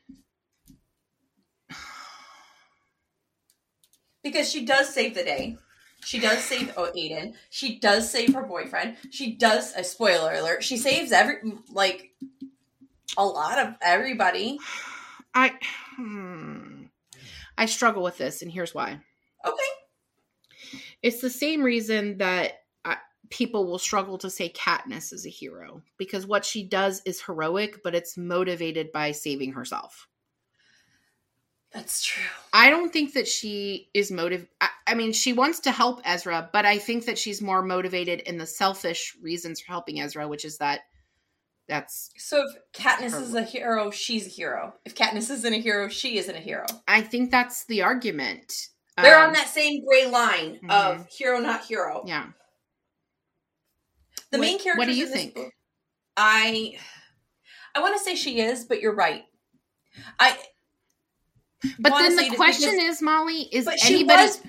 because 4.24 4.50
she 4.50 4.66
does 4.66 4.92
save 4.92 5.14
the 5.14 5.24
day. 5.24 5.58
She 6.04 6.20
does 6.20 6.44
save 6.44 6.74
oh, 6.76 6.92
AIDAN. 6.96 7.36
She 7.50 7.80
does 7.80 8.10
save 8.10 8.34
her 8.34 8.44
boyfriend. 8.44 8.98
She 9.10 9.36
does 9.36 9.74
a 9.76 9.84
spoiler 9.84 10.34
alert. 10.34 10.64
She 10.64 10.78
saves 10.78 11.12
every 11.12 11.36
like 11.72 12.12
a 13.18 13.26
lot 13.26 13.60
of 13.60 13.76
everybody. 13.82 14.60
I 15.34 15.54
hmm, 15.96 16.86
I 17.58 17.68
struggle 17.68 18.04
with 18.04 18.18
this, 18.18 18.42
and 18.42 18.52
here's 18.52 18.74
why. 18.74 19.00
Okay. 19.46 19.64
It's 21.02 21.22
the 21.22 21.30
same 21.30 21.64
reason 21.64 22.18
that 22.18 22.63
people 23.34 23.66
will 23.66 23.80
struggle 23.80 24.20
to 24.20 24.30
say 24.30 24.48
Katniss 24.48 25.12
is 25.12 25.26
a 25.26 25.30
hero 25.30 25.82
because 25.98 26.28
what 26.28 26.46
she 26.46 26.64
does 26.64 27.02
is 27.04 27.20
heroic, 27.20 27.82
but 27.84 27.96
it's 27.96 28.16
motivated 28.16 28.92
by 28.92 29.12
saving 29.12 29.54
herself. 29.54 30.08
That's 31.72 32.04
true. 32.04 32.24
I 32.54 32.70
don't 32.70 32.94
think 32.94 33.14
that 33.14 33.28
she 33.28 33.90
is 33.96 34.12
motive. 34.12 34.46
I, 34.62 34.70
I, 34.86 34.94
mean, 34.94 35.14
she 35.14 35.34
wants 35.34 35.62
to 35.62 35.72
help 35.72 36.02
Ezra, 36.06 36.48
but 36.54 36.68
I 36.68 36.78
think 36.78 37.06
that 37.06 37.18
she's 37.18 37.42
more 37.42 37.64
motivated 37.64 38.20
in 38.20 38.38
the 38.38 38.46
selfish 38.46 39.18
reasons 39.20 39.62
for 39.62 39.72
helping 39.72 40.00
Ezra, 40.00 40.28
which 40.28 40.46
is 40.46 40.60
that 40.60 40.82
that's 41.68 42.12
so. 42.16 42.44
If 42.44 42.56
Katniss 42.72 43.20
is 43.20 43.34
a 43.34 43.42
hero, 43.42 43.90
she's 43.90 44.28
a 44.28 44.30
hero. 44.30 44.76
If 44.86 44.94
Katniss 44.94 45.32
isn't 45.32 45.54
a 45.54 45.60
hero, 45.60 45.88
she 45.88 46.20
isn't 46.20 46.36
a 46.36 46.40
hero. 46.40 46.66
I 46.88 47.02
think 47.02 47.32
that's 47.32 47.66
the 47.66 47.82
argument. 47.82 48.68
They're 49.02 49.18
um, 49.18 49.30
on 49.30 49.34
that 49.34 49.48
same 49.48 49.84
gray 49.84 50.06
line 50.06 50.60
mm-hmm. 50.64 50.70
of 50.70 51.08
hero, 51.08 51.40
not 51.40 51.66
hero. 51.66 52.04
Yeah. 52.06 52.28
The 54.34 54.40
what, 54.40 54.46
main 54.46 54.60
character. 54.60 54.80
What 54.80 54.88
do 54.88 54.96
you 54.96 55.06
think? 55.06 55.36
Book, 55.36 55.54
I, 56.18 56.80
I 57.76 57.82
want 57.82 57.96
to 57.96 58.04
say 58.04 58.16
she 58.16 58.40
is, 58.42 58.66
but 58.66 58.82
you're 58.82 58.96
right. 58.96 59.26
I 60.20 60.36
but 61.80 61.92
then 61.98 62.16
the 62.16 62.36
question 62.36 62.72
because, 62.72 62.96
is, 62.96 63.02
Molly, 63.02 63.42
is 63.52 63.68
anybody 63.86 64.24
was, 64.24 64.42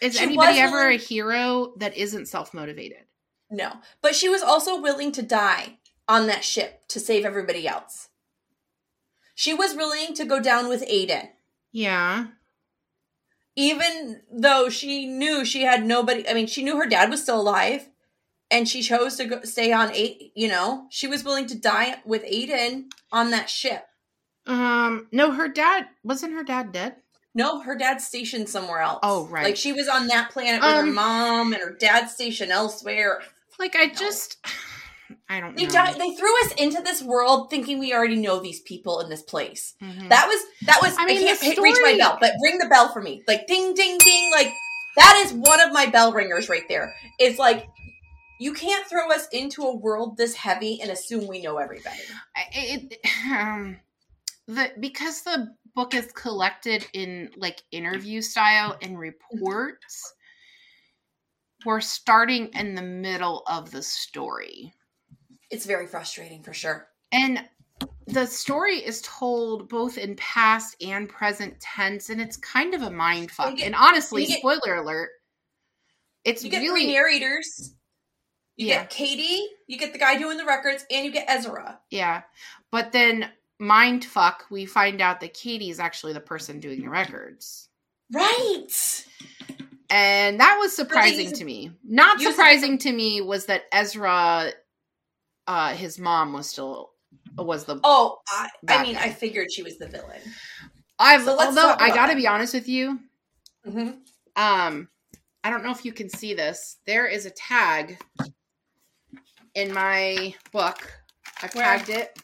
is 0.00 0.20
anybody 0.20 0.60
ever 0.60 0.84
willing, 0.84 0.94
a 0.94 1.02
hero 1.02 1.72
that 1.78 1.96
isn't 1.96 2.26
self 2.26 2.54
motivated? 2.54 3.04
No, 3.50 3.72
but 4.02 4.14
she 4.14 4.28
was 4.28 4.40
also 4.40 4.80
willing 4.80 5.10
to 5.12 5.22
die 5.22 5.78
on 6.06 6.28
that 6.28 6.44
ship 6.44 6.86
to 6.88 7.00
save 7.00 7.24
everybody 7.24 7.66
else. 7.66 8.08
She 9.34 9.52
was 9.52 9.74
willing 9.74 10.14
to 10.14 10.24
go 10.24 10.40
down 10.40 10.68
with 10.68 10.88
AIDAN. 10.88 11.30
Yeah. 11.72 12.28
Even 13.56 14.22
though 14.32 14.68
she 14.68 15.06
knew 15.06 15.44
she 15.44 15.62
had 15.62 15.84
nobody, 15.84 16.28
I 16.28 16.34
mean, 16.34 16.46
she 16.46 16.62
knew 16.62 16.76
her 16.76 16.88
dad 16.88 17.10
was 17.10 17.22
still 17.22 17.40
alive, 17.40 17.88
and 18.50 18.68
she 18.68 18.82
chose 18.82 19.16
to 19.16 19.26
go, 19.26 19.42
stay 19.42 19.72
on 19.72 19.92
eight. 19.92 20.32
You 20.34 20.48
know, 20.48 20.86
she 20.90 21.06
was 21.06 21.24
willing 21.24 21.46
to 21.46 21.58
die 21.58 21.96
with 22.04 22.24
AIDAN 22.24 22.90
on 23.12 23.30
that 23.30 23.50
ship. 23.50 23.84
Um, 24.46 25.08
no, 25.12 25.32
her 25.32 25.48
dad 25.48 25.86
wasn't 26.02 26.32
her 26.32 26.42
dad 26.42 26.72
dead. 26.72 26.96
No, 27.34 27.60
her 27.60 27.76
dad's 27.76 28.06
stationed 28.06 28.48
somewhere 28.48 28.80
else. 28.80 29.00
Oh, 29.02 29.26
right. 29.26 29.44
Like 29.44 29.56
she 29.56 29.72
was 29.72 29.86
on 29.86 30.06
that 30.08 30.30
planet 30.30 30.62
with 30.62 30.70
um, 30.70 30.86
her 30.86 30.92
mom, 30.92 31.52
and 31.52 31.62
her 31.62 31.76
dad's 31.78 32.12
stationed 32.14 32.50
elsewhere. 32.50 33.20
Like 33.58 33.76
I 33.76 33.90
just, 33.90 34.38
I 35.28 35.40
don't. 35.40 35.54
They 35.54 35.66
know. 35.66 35.92
They 35.96 36.14
threw 36.14 36.40
us 36.44 36.52
into 36.54 36.82
this 36.82 37.02
world 37.02 37.50
thinking 37.50 37.78
we 37.78 37.92
already 37.92 38.16
know 38.16 38.40
these 38.40 38.60
people 38.60 39.00
in 39.00 39.10
this 39.10 39.22
place. 39.22 39.74
Mm-hmm. 39.82 40.08
That 40.08 40.26
was 40.26 40.42
that 40.66 40.78
was. 40.80 40.96
I 40.98 41.04
mean, 41.04 41.28
I 41.28 41.36
can't 41.36 41.52
story... 41.52 41.70
reach 41.70 41.78
my 41.82 41.96
bell, 41.98 42.16
but 42.18 42.32
ring 42.42 42.58
the 42.58 42.68
bell 42.68 42.88
for 42.88 43.02
me. 43.02 43.22
Like 43.28 43.46
ding, 43.46 43.74
ding, 43.74 43.98
ding. 43.98 44.32
Like 44.32 44.52
that 44.96 45.22
is 45.24 45.32
one 45.32 45.60
of 45.60 45.72
my 45.72 45.86
bell 45.86 46.12
ringers 46.12 46.48
right 46.48 46.66
there. 46.68 46.94
It's 47.18 47.38
like 47.38 47.68
you 48.38 48.52
can't 48.52 48.86
throw 48.86 49.10
us 49.10 49.28
into 49.32 49.62
a 49.62 49.76
world 49.76 50.16
this 50.16 50.34
heavy 50.34 50.80
and 50.80 50.90
assume 50.90 51.26
we 51.26 51.42
know 51.42 51.58
everybody. 51.58 52.00
It, 52.52 52.98
um, 53.30 53.78
the 54.46 54.72
because 54.80 55.22
the 55.22 55.54
book 55.74 55.94
is 55.94 56.10
collected 56.12 56.86
in 56.92 57.30
like 57.36 57.62
interview 57.70 58.22
style 58.22 58.76
and 58.82 58.98
reports 58.98 60.14
we're 61.64 61.80
starting 61.80 62.48
in 62.54 62.74
the 62.74 62.82
middle 62.82 63.42
of 63.46 63.70
the 63.70 63.82
story. 63.82 64.72
It's 65.50 65.66
very 65.66 65.86
frustrating 65.86 66.42
for 66.42 66.52
sure. 66.52 66.88
And 67.10 67.44
the 68.06 68.26
story 68.26 68.76
is 68.76 69.02
told 69.02 69.68
both 69.68 69.98
in 69.98 70.16
past 70.16 70.76
and 70.82 71.08
present 71.08 71.58
tense 71.60 72.10
and 72.10 72.20
it's 72.20 72.36
kind 72.36 72.74
of 72.74 72.82
a 72.82 72.90
mind 72.90 73.30
fuck. 73.30 73.56
get, 73.56 73.66
and 73.66 73.74
honestly 73.74 74.26
get, 74.26 74.38
spoiler 74.38 74.76
alert 74.76 75.10
it's 76.24 76.42
you 76.42 76.50
get 76.50 76.60
really 76.60 76.86
narrators 76.86 77.74
you 78.58 78.66
yeah. 78.66 78.80
get 78.80 78.90
Kady, 78.90 79.48
you 79.68 79.78
get 79.78 79.92
the 79.92 79.98
guy 79.98 80.18
doing 80.18 80.36
the 80.36 80.44
records, 80.44 80.84
and 80.90 81.06
you 81.06 81.12
get 81.12 81.26
Ezra. 81.28 81.78
Yeah. 81.90 82.22
But 82.72 82.90
then 82.90 83.30
mind 83.60 84.04
fuck, 84.04 84.46
we 84.50 84.66
find 84.66 85.00
out 85.00 85.20
that 85.20 85.32
Kady 85.32 85.70
is 85.70 85.78
actually 85.78 86.12
the 86.12 86.20
person 86.20 86.58
doing 86.58 86.82
the 86.82 86.90
records. 86.90 87.68
Right. 88.12 89.04
And 89.90 90.40
that 90.40 90.58
was 90.58 90.74
surprising 90.74 91.32
to 91.32 91.44
me. 91.44 91.70
Not 91.84 92.20
surprising 92.20 92.78
to 92.78 92.92
me 92.92 93.20
was 93.20 93.46
that 93.46 93.62
Ezra, 93.72 94.50
uh, 95.46 95.74
his 95.74 95.98
mom 95.98 96.32
was 96.32 96.50
still 96.50 96.90
was 97.36 97.64
the. 97.64 97.78
Oh, 97.84 98.18
I, 98.28 98.48
I 98.68 98.82
mean, 98.82 98.94
guy. 98.94 99.04
I 99.04 99.10
figured 99.10 99.52
she 99.52 99.62
was 99.62 99.78
the 99.78 99.86
villain. 99.86 100.20
I've 100.98 101.22
so 101.22 101.38
although 101.38 101.76
I 101.78 101.90
got 101.90 102.08
to 102.08 102.16
be 102.16 102.26
honest 102.26 102.54
with 102.54 102.68
you. 102.68 102.98
Mm-hmm. 103.64 103.90
Um, 104.34 104.88
I 105.44 105.50
don't 105.50 105.62
know 105.62 105.70
if 105.70 105.84
you 105.84 105.92
can 105.92 106.08
see 106.08 106.34
this. 106.34 106.78
There 106.86 107.06
is 107.06 107.24
a 107.24 107.30
tag 107.30 107.98
in 109.54 109.72
my 109.72 110.34
book. 110.52 110.92
I've 111.42 111.52
tagged 111.52 111.88
it 111.90 112.18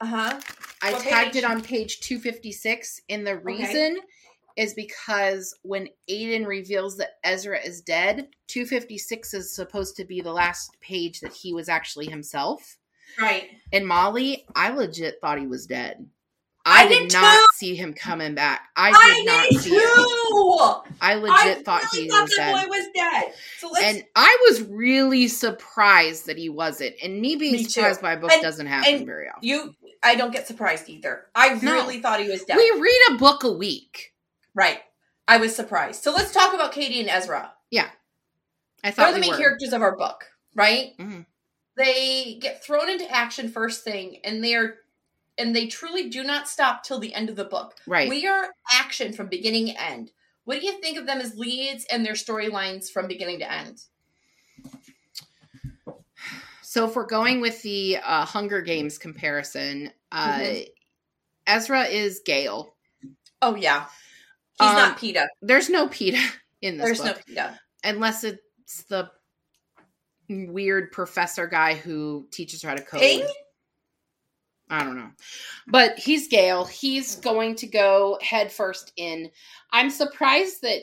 uh 0.00 0.06
huh. 0.06 0.40
I 0.82 0.92
what 0.92 1.02
tagged 1.02 1.32
page? 1.32 1.42
it 1.42 1.50
on 1.50 1.62
page 1.62 2.00
256, 2.00 3.00
and 3.08 3.26
the 3.26 3.38
reason 3.38 3.96
okay. 3.98 4.00
is 4.56 4.74
because 4.74 5.54
when 5.62 5.88
AIDAN 6.08 6.46
reveals 6.46 6.98
that 6.98 7.12
Ezra 7.24 7.58
is 7.64 7.80
dead, 7.80 8.28
256 8.48 9.34
is 9.34 9.54
supposed 9.54 9.96
to 9.96 10.04
be 10.04 10.20
the 10.20 10.32
last 10.32 10.76
page 10.80 11.20
that 11.20 11.32
he 11.32 11.54
was 11.54 11.68
actually 11.68 12.06
himself. 12.06 12.76
Right. 13.18 13.48
And 13.72 13.86
Molly, 13.86 14.46
I 14.54 14.70
legit 14.70 15.16
thought 15.20 15.38
he 15.38 15.46
was 15.46 15.66
dead. 15.66 16.06
I, 16.68 16.82
I 16.82 16.88
did, 16.88 17.08
did 17.08 17.12
not 17.12 17.38
too. 17.38 17.46
see 17.54 17.74
him 17.76 17.94
coming 17.94 18.34
back. 18.34 18.68
I 18.74 18.90
did 18.90 18.96
I 18.98 19.22
not 19.24 19.50
did 19.50 19.60
see 19.60 19.70
too. 19.70 19.76
him. 19.76 20.96
I 21.00 21.14
legit 21.14 21.58
I 21.58 21.62
thought 21.62 21.82
really 21.92 22.04
he 22.04 22.10
thought 22.10 22.22
was 22.22 22.34
dead. 22.36 22.52
boy 22.52 22.68
was 22.68 22.86
dead. 22.92 23.34
So 23.58 23.70
and 23.80 24.04
I 24.16 24.36
was 24.48 24.62
really 24.62 25.28
surprised 25.28 26.26
that 26.26 26.36
he 26.36 26.48
wasn't. 26.48 26.96
And 27.02 27.20
me 27.20 27.36
being 27.36 27.52
me 27.52 27.64
surprised 27.64 28.00
too. 28.00 28.02
by 28.02 28.12
a 28.14 28.16
book 28.16 28.32
and, 28.32 28.42
doesn't 28.42 28.66
happen 28.66 29.06
very 29.06 29.28
often. 29.28 29.48
You 29.48 29.74
I 30.02 30.16
don't 30.16 30.32
get 30.32 30.48
surprised 30.48 30.88
either. 30.88 31.26
I 31.36 31.54
no. 31.54 31.72
really 31.72 32.00
thought 32.00 32.20
he 32.20 32.28
was 32.28 32.42
dead. 32.42 32.56
We 32.56 32.68
read 32.80 33.00
a 33.10 33.14
book 33.14 33.44
a 33.44 33.52
week. 33.52 34.12
Right. 34.52 34.80
I 35.28 35.36
was 35.36 35.54
surprised. 35.54 36.02
So 36.02 36.12
let's 36.12 36.32
talk 36.32 36.52
about 36.52 36.72
Kady 36.72 37.00
and 37.00 37.08
Ezra. 37.08 37.52
Yeah. 37.70 37.88
I 38.82 38.90
thought 38.90 39.06
They're 39.06 39.14
the 39.14 39.20
main 39.20 39.30
were. 39.30 39.38
characters 39.38 39.72
of 39.72 39.82
our 39.82 39.96
book, 39.96 40.24
right? 40.54 40.96
Mm-hmm. 40.98 41.20
They 41.76 42.38
get 42.40 42.64
thrown 42.64 42.88
into 42.88 43.10
action 43.10 43.48
first 43.48 43.84
thing 43.84 44.18
and 44.24 44.42
they 44.42 44.54
are 44.54 44.76
and 45.38 45.54
they 45.54 45.66
truly 45.66 46.08
do 46.08 46.22
not 46.24 46.48
stop 46.48 46.82
till 46.82 46.98
the 46.98 47.14
end 47.14 47.28
of 47.28 47.36
the 47.36 47.44
book. 47.44 47.74
Right. 47.86 48.08
We 48.08 48.26
are 48.26 48.48
action 48.72 49.12
from 49.12 49.28
beginning 49.28 49.66
to 49.66 49.82
end. 49.82 50.10
What 50.44 50.60
do 50.60 50.66
you 50.66 50.80
think 50.80 50.98
of 50.98 51.06
them 51.06 51.20
as 51.20 51.36
leads 51.36 51.84
and 51.90 52.04
their 52.04 52.14
storylines 52.14 52.90
from 52.90 53.08
beginning 53.08 53.40
to 53.40 53.52
end? 53.52 53.82
So 56.62 56.86
if 56.86 56.94
we're 56.94 57.06
going 57.06 57.40
with 57.40 57.62
the 57.62 57.98
uh, 58.04 58.24
Hunger 58.24 58.60
Games 58.60 58.98
comparison, 58.98 59.90
uh, 60.12 60.38
mm-hmm. 60.38 60.62
Ezra 61.46 61.84
is 61.84 62.20
Gale. 62.24 62.74
Oh 63.40 63.54
yeah, 63.54 63.86
he's 64.58 64.68
um, 64.68 64.76
not 64.76 64.98
Peeta. 64.98 65.26
There's 65.42 65.70
no 65.70 65.88
Peeta 65.88 66.22
in 66.60 66.76
this. 66.76 66.86
There's 66.86 67.00
book, 67.00 67.22
no 67.28 67.34
Peeta 67.42 67.58
unless 67.86 68.24
it's 68.24 68.82
the 68.84 69.10
weird 70.28 70.92
professor 70.92 71.46
guy 71.46 71.74
who 71.74 72.26
teaches 72.30 72.62
her 72.62 72.70
how 72.70 72.74
to 72.74 72.82
code. 72.82 73.00
Ping? 73.00 73.26
I 74.68 74.82
don't 74.82 74.96
know. 74.96 75.10
But 75.68 75.98
he's 75.98 76.28
Gale. 76.28 76.64
He's 76.64 77.16
going 77.16 77.54
to 77.56 77.66
go 77.66 78.18
headfirst 78.20 78.92
in. 78.96 79.30
I'm 79.72 79.90
surprised 79.90 80.62
that 80.62 80.80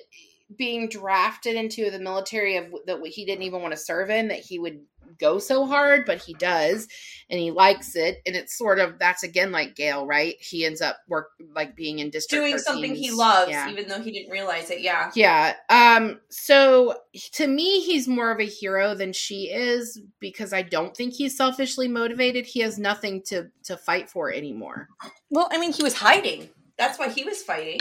being 0.57 0.87
drafted 0.87 1.55
into 1.55 1.89
the 1.89 1.99
military 1.99 2.57
of 2.57 2.73
that 2.85 3.05
he 3.07 3.25
didn't 3.25 3.43
even 3.43 3.61
want 3.61 3.73
to 3.73 3.79
serve 3.79 4.09
in 4.09 4.27
that 4.29 4.39
he 4.39 4.59
would 4.59 4.79
go 5.19 5.39
so 5.39 5.65
hard, 5.65 6.05
but 6.05 6.21
he 6.21 6.33
does, 6.33 6.87
and 7.29 7.39
he 7.39 7.51
likes 7.51 7.95
it. 7.95 8.21
And 8.25 8.35
it's 8.35 8.57
sort 8.57 8.79
of 8.79 8.99
that's 8.99 9.23
again 9.23 9.51
like 9.51 9.75
Gale, 9.75 10.05
right? 10.05 10.35
He 10.39 10.65
ends 10.65 10.81
up 10.81 10.97
work 11.07 11.29
like 11.53 11.75
being 11.75 11.99
in 11.99 12.09
district 12.09 12.43
doing 12.43 12.57
something 12.57 12.95
he 12.95 13.11
loves, 13.11 13.51
yeah. 13.51 13.69
even 13.69 13.87
though 13.87 14.01
he 14.01 14.11
didn't 14.11 14.31
realize 14.31 14.69
it. 14.69 14.81
Yeah, 14.81 15.11
yeah. 15.15 15.55
Um, 15.69 16.19
so 16.29 16.97
to 17.33 17.47
me, 17.47 17.81
he's 17.81 18.07
more 18.07 18.31
of 18.31 18.39
a 18.39 18.45
hero 18.45 18.95
than 18.95 19.13
she 19.13 19.51
is 19.51 20.01
because 20.19 20.53
I 20.53 20.61
don't 20.61 20.95
think 20.95 21.13
he's 21.13 21.37
selfishly 21.37 21.87
motivated. 21.87 22.45
He 22.45 22.61
has 22.61 22.77
nothing 22.77 23.21
to 23.23 23.49
to 23.63 23.77
fight 23.77 24.09
for 24.09 24.31
anymore. 24.31 24.89
Well, 25.29 25.49
I 25.51 25.57
mean, 25.57 25.73
he 25.73 25.83
was 25.83 25.95
hiding. 25.95 26.49
That's 26.77 26.97
why 26.97 27.09
he 27.09 27.23
was 27.23 27.41
fighting. 27.43 27.79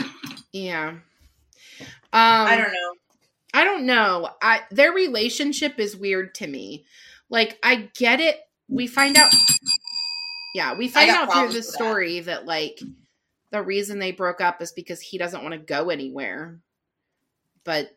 Yeah. 0.51 0.93
Um, 1.79 1.89
I 2.13 2.55
don't 2.55 2.71
know. 2.71 2.93
I 3.53 3.63
don't 3.63 3.85
know. 3.85 4.29
I 4.41 4.61
their 4.71 4.91
relationship 4.91 5.79
is 5.79 5.95
weird 5.95 6.33
to 6.35 6.47
me. 6.47 6.85
Like 7.33 7.57
I 7.63 7.89
get 7.95 8.19
it. 8.19 8.39
We 8.69 8.85
find 8.85 9.17
out 9.17 9.33
Yeah, 10.53 10.75
we 10.75 10.87
find 10.87 11.09
out 11.09 11.33
through 11.33 11.51
the 11.51 11.63
story 11.63 12.19
that. 12.19 12.41
that 12.41 12.45
like 12.45 12.79
the 13.49 13.63
reason 13.63 13.97
they 13.97 14.11
broke 14.11 14.39
up 14.39 14.61
is 14.61 14.71
because 14.71 15.01
he 15.01 15.17
doesn't 15.17 15.41
want 15.41 15.53
to 15.53 15.57
go 15.57 15.89
anywhere. 15.89 16.59
but 17.63 17.89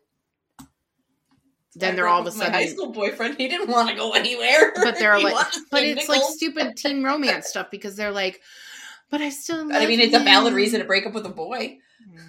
then 1.75 1.95
they're 1.95 2.09
all 2.09 2.23
of 2.23 2.27
a 2.27 2.31
sudden 2.31 2.53
my 2.53 2.59
high 2.61 2.67
school 2.67 2.91
boyfriend. 2.91 3.37
He 3.37 3.49
didn't 3.49 3.69
want 3.69 3.91
to 3.91 3.95
go 3.95 4.13
anywhere. 4.13 4.73
But 4.83 4.99
they're 4.99 5.21
like, 5.21 5.37
but 5.71 5.83
it's 5.83 6.09
like 6.09 6.23
stupid 6.23 6.75
teen 6.79 7.05
romance 7.05 7.49
stuff 7.49 7.71
because 7.71 7.95
they're 7.97 8.13
like, 8.13 8.41
but 9.11 9.21
I 9.21 9.29
still. 9.29 9.71
I 9.71 9.87
mean, 9.87 10.01
it's 10.01 10.15
you. 10.15 10.21
a 10.21 10.25
valid 10.25 10.55
reason 10.55 10.81
to 10.81 10.87
break 10.87 11.05
up 11.05 11.13
with 11.13 11.27
a 11.27 11.31
boy. 11.31 11.77
Yeah. 12.11 12.21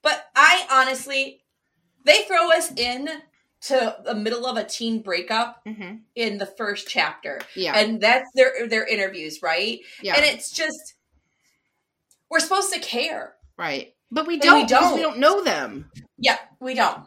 But 0.00 0.24
I 0.34 0.66
honestly, 0.70 1.42
they 2.06 2.22
throw 2.22 2.50
us 2.50 2.72
in 2.72 3.10
to 3.60 3.96
the 4.04 4.14
middle 4.14 4.46
of 4.46 4.56
a 4.56 4.64
teen 4.64 5.02
breakup 5.02 5.64
mm-hmm. 5.66 5.96
in 6.14 6.38
the 6.38 6.46
first 6.46 6.88
chapter. 6.88 7.40
Yeah, 7.54 7.78
and 7.78 8.00
that's 8.00 8.28
their 8.34 8.68
their 8.68 8.86
interviews, 8.86 9.42
right? 9.42 9.80
Yeah, 10.02 10.16
and 10.16 10.24
it's 10.24 10.50
just 10.50 10.94
we're 12.30 12.40
supposed 12.40 12.72
to 12.72 12.80
care, 12.80 13.34
right? 13.56 13.94
But 14.10 14.26
we 14.26 14.38
don't. 14.38 14.62
We 14.62 14.66
don't. 14.66 14.94
we 14.94 15.02
don't 15.02 15.18
know 15.18 15.42
them. 15.42 15.90
Yeah, 16.18 16.38
we 16.60 16.74
don't 16.74 17.04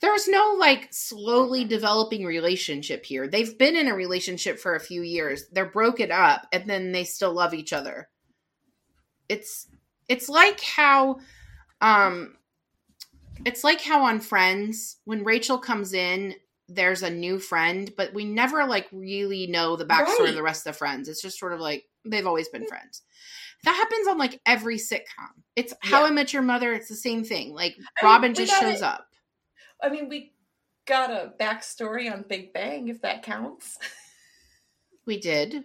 there's 0.00 0.28
no 0.28 0.56
like 0.58 0.88
slowly 0.90 1.64
developing 1.64 2.24
relationship 2.24 3.04
here. 3.04 3.26
They've 3.26 3.56
been 3.56 3.76
in 3.76 3.88
a 3.88 3.94
relationship 3.94 4.58
for 4.58 4.74
a 4.74 4.80
few 4.80 5.02
years. 5.02 5.46
They're 5.52 5.66
broken 5.66 6.12
up 6.12 6.46
and 6.52 6.68
then 6.68 6.92
they 6.92 7.04
still 7.04 7.32
love 7.32 7.54
each 7.54 7.72
other. 7.72 8.08
It's 9.28 9.66
it's 10.08 10.28
like 10.28 10.60
how 10.60 11.18
um 11.80 12.36
it's 13.44 13.64
like 13.64 13.80
how 13.80 14.04
on 14.04 14.20
Friends 14.20 14.96
when 15.04 15.24
Rachel 15.24 15.58
comes 15.58 15.92
in 15.92 16.34
there's 16.68 17.02
a 17.02 17.10
new 17.10 17.38
friend, 17.38 17.90
but 17.96 18.12
we 18.12 18.24
never 18.24 18.66
like 18.66 18.86
really 18.92 19.46
know 19.46 19.76
the 19.76 19.86
backstory 19.86 20.20
right. 20.20 20.28
of 20.30 20.34
the 20.34 20.42
rest 20.42 20.66
of 20.66 20.74
the 20.74 20.78
friends. 20.78 21.08
It's 21.08 21.22
just 21.22 21.38
sort 21.38 21.54
of 21.54 21.60
like 21.60 21.84
they've 22.04 22.26
always 22.26 22.48
been 22.48 22.66
friends. 22.66 23.02
That 23.64 23.74
happens 23.74 24.06
on 24.06 24.18
like 24.18 24.40
every 24.46 24.76
sitcom. 24.76 25.42
It's 25.56 25.72
How 25.80 26.02
yeah. 26.02 26.08
I 26.08 26.10
Met 26.10 26.32
Your 26.32 26.42
Mother. 26.42 26.74
It's 26.74 26.88
the 26.88 26.94
same 26.94 27.24
thing. 27.24 27.54
Like 27.54 27.74
I 28.00 28.04
Robin 28.04 28.28
mean, 28.28 28.34
just 28.34 28.60
shows 28.60 28.82
up. 28.82 29.06
I 29.82 29.88
mean, 29.88 30.08
we 30.08 30.32
got 30.86 31.10
a 31.10 31.32
backstory 31.40 32.12
on 32.12 32.24
Big 32.28 32.52
Bang, 32.52 32.88
if 32.88 33.00
that 33.00 33.22
counts. 33.22 33.78
we 35.06 35.18
did. 35.18 35.64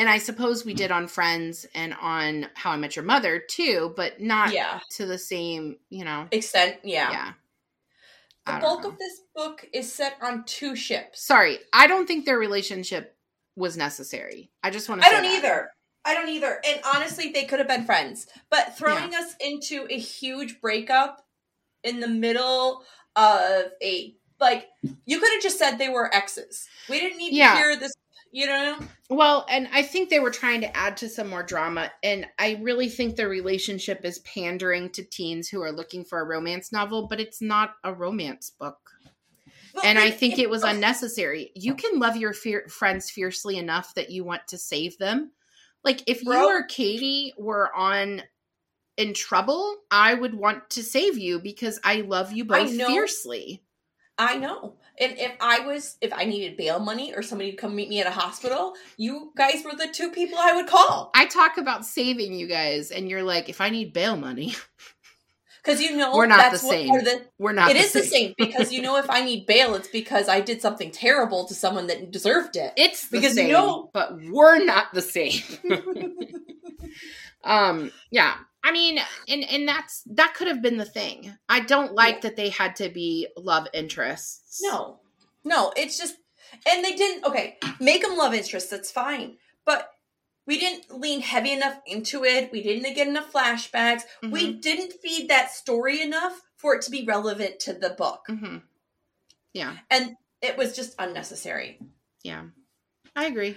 And 0.00 0.08
I 0.08 0.16
suppose 0.16 0.64
we 0.64 0.72
did 0.72 0.90
on 0.90 1.08
Friends 1.08 1.66
and 1.74 1.94
on 2.00 2.46
How 2.54 2.70
I 2.70 2.78
Met 2.78 2.96
Your 2.96 3.04
Mother 3.04 3.38
too, 3.38 3.92
but 3.96 4.18
not 4.18 4.50
yeah. 4.50 4.80
to 4.92 5.04
the 5.04 5.18
same, 5.18 5.76
you 5.90 6.06
know, 6.06 6.26
extent. 6.30 6.78
Yeah. 6.82 7.10
Yeah. 7.10 7.32
The 8.46 8.60
bulk 8.62 8.86
of 8.86 8.96
this 8.96 9.20
book 9.36 9.68
is 9.74 9.92
set 9.92 10.16
on 10.22 10.44
two 10.44 10.74
ships. 10.74 11.20
Sorry, 11.22 11.58
I 11.74 11.86
don't 11.86 12.06
think 12.06 12.24
their 12.24 12.38
relationship 12.38 13.14
was 13.56 13.76
necessary. 13.76 14.50
I 14.62 14.70
just 14.70 14.88
want 14.88 15.02
to. 15.02 15.06
I 15.06 15.10
don't 15.10 15.24
that. 15.24 15.36
either. 15.36 15.70
I 16.06 16.14
don't 16.14 16.30
either. 16.30 16.62
And 16.66 16.80
honestly, 16.94 17.32
they 17.32 17.44
could 17.44 17.58
have 17.58 17.68
been 17.68 17.84
friends. 17.84 18.26
But 18.50 18.78
throwing 18.78 19.12
yeah. 19.12 19.18
us 19.18 19.34
into 19.38 19.86
a 19.90 19.98
huge 19.98 20.62
breakup 20.62 21.22
in 21.84 22.00
the 22.00 22.08
middle 22.08 22.84
of 23.16 23.64
a 23.82 24.16
like 24.40 24.66
you 25.04 25.20
could 25.20 25.30
have 25.34 25.42
just 25.42 25.58
said 25.58 25.76
they 25.76 25.90
were 25.90 26.12
exes. 26.14 26.66
We 26.88 26.98
didn't 27.00 27.18
need 27.18 27.34
yeah. 27.34 27.52
to 27.52 27.58
hear 27.58 27.76
this, 27.76 27.92
you 28.30 28.46
know. 28.46 28.78
Well, 29.08 29.46
and 29.50 29.68
I 29.72 29.82
think 29.82 30.08
they 30.08 30.20
were 30.20 30.30
trying 30.30 30.60
to 30.60 30.76
add 30.76 30.96
to 30.98 31.08
some 31.08 31.28
more 31.28 31.42
drama 31.42 31.90
and 32.02 32.26
I 32.38 32.58
really 32.62 32.88
think 32.88 33.16
the 33.16 33.28
relationship 33.28 34.04
is 34.04 34.20
pandering 34.20 34.90
to 34.90 35.02
teens 35.02 35.48
who 35.48 35.62
are 35.62 35.72
looking 35.72 36.04
for 36.04 36.20
a 36.20 36.24
romance 36.24 36.72
novel, 36.72 37.08
but 37.08 37.20
it's 37.20 37.42
not 37.42 37.74
a 37.84 37.92
romance 37.92 38.50
book. 38.50 38.78
Well, 39.74 39.84
and 39.84 39.98
I 39.98 40.10
think 40.10 40.38
it 40.38 40.50
was 40.50 40.64
unnecessary. 40.64 41.52
You 41.54 41.74
can 41.74 41.98
love 41.98 42.16
your 42.16 42.32
fear- 42.32 42.68
friends 42.68 43.10
fiercely 43.10 43.56
enough 43.56 43.94
that 43.94 44.10
you 44.10 44.24
want 44.24 44.48
to 44.48 44.58
save 44.58 44.98
them. 44.98 45.32
Like 45.84 46.02
if 46.06 46.24
Bro. 46.24 46.40
you 46.40 46.48
or 46.48 46.64
Katie 46.64 47.32
were 47.38 47.74
on 47.74 48.22
in 48.96 49.14
trouble, 49.14 49.76
I 49.90 50.14
would 50.14 50.34
want 50.34 50.70
to 50.70 50.82
save 50.82 51.16
you 51.16 51.40
because 51.40 51.80
I 51.84 52.02
love 52.02 52.32
you 52.32 52.44
both 52.44 52.68
I 52.68 52.86
fiercely. 52.86 53.62
I 54.18 54.36
know. 54.36 54.74
And 55.00 55.18
if 55.18 55.32
I 55.40 55.60
was, 55.60 55.96
if 56.02 56.12
I 56.12 56.24
needed 56.24 56.58
bail 56.58 56.78
money 56.78 57.14
or 57.14 57.22
somebody 57.22 57.52
to 57.52 57.56
come 57.56 57.74
meet 57.74 57.88
me 57.88 58.00
at 58.00 58.06
a 58.06 58.10
hospital, 58.10 58.74
you 58.98 59.32
guys 59.34 59.64
were 59.64 59.74
the 59.74 59.88
two 59.88 60.10
people 60.10 60.38
I 60.38 60.52
would 60.54 60.66
call. 60.66 61.10
I 61.14 61.24
talk 61.24 61.56
about 61.56 61.86
saving 61.86 62.34
you 62.34 62.46
guys, 62.46 62.90
and 62.90 63.08
you're 63.08 63.22
like, 63.22 63.48
if 63.48 63.62
I 63.62 63.70
need 63.70 63.94
bail 63.94 64.16
money. 64.16 64.54
Because 65.62 65.80
you 65.80 65.96
know 65.96 66.14
we're 66.14 66.26
not 66.26 66.52
the 66.52 66.58
same. 66.58 66.88
The, 66.88 67.22
we're 67.38 67.52
not. 67.52 67.70
It 67.70 67.74
the 67.74 67.80
is 67.80 67.90
same. 67.90 68.02
the 68.02 68.08
same 68.08 68.34
because 68.38 68.72
you 68.72 68.82
know 68.82 68.96
if 68.96 69.08
I 69.10 69.24
need 69.24 69.46
bail, 69.46 69.74
it's 69.74 69.88
because 69.88 70.28
I 70.28 70.40
did 70.40 70.62
something 70.62 70.90
terrible 70.90 71.46
to 71.46 71.54
someone 71.54 71.86
that 71.88 72.10
deserved 72.10 72.56
it. 72.56 72.72
It's 72.76 73.06
because 73.06 73.34
same, 73.34 73.48
you 73.48 73.52
know, 73.52 73.90
but 73.92 74.18
we're 74.30 74.64
not 74.64 74.92
the 74.94 75.02
same. 75.02 75.42
um. 77.44 77.92
Yeah. 78.10 78.34
I 78.62 78.72
mean, 78.72 79.00
and 79.28 79.44
and 79.44 79.66
that's 79.66 80.02
that 80.06 80.34
could 80.34 80.48
have 80.48 80.60
been 80.60 80.76
the 80.76 80.84
thing. 80.84 81.34
I 81.48 81.60
don't 81.60 81.94
like 81.94 82.16
yeah. 82.16 82.20
that 82.20 82.36
they 82.36 82.50
had 82.50 82.76
to 82.76 82.90
be 82.90 83.28
love 83.36 83.66
interests. 83.72 84.60
No, 84.62 85.00
no, 85.44 85.72
it's 85.76 85.96
just, 85.96 86.16
and 86.68 86.84
they 86.84 86.94
didn't. 86.94 87.24
Okay, 87.24 87.56
make 87.80 88.02
them 88.02 88.18
love 88.18 88.34
interests. 88.34 88.68
That's 88.68 88.90
fine, 88.90 89.36
but 89.64 89.88
we 90.50 90.58
didn't 90.58 91.00
lean 91.00 91.20
heavy 91.20 91.52
enough 91.52 91.80
into 91.86 92.24
it. 92.24 92.50
We 92.50 92.60
didn't 92.60 92.92
get 92.96 93.06
enough 93.06 93.32
flashbacks. 93.32 94.02
Mm-hmm. 94.20 94.30
We 94.32 94.54
didn't 94.54 94.94
feed 94.94 95.30
that 95.30 95.52
story 95.52 96.02
enough 96.02 96.42
for 96.56 96.74
it 96.74 96.82
to 96.82 96.90
be 96.90 97.04
relevant 97.04 97.60
to 97.60 97.72
the 97.72 97.90
book. 97.90 98.22
Mm-hmm. 98.28 98.56
Yeah, 99.54 99.76
and 99.92 100.16
it 100.42 100.56
was 100.56 100.74
just 100.74 100.96
unnecessary. 100.98 101.78
Yeah, 102.24 102.46
I 103.14 103.26
agree. 103.26 103.56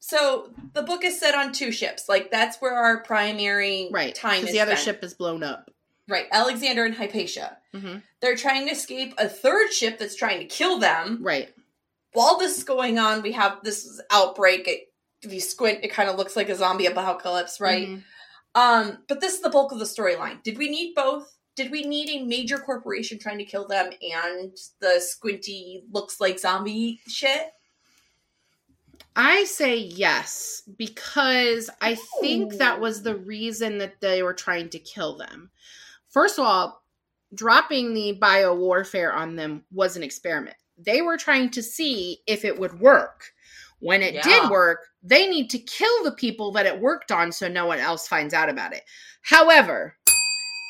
So 0.00 0.50
the 0.72 0.82
book 0.82 1.04
is 1.04 1.20
set 1.20 1.36
on 1.36 1.52
two 1.52 1.70
ships. 1.70 2.08
Like 2.08 2.32
that's 2.32 2.60
where 2.60 2.74
our 2.74 3.00
primary 3.04 3.88
right 3.92 4.12
time 4.12 4.44
is. 4.44 4.50
The 4.50 4.58
other 4.58 4.72
spent. 4.72 4.96
ship 4.96 5.04
is 5.04 5.14
blown 5.14 5.44
up. 5.44 5.70
Right, 6.08 6.26
Alexander 6.32 6.84
and 6.84 6.96
Hypatia. 6.96 7.58
Mm-hmm. 7.72 7.98
They're 8.20 8.34
trying 8.34 8.66
to 8.66 8.72
escape 8.72 9.14
a 9.18 9.28
third 9.28 9.72
ship 9.72 10.00
that's 10.00 10.16
trying 10.16 10.40
to 10.40 10.46
kill 10.46 10.80
them. 10.80 11.20
Right. 11.22 11.54
While 12.12 12.38
this 12.38 12.58
is 12.58 12.64
going 12.64 12.98
on, 12.98 13.22
we 13.22 13.32
have 13.32 13.58
this 13.62 14.00
outbreak. 14.10 14.66
It, 14.66 14.87
if 15.22 15.32
you 15.32 15.40
squint, 15.40 15.80
it 15.82 15.92
kind 15.92 16.08
of 16.08 16.16
looks 16.16 16.36
like 16.36 16.48
a 16.48 16.54
zombie 16.54 16.86
apocalypse, 16.86 17.60
right? 17.60 17.88
Mm-hmm. 17.88 18.60
Um, 18.60 18.98
but 19.08 19.20
this 19.20 19.34
is 19.34 19.40
the 19.40 19.50
bulk 19.50 19.72
of 19.72 19.78
the 19.78 19.84
storyline. 19.84 20.42
Did 20.42 20.58
we 20.58 20.68
need 20.68 20.94
both? 20.94 21.36
Did 21.56 21.70
we 21.70 21.82
need 21.82 22.08
a 22.10 22.24
major 22.24 22.58
corporation 22.58 23.18
trying 23.18 23.38
to 23.38 23.44
kill 23.44 23.66
them 23.66 23.90
and 24.00 24.56
the 24.80 25.00
squinty 25.00 25.82
looks 25.90 26.20
like 26.20 26.38
zombie 26.38 27.00
shit? 27.08 27.52
I 29.16 29.44
say 29.44 29.76
yes 29.76 30.62
because 30.76 31.68
I 31.80 31.96
think 32.20 32.54
that 32.58 32.80
was 32.80 33.02
the 33.02 33.16
reason 33.16 33.78
that 33.78 34.00
they 34.00 34.22
were 34.22 34.34
trying 34.34 34.68
to 34.70 34.78
kill 34.78 35.16
them. 35.16 35.50
First 36.08 36.38
of 36.38 36.44
all, 36.44 36.84
dropping 37.34 37.94
the 37.94 38.12
bio 38.12 38.54
warfare 38.54 39.12
on 39.12 39.34
them 39.34 39.64
was 39.72 39.96
an 39.96 40.04
experiment. 40.04 40.56
They 40.78 41.02
were 41.02 41.16
trying 41.16 41.50
to 41.50 41.62
see 41.62 42.20
if 42.28 42.44
it 42.44 42.58
would 42.58 42.78
work. 42.78 43.32
When 43.80 44.02
it 44.02 44.14
yeah. 44.14 44.22
did 44.22 44.50
work, 44.50 44.80
they 45.02 45.28
need 45.28 45.50
to 45.50 45.58
kill 45.58 46.04
the 46.04 46.12
people 46.12 46.52
that 46.52 46.66
it 46.66 46.80
worked 46.80 47.12
on 47.12 47.30
so 47.30 47.48
no 47.48 47.66
one 47.66 47.78
else 47.78 48.08
finds 48.08 48.34
out 48.34 48.48
about 48.48 48.72
it. 48.72 48.82
However, 49.22 49.94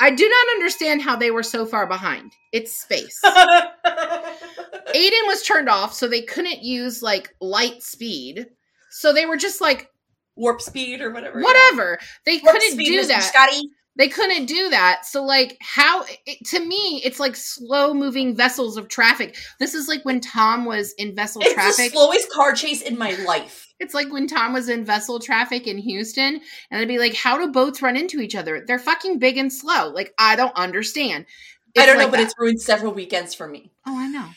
I 0.01 0.11
do 0.11 0.29
not 0.29 0.55
understand 0.55 1.03
how 1.03 1.17
they 1.17 1.31
were 1.31 1.43
so 1.43 1.67
far 1.67 1.87
behind. 1.87 2.33
It's 2.53 2.81
space. 2.81 3.21
AIDAN 3.25 5.27
was 5.27 5.43
turned 5.43 5.69
off, 5.69 5.93
so 5.93 6.07
they 6.07 6.23
couldn't 6.23 6.63
use 6.63 7.03
like 7.03 7.35
light 7.41 7.83
speed. 7.83 8.47
So 8.91 9.13
they 9.13 9.27
were 9.27 9.37
just 9.37 9.61
like 9.61 9.91
warp 10.37 10.61
speed 10.61 11.01
or 11.01 11.11
whatever. 11.11 11.41
Whatever. 11.41 11.99
They 12.25 12.41
warp 12.43 12.59
couldn't 12.59 12.79
do 12.79 13.07
that. 13.07 13.23
Scotty. 13.23 13.63
They 13.99 14.09
couldn't 14.09 14.46
do 14.46 14.70
that. 14.70 15.05
So 15.05 15.24
like 15.24 15.59
how 15.61 16.05
it, 16.24 16.44
to 16.46 16.64
me 16.64 17.03
it's 17.05 17.18
like 17.18 17.34
slow 17.34 17.92
moving 17.92 18.34
vessels 18.34 18.76
of 18.76 18.88
traffic. 18.88 19.36
This 19.59 19.74
is 19.74 19.88
like 19.88 20.05
when 20.05 20.20
Tom 20.20 20.64
was 20.64 20.92
in 20.94 21.16
vessel 21.16 21.42
it's 21.42 21.53
traffic. 21.53 21.86
It's 21.86 21.94
the 21.94 21.99
slowest 21.99 22.30
car 22.30 22.55
chase 22.55 22.80
in 22.80 22.96
my 22.96 23.11
life. 23.26 23.66
It's 23.80 23.94
like 23.94 24.11
when 24.12 24.28
Tom 24.28 24.53
was 24.53 24.68
in 24.68 24.84
vessel 24.84 25.18
traffic 25.18 25.66
in 25.66 25.78
Houston, 25.78 26.40
and 26.70 26.80
they'd 26.80 26.88
be 26.88 26.99
like, 26.99 27.14
"How 27.14 27.38
do 27.38 27.53
boats 27.53 27.82
run 27.82 27.96
into 27.96 28.20
each 28.20 28.34
other? 28.34 28.64
They're 28.66 28.78
fucking 28.78 29.18
big 29.18 29.36
and 29.36 29.53
slow. 29.53 29.90
Like 29.90 30.14
I 30.18 30.36
don't 30.36 30.55
understand." 30.57 31.26
It's 31.74 31.82
I 31.82 31.86
don't 31.86 31.99
like 31.99 32.07
know, 32.07 32.11
but 32.11 32.16
that. 32.18 32.24
it's 32.24 32.34
ruined 32.38 32.61
several 32.61 32.92
weekends 32.92 33.34
for 33.34 33.46
me. 33.46 33.70
Oh, 33.86 33.96
I 33.96 34.09
know. 34.09 34.28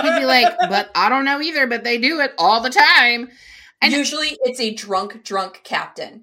He'd 0.00 0.20
be 0.20 0.26
like, 0.26 0.52
"But 0.68 0.90
I 0.94 1.08
don't 1.08 1.24
know 1.24 1.40
either." 1.40 1.66
But 1.66 1.84
they 1.84 1.98
do 1.98 2.20
it 2.20 2.34
all 2.38 2.60
the 2.60 2.70
time. 2.70 3.30
And 3.80 3.92
Usually, 3.92 4.36
it's 4.42 4.60
a 4.60 4.72
drunk, 4.72 5.24
drunk 5.24 5.62
captain. 5.64 6.22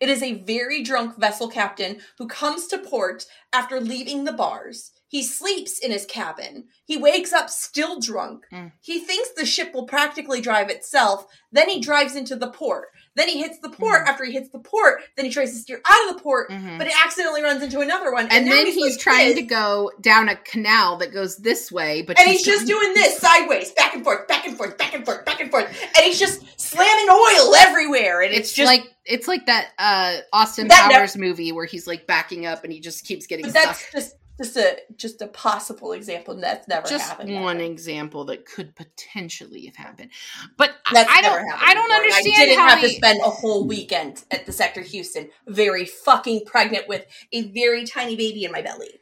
It 0.00 0.08
is 0.08 0.22
a 0.22 0.42
very 0.44 0.82
drunk 0.82 1.18
vessel 1.18 1.48
captain 1.48 2.00
who 2.18 2.28
comes 2.28 2.66
to 2.68 2.78
port 2.78 3.26
after 3.52 3.80
leaving 3.80 4.24
the 4.24 4.32
bars 4.32 4.92
he 5.08 5.22
sleeps 5.22 5.78
in 5.78 5.92
his 5.92 6.04
cabin. 6.04 6.64
He 6.84 6.96
wakes 6.96 7.32
up 7.32 7.48
still 7.48 8.00
drunk. 8.00 8.44
Mm. 8.52 8.72
He 8.80 8.98
thinks 8.98 9.30
the 9.30 9.46
ship 9.46 9.72
will 9.72 9.86
practically 9.86 10.40
drive 10.40 10.68
itself. 10.68 11.26
Then 11.52 11.68
he 11.68 11.80
drives 11.80 12.16
into 12.16 12.34
the 12.34 12.50
port. 12.50 12.88
Then 13.14 13.28
he 13.28 13.40
hits 13.40 13.58
the 13.60 13.70
port. 13.70 14.04
Mm. 14.04 14.08
After 14.08 14.24
he 14.24 14.32
hits 14.32 14.48
the 14.50 14.58
port, 14.58 15.02
then 15.16 15.24
he 15.24 15.30
tries 15.30 15.52
to 15.52 15.58
steer 15.58 15.80
out 15.86 16.08
of 16.08 16.16
the 16.16 16.22
port, 16.22 16.50
mm-hmm. 16.50 16.76
but 16.76 16.88
it 16.88 16.92
accidentally 17.04 17.42
runs 17.42 17.62
into 17.62 17.80
another 17.80 18.12
one. 18.12 18.24
And, 18.24 18.32
and 18.32 18.46
then 18.48 18.66
he's, 18.66 18.74
he's 18.74 18.98
trying 18.98 19.36
to 19.36 19.42
go 19.42 19.92
down 20.00 20.28
a 20.28 20.36
canal 20.36 20.96
that 20.98 21.12
goes 21.12 21.36
this 21.36 21.70
way, 21.70 22.02
but 22.02 22.18
and 22.18 22.28
he's, 22.28 22.44
he's 22.44 22.46
just 22.46 22.66
doing 22.66 22.92
this 22.94 23.18
sideways, 23.18 23.70
back 23.72 23.94
and 23.94 24.02
forth, 24.02 24.26
back 24.26 24.46
and 24.46 24.56
forth, 24.56 24.76
back 24.76 24.92
and 24.92 25.04
forth, 25.04 25.24
back 25.24 25.40
and 25.40 25.50
forth, 25.50 25.66
and 25.66 26.04
he's 26.04 26.18
just 26.18 26.44
slamming 26.60 27.08
oil 27.08 27.54
everywhere. 27.54 28.22
And 28.22 28.32
it's, 28.32 28.48
it's 28.48 28.52
just 28.52 28.66
like 28.66 28.95
it's 29.06 29.28
like 29.28 29.46
that 29.46 29.70
uh 29.78 30.18
Austin 30.32 30.68
that 30.68 30.90
Powers 30.90 31.16
never, 31.16 31.28
movie 31.28 31.52
where 31.52 31.66
he's 31.66 31.86
like 31.86 32.06
backing 32.06 32.46
up 32.46 32.64
and 32.64 32.72
he 32.72 32.80
just 32.80 33.04
keeps 33.04 33.26
getting 33.26 33.48
stuck. 33.48 33.78
just 33.92 34.16
just 34.38 34.56
a 34.56 34.78
just 34.96 35.22
a 35.22 35.28
possible 35.28 35.92
example 35.92 36.34
that's 36.36 36.68
never 36.68 36.86
just 36.86 37.08
happened. 37.08 37.42
one 37.42 37.60
example 37.60 38.24
that 38.26 38.44
could 38.44 38.74
potentially 38.74 39.64
have 39.66 39.76
happened. 39.76 40.10
But 40.56 40.72
that's 40.92 41.10
I 41.10 41.22
don't 41.22 41.46
I 41.54 41.74
don't 41.74 41.88
before. 41.88 41.96
understand 41.96 42.34
I 42.36 42.44
didn't 42.44 42.68
have 42.68 42.80
they... 42.82 42.88
to 42.88 42.94
spend 42.94 43.20
a 43.24 43.30
whole 43.30 43.66
weekend 43.66 44.24
at 44.30 44.44
the 44.44 44.52
sector 44.52 44.82
Houston, 44.82 45.30
very 45.46 45.86
fucking 45.86 46.44
pregnant 46.44 46.86
with 46.86 47.06
a 47.32 47.50
very 47.52 47.86
tiny 47.86 48.16
baby 48.16 48.44
in 48.44 48.52
my 48.52 48.60
belly. 48.60 49.00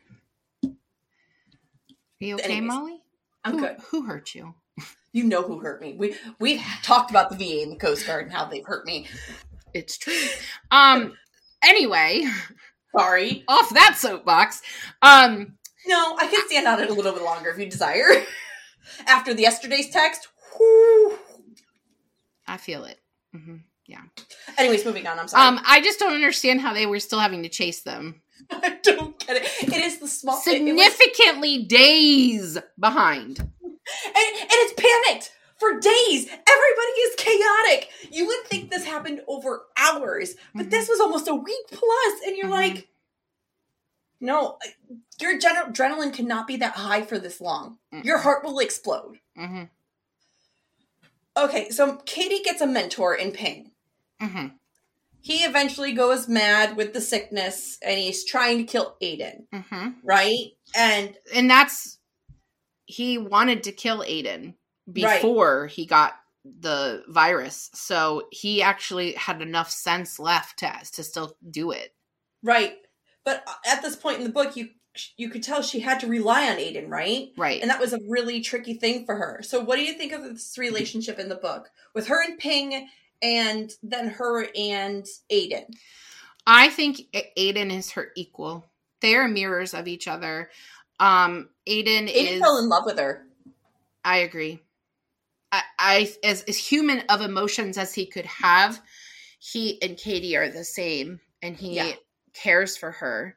Are 0.64 0.70
you 2.20 2.34
okay, 2.36 2.44
Anyways, 2.44 2.68
Molly? 2.68 3.02
I'm 3.42 3.54
who, 3.54 3.60
good. 3.60 3.76
Who 3.90 4.02
hurt 4.02 4.34
you? 4.34 4.54
You 5.12 5.24
know 5.24 5.42
who 5.42 5.58
hurt 5.58 5.80
me. 5.80 5.94
We 5.94 6.16
we 6.38 6.62
talked 6.82 7.10
about 7.10 7.30
the 7.30 7.36
VA 7.36 7.62
and 7.62 7.72
the 7.72 7.76
Coast 7.76 8.06
Guard 8.06 8.24
and 8.24 8.32
how 8.32 8.44
they've 8.44 8.64
hurt 8.64 8.86
me. 8.86 9.06
It's 9.74 9.98
true. 9.98 10.14
Um 10.70 11.14
anyway, 11.62 12.24
sorry. 12.96 13.44
Off 13.48 13.70
that 13.70 13.96
soapbox. 13.98 14.62
Um 15.02 15.58
No, 15.86 16.16
I 16.18 16.26
can 16.28 16.46
stand 16.46 16.66
on 16.66 16.80
it 16.80 16.90
a 16.90 16.94
little 16.94 17.12
bit 17.12 17.22
longer 17.22 17.50
if 17.50 17.58
you 17.58 17.68
desire. 17.68 18.06
After 19.06 19.34
the 19.34 19.42
yesterday's 19.42 19.90
text, 19.90 20.28
whoo. 20.58 21.18
I 22.46 22.56
feel 22.58 22.84
it. 22.84 23.00
Mm-hmm. 23.34 23.56
Yeah. 23.86 24.02
Anyways, 24.56 24.84
moving 24.84 25.06
on. 25.06 25.18
I'm 25.18 25.28
sorry. 25.28 25.46
Um, 25.46 25.60
I 25.66 25.80
just 25.80 25.98
don't 25.98 26.14
understand 26.14 26.60
how 26.60 26.72
they 26.72 26.86
were 26.86 27.00
still 27.00 27.18
having 27.18 27.42
to 27.42 27.48
chase 27.48 27.82
them. 27.82 28.22
I 28.50 28.78
don't 28.82 29.18
get 29.26 29.36
it. 29.36 29.48
It 29.62 29.74
is 29.74 29.98
the 29.98 30.08
small 30.08 30.36
significantly 30.36 31.58
was, 31.58 31.68
days 31.68 32.58
behind, 32.78 33.38
and, 33.40 33.50
and 33.50 34.50
it's 34.50 34.74
panicked 34.80 35.32
for 35.58 35.78
days. 35.78 36.26
Everybody 36.28 37.00
is 37.00 37.14
chaotic. 37.16 37.90
You 38.10 38.26
would 38.26 38.44
think 38.46 38.70
this 38.70 38.84
happened 38.84 39.22
over 39.28 39.64
hours, 39.76 40.34
but 40.54 40.62
mm-hmm. 40.62 40.70
this 40.70 40.88
was 40.88 41.00
almost 41.00 41.28
a 41.28 41.34
week 41.34 41.66
plus, 41.70 42.20
and 42.26 42.36
you're 42.36 42.46
mm-hmm. 42.46 42.74
like, 42.74 42.88
no, 44.20 44.58
your 45.20 45.38
gen- 45.38 45.72
adrenaline 45.72 46.12
cannot 46.12 46.46
be 46.46 46.56
that 46.56 46.74
high 46.74 47.02
for 47.02 47.18
this 47.18 47.40
long. 47.40 47.78
Mm-hmm. 47.92 48.06
Your 48.06 48.18
heart 48.18 48.44
will 48.44 48.58
explode. 48.58 49.18
Mm-hmm. 49.38 49.64
Okay, 51.36 51.70
so 51.70 51.96
Kady 52.06 52.42
gets 52.42 52.60
a 52.60 52.66
mentor 52.66 53.14
in 53.14 53.32
Ping. 53.32 53.72
Mm-hmm. 54.22 54.48
He 55.20 55.38
eventually 55.38 55.92
goes 55.92 56.28
mad 56.28 56.76
with 56.76 56.92
the 56.92 57.00
sickness 57.00 57.78
and 57.82 57.98
he's 57.98 58.24
trying 58.24 58.58
to 58.58 58.64
kill 58.64 58.96
AIDAN. 59.00 59.46
Mm-hmm. 59.52 59.88
Right? 60.02 60.52
And 60.76 61.16
and 61.34 61.48
that's 61.48 61.98
he 62.84 63.16
wanted 63.16 63.62
to 63.64 63.72
kill 63.72 64.02
AIDAN 64.02 64.54
before 64.90 65.62
right. 65.62 65.70
he 65.70 65.86
got 65.86 66.14
the 66.44 67.04
virus. 67.08 67.70
So 67.74 68.28
he 68.30 68.62
actually 68.62 69.12
had 69.12 69.40
enough 69.40 69.70
sense 69.70 70.18
left 70.18 70.58
to 70.58 70.72
to 70.92 71.02
still 71.02 71.36
do 71.50 71.70
it. 71.70 71.94
Right. 72.42 72.76
But 73.24 73.46
at 73.66 73.82
this 73.82 73.96
point 73.96 74.18
in 74.18 74.24
the 74.24 74.30
book 74.30 74.56
you 74.56 74.68
you 75.16 75.28
could 75.28 75.42
tell 75.42 75.62
she 75.62 75.80
had 75.80 75.98
to 76.00 76.06
rely 76.06 76.48
on 76.48 76.58
AIDAN, 76.58 76.88
right? 76.88 77.32
Right. 77.36 77.60
And 77.60 77.70
that 77.70 77.80
was 77.80 77.92
a 77.92 77.98
really 78.08 78.40
tricky 78.40 78.74
thing 78.74 79.04
for 79.04 79.16
her. 79.16 79.40
So 79.42 79.60
what 79.60 79.76
do 79.76 79.82
you 79.82 79.94
think 79.94 80.12
of 80.12 80.22
this 80.22 80.56
relationship 80.56 81.18
in 81.18 81.28
the 81.28 81.34
book 81.34 81.70
with 81.94 82.06
her 82.06 82.22
and 82.22 82.38
Ping 82.38 82.88
and 83.20 83.72
then 83.82 84.08
her 84.08 84.46
and 84.54 85.04
AIDAN? 85.30 85.74
I 86.46 86.68
think 86.68 87.08
AIDAN 87.36 87.72
is 87.72 87.92
her 87.92 88.12
equal. 88.14 88.66
They 89.00 89.16
are 89.16 89.26
mirrors 89.26 89.74
of 89.74 89.88
each 89.88 90.06
other. 90.06 90.50
Um 91.00 91.48
AIDAN, 91.66 92.08
AIDAN 92.08 92.34
is, 92.34 92.40
fell 92.40 92.58
in 92.58 92.68
love 92.68 92.84
with 92.84 92.98
her. 92.98 93.26
I 94.04 94.18
agree. 94.18 94.60
I, 95.54 95.62
I 95.78 96.14
as 96.24 96.42
as 96.42 96.56
human 96.56 97.00
of 97.08 97.20
emotions 97.20 97.78
as 97.78 97.94
he 97.94 98.06
could 98.06 98.26
have, 98.26 98.80
he 99.38 99.80
and 99.82 99.96
Kady 99.96 100.36
are 100.36 100.48
the 100.48 100.64
same 100.64 101.20
and 101.42 101.56
he 101.56 101.76
yeah. 101.76 101.92
cares 102.32 102.76
for 102.76 102.90
her 102.90 103.36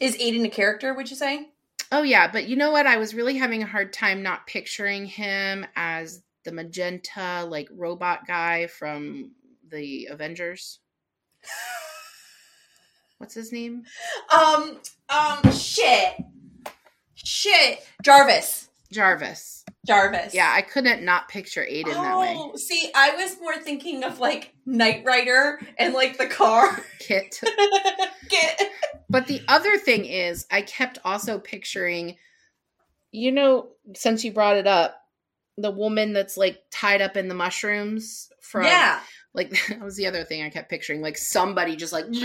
is 0.00 0.16
AIDAN 0.16 0.44
a 0.44 0.48
character, 0.48 0.94
would 0.94 1.10
you 1.10 1.16
say? 1.16 1.48
Oh 1.90 2.02
yeah, 2.02 2.30
but 2.30 2.46
you 2.48 2.56
know 2.56 2.70
what? 2.70 2.86
I 2.86 2.98
was 2.98 3.14
really 3.14 3.36
having 3.36 3.62
a 3.62 3.66
hard 3.66 3.92
time 3.92 4.22
not 4.22 4.46
picturing 4.46 5.06
him 5.06 5.66
as 5.74 6.22
the 6.44 6.52
magenta 6.52 7.44
like 7.48 7.68
robot 7.72 8.26
guy 8.26 8.66
from 8.66 9.32
the 9.68 10.06
Avengers. 10.10 10.78
What's 13.18 13.34
his 13.34 13.52
name? 13.52 13.82
Um 14.32 14.78
um 15.08 15.52
shit. 15.52 16.14
Shit. 17.14 17.84
Jarvis. 18.02 18.67
Jarvis. 18.92 19.64
Jarvis. 19.86 20.34
Yeah, 20.34 20.52
I 20.54 20.62
couldn't 20.62 21.04
not 21.04 21.28
picture 21.28 21.64
AIDAN 21.64 21.94
oh, 21.96 22.02
that 22.02 22.18
way. 22.18 22.58
See, 22.58 22.90
I 22.94 23.16
was 23.16 23.38
more 23.40 23.56
thinking 23.56 24.04
of 24.04 24.18
like 24.18 24.54
Knight 24.64 25.04
Rider 25.04 25.60
and 25.78 25.94
like 25.94 26.18
the 26.18 26.26
car. 26.26 26.82
KITT. 27.00 27.40
KITT. 28.28 28.62
But 29.10 29.26
the 29.26 29.42
other 29.48 29.78
thing 29.78 30.04
is, 30.04 30.46
I 30.50 30.62
kept 30.62 30.98
also 31.04 31.38
picturing, 31.38 32.16
you 33.10 33.32
know, 33.32 33.68
since 33.94 34.24
you 34.24 34.32
brought 34.32 34.56
it 34.56 34.66
up, 34.66 34.98
the 35.58 35.70
woman 35.70 36.12
that's 36.12 36.36
like 36.36 36.62
tied 36.70 37.00
up 37.02 37.16
in 37.16 37.28
the 37.28 37.34
mushrooms 37.34 38.30
from 38.40 38.64
yeah 38.64 39.00
like 39.34 39.50
that 39.68 39.80
was 39.80 39.96
the 39.96 40.06
other 40.06 40.24
thing 40.24 40.42
i 40.42 40.48
kept 40.48 40.70
picturing 40.70 41.02
like 41.02 41.18
somebody 41.18 41.76
just 41.76 41.92
like 41.92 42.10
just 42.12 42.24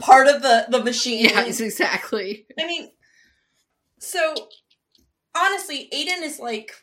part 0.00 0.28
of 0.28 0.40
the 0.40 0.64
the 0.70 0.82
machine 0.82 1.24
yes 1.24 1.60
exactly 1.60 2.46
i 2.58 2.66
mean 2.66 2.90
so 4.02 4.34
honestly 5.36 5.88
AIDAN 5.92 6.22
is 6.22 6.38
like 6.38 6.74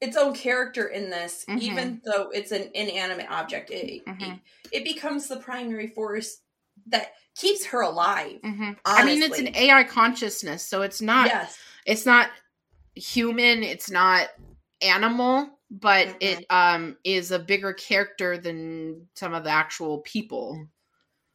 its 0.00 0.16
own 0.16 0.34
character 0.34 0.86
in 0.86 1.10
this, 1.10 1.44
mm-hmm. 1.48 1.60
even 1.60 2.00
though 2.04 2.30
it's 2.30 2.52
an 2.52 2.70
inanimate 2.74 3.26
object. 3.30 3.70
It, 3.70 4.04
mm-hmm. 4.06 4.32
it, 4.32 4.38
it, 4.72 4.84
becomes 4.84 5.26
the 5.26 5.38
primary 5.38 5.88
force 5.88 6.38
that 6.86 7.12
keeps 7.36 7.66
her 7.66 7.80
alive. 7.80 8.40
Mm-hmm. 8.44 8.72
I 8.84 9.04
mean, 9.04 9.22
it's 9.22 9.38
an 9.38 9.54
AI 9.56 9.84
consciousness, 9.84 10.62
so 10.62 10.82
it's 10.82 11.02
not. 11.02 11.26
Yes. 11.26 11.58
It's 11.84 12.06
not 12.06 12.30
human. 12.94 13.62
It's 13.62 13.90
not 13.90 14.28
animal, 14.82 15.58
but 15.70 16.14
it 16.20 16.44
um 16.50 16.96
is 17.02 17.32
a 17.32 17.38
bigger 17.38 17.72
character 17.72 18.38
than 18.38 19.08
some 19.14 19.34
of 19.34 19.44
the 19.44 19.50
actual 19.50 19.98
people. 19.98 20.68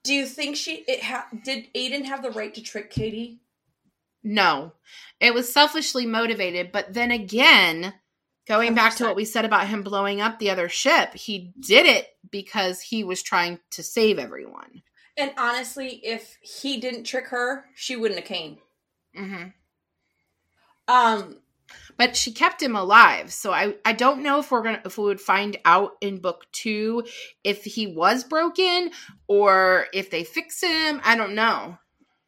Do 0.03 0.13
you 0.13 0.25
think 0.25 0.55
she 0.55 0.83
it 0.87 1.03
ha- 1.03 1.27
did 1.43 1.67
AIDAN 1.75 2.05
have 2.05 2.23
the 2.23 2.31
right 2.31 2.53
to 2.53 2.61
trick 2.61 2.89
Kady? 2.89 3.39
No. 4.23 4.73
It 5.19 5.33
was 5.33 5.51
selfishly 5.51 6.05
motivated, 6.05 6.71
but 6.71 6.93
then 6.93 7.11
again, 7.11 7.93
Going 8.45 8.73
100%. 8.73 8.75
back 8.75 8.95
to 8.97 9.05
what 9.05 9.15
we 9.15 9.23
said 9.23 9.45
about 9.45 9.67
him 9.67 9.83
blowing 9.83 10.19
up 10.19 10.37
the 10.37 10.49
other 10.49 10.67
ship, 10.67 11.13
he 11.13 11.53
did 11.59 11.85
it 11.85 12.07
because 12.29 12.81
he 12.81 13.03
was 13.03 13.23
trying 13.23 13.59
to 13.71 13.83
save 13.83 14.19
everyone. 14.19 14.83
And 15.15 15.31
honestly, 15.37 16.01
if 16.03 16.37
he 16.41 16.79
didn't 16.79 17.05
trick 17.05 17.27
her, 17.27 17.65
she 17.75 17.95
wouldn't 17.95 18.19
have 18.19 18.27
came. 18.27 18.57
Mm-hmm. 19.17 19.49
Um, 20.87 21.37
but 21.97 22.17
she 22.17 22.33
kept 22.33 22.61
him 22.61 22.75
alive. 22.75 23.31
So 23.31 23.53
I 23.53 23.75
I 23.85 23.93
don't 23.93 24.23
know 24.23 24.39
if 24.39 24.51
we're 24.51 24.63
gonna 24.63 24.81
if 24.83 24.97
we 24.97 25.05
would 25.05 25.21
find 25.21 25.57
out 25.63 25.93
in 26.01 26.19
book 26.19 26.45
two 26.51 27.05
if 27.43 27.63
he 27.63 27.87
was 27.87 28.23
broken 28.23 28.91
or 29.27 29.85
if 29.93 30.09
they 30.09 30.23
fix 30.23 30.61
him. 30.61 30.99
I 31.03 31.15
don't 31.15 31.35
know. 31.35 31.77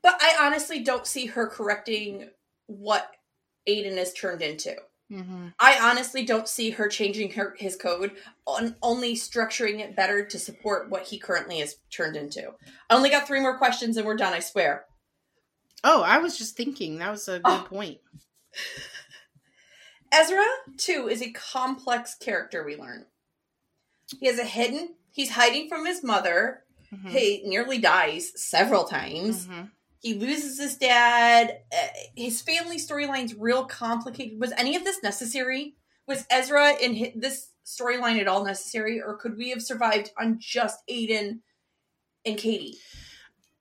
But 0.06 0.22
I 0.22 0.36
honestly 0.40 0.84
don't 0.84 1.08
see 1.08 1.26
her 1.26 1.48
correcting 1.48 2.30
what 2.68 3.10
AIDAN 3.68 3.98
is 3.98 4.14
turned 4.14 4.44
into. 4.44 4.76
Mm-hmm. 5.12 5.48
I 5.60 5.80
honestly 5.82 6.24
don't 6.24 6.48
see 6.48 6.70
her 6.70 6.88
changing 6.88 7.32
her 7.32 7.56
his 7.58 7.76
code, 7.76 8.12
on 8.46 8.76
only 8.84 9.16
structuring 9.16 9.80
it 9.80 9.96
better 9.96 10.24
to 10.24 10.38
support 10.38 10.92
what 10.92 11.08
he 11.08 11.18
currently 11.18 11.60
is 11.60 11.78
turned 11.90 12.16
into. 12.16 12.54
I 12.88 12.96
only 12.96 13.10
got 13.10 13.26
three 13.26 13.40
more 13.40 13.58
questions 13.58 13.98
and 13.98 14.06
we're 14.06 14.16
done. 14.16 14.34
I 14.34 14.42
swear. 14.42 14.86
Oh, 15.84 16.04
I 16.04 16.20
was 16.20 16.38
just 16.38 16.56
thinking 16.56 17.00
that 17.00 17.10
was 17.10 17.28
a 17.28 17.40
good 17.40 17.42
oh. 17.46 17.66
point. 17.68 17.98
Ezra 20.14 20.46
too 20.78 21.08
is 21.10 21.24
a 21.24 21.32
complex 21.32 22.14
character. 22.14 22.64
We 22.64 22.76
learn 22.76 23.08
he 24.20 24.28
has 24.28 24.38
a 24.38 24.46
hidden. 24.46 24.94
He's 25.10 25.32
hiding 25.32 25.68
from 25.68 25.88
his 25.88 26.04
mother. 26.04 26.62
Mm-hmm. 26.94 27.08
He 27.08 27.42
nearly 27.48 27.80
dies 27.80 28.32
several 28.36 28.84
times. 28.84 29.48
Mm-hmm. 29.48 29.64
He 30.06 30.14
loses 30.14 30.60
his 30.60 30.78
dad. 30.78 31.62
Uh, 31.76 31.88
his 32.16 32.40
family 32.40 32.78
storyline's 32.78 33.34
real 33.34 33.66
complicated. 33.66 34.40
Was 34.40 34.52
any 34.56 34.76
of 34.76 34.84
this 34.84 35.02
necessary? 35.02 35.78
Was 36.08 36.28
Ezra 36.30 36.74
in 36.80 37.14
this 37.16 37.50
storyline 37.66 38.22
at 38.22 38.28
all 38.28 38.46
necessary, 38.46 39.02
or 39.02 39.18
could 39.18 39.36
we 39.36 39.50
have 39.50 39.64
survived 39.64 40.12
on 40.20 40.38
just 40.40 40.84
AIDAN 40.88 41.40
and 42.24 42.38
Kady? 42.38 42.78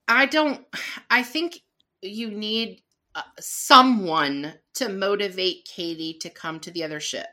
I 0.07 0.26
don't. 0.26 0.61
I 1.09 1.22
think 1.22 1.61
you 2.03 2.30
need 2.30 2.82
uh, 3.14 3.22
someone 3.40 4.53
to 4.74 4.90
motivate 4.90 5.64
Kady 5.64 6.18
to 6.20 6.28
come 6.28 6.61
to 6.61 6.70
the 6.70 6.84
other 6.84 7.01
ship. 7.01 7.28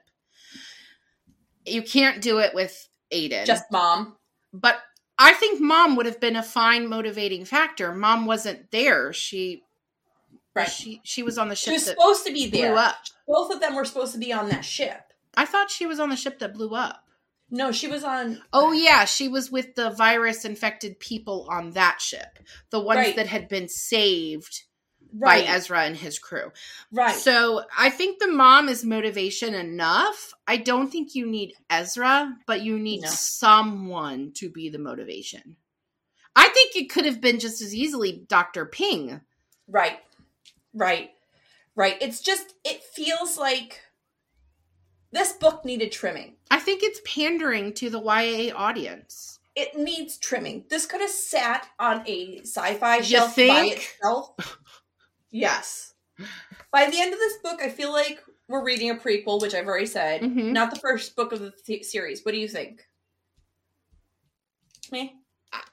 You 1.65 1.81
can't 1.81 2.21
do 2.21 2.37
it 2.37 2.55
with 2.55 2.87
AIDAN. 3.11 3.45
Just 3.45 3.65
mom. 3.73 4.15
But 4.53 4.77
I 5.23 5.33
think 5.33 5.61
mom 5.61 5.95
would 5.95 6.05
have 6.07 6.19
been 6.19 6.35
a 6.35 6.43
fine 6.43 6.87
motivating 6.89 7.45
factor. 7.45 7.93
Mom 7.93 8.25
wasn't 8.25 8.71
there. 8.71 9.13
She 9.13 9.63
right. 10.55 10.67
She 10.69 10.99
she 11.03 11.21
was 11.23 11.37
on 11.37 11.47
the 11.49 11.55
ship. 11.55 11.69
She 11.71 11.73
was 11.75 11.85
supposed 11.85 12.25
to 12.25 12.33
be 12.33 12.47
there. 12.49 12.75
Up. 12.75 12.95
Both 13.27 13.53
of 13.53 13.59
them 13.61 13.75
were 13.75 13.85
supposed 13.85 14.13
to 14.13 14.19
be 14.19 14.33
on 14.33 14.49
that 14.49 14.65
ship. 14.65 15.01
I 15.37 15.45
thought 15.45 15.69
she 15.71 15.85
was 15.85 15.99
on 15.99 16.09
the 16.09 16.15
ship 16.15 16.39
that 16.39 16.53
blew 16.53 16.75
up. 16.75 17.03
No, 17.51 17.71
she 17.71 17.87
was 17.87 18.03
on. 18.03 18.41
Oh 18.51 18.71
yeah, 18.71 19.05
she 19.05 19.27
was 19.27 19.51
with 19.51 19.75
the 19.75 19.91
virus 19.91 20.43
infected 20.45 20.99
people 20.99 21.47
on 21.49 21.71
that 21.71 22.01
ship, 22.01 22.39
the 22.69 22.79
ones 22.79 22.97
Right. 22.97 23.15
that 23.17 23.27
had 23.27 23.47
been 23.47 23.67
saved 23.69 24.63
Right. 25.13 25.45
by 25.45 25.51
Ezra 25.51 25.81
and 25.83 25.95
his 25.97 26.19
crew. 26.19 26.51
right. 26.91 27.15
So 27.15 27.63
I 27.77 27.89
think 27.89 28.19
the 28.19 28.27
mom 28.31 28.69
is 28.69 28.85
motivation 28.85 29.53
enough. 29.53 30.33
I 30.47 30.57
don't 30.57 30.89
think 30.89 31.15
you 31.15 31.25
need 31.27 31.53
Ezra, 31.69 32.33
but 32.47 32.61
you 32.61 32.79
need 32.79 33.01
No. 33.01 33.09
someone 33.09 34.31
to 34.35 34.49
be 34.49 34.69
the 34.69 34.79
motivation. 34.79 35.57
I 36.35 36.47
think 36.49 36.75
it 36.75 36.89
could 36.89 37.05
have 37.05 37.19
been 37.19 37.39
just 37.39 37.61
as 37.61 37.75
easily 37.75 38.23
Dr. 38.29 38.65
Ping. 38.65 39.19
Right. 39.67 39.99
Right. 40.73 41.11
Right. 41.75 41.97
It's 42.01 42.21
just, 42.21 42.53
it 42.63 42.81
feels 42.83 43.37
like 43.37 43.81
this 45.11 45.33
book 45.33 45.65
needed 45.65 45.91
trimming. 45.91 46.35
I 46.49 46.59
think 46.59 46.83
it's 46.83 47.01
pandering 47.05 47.73
to 47.73 47.89
the 47.89 47.99
YA 48.01 48.53
audience. 48.55 49.39
It 49.55 49.75
needs 49.77 50.17
trimming. 50.17 50.63
This 50.69 50.85
could 50.85 51.01
have 51.01 51.09
sat 51.09 51.67
on 51.77 52.03
a 52.07 52.39
sci 52.43 52.73
fi 52.75 52.97
You 52.97 53.03
shelf 53.03 53.35
by 53.35 53.65
itself. 53.75 54.35
Yes. 55.31 55.93
By 56.71 56.89
the 56.89 56.99
end 57.01 57.13
of 57.13 57.19
this 57.19 57.37
book, 57.43 57.61
I 57.61 57.69
feel 57.69 57.91
like 57.91 58.23
we're 58.47 58.63
reading 58.65 58.89
a 58.89 58.95
prequel, 58.95 59.41
which 59.41 59.53
I've 59.55 59.65
already 59.67 59.85
said, 59.85 60.21
Mhm. 60.21 60.51
not 60.51 60.71
the 60.73 60.79
first 60.79 61.15
book 61.15 61.31
of 61.31 61.39
the 61.39 61.51
th- 61.65 61.85
series. 61.85 62.23
What 62.25 62.33
do 62.33 62.37
you 62.37 62.47
think? 62.49 62.85
Me? 64.91 65.15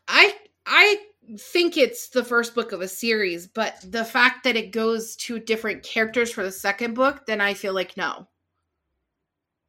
I 0.06 0.38
I 0.64 1.00
think 1.38 1.76
it's 1.76 2.08
the 2.08 2.24
first 2.24 2.54
book 2.54 2.72
of 2.72 2.80
a 2.80 2.88
series, 2.88 3.46
but 3.46 3.76
the 3.82 4.04
fact 4.04 4.44
that 4.44 4.56
it 4.56 4.70
goes 4.70 5.16
to 5.16 5.38
different 5.38 5.82
characters 5.82 6.30
for 6.30 6.42
the 6.44 6.52
second 6.52 6.94
book, 6.94 7.26
then 7.26 7.40
I 7.40 7.54
feel 7.54 7.74
like 7.74 7.96
no. 7.96 8.28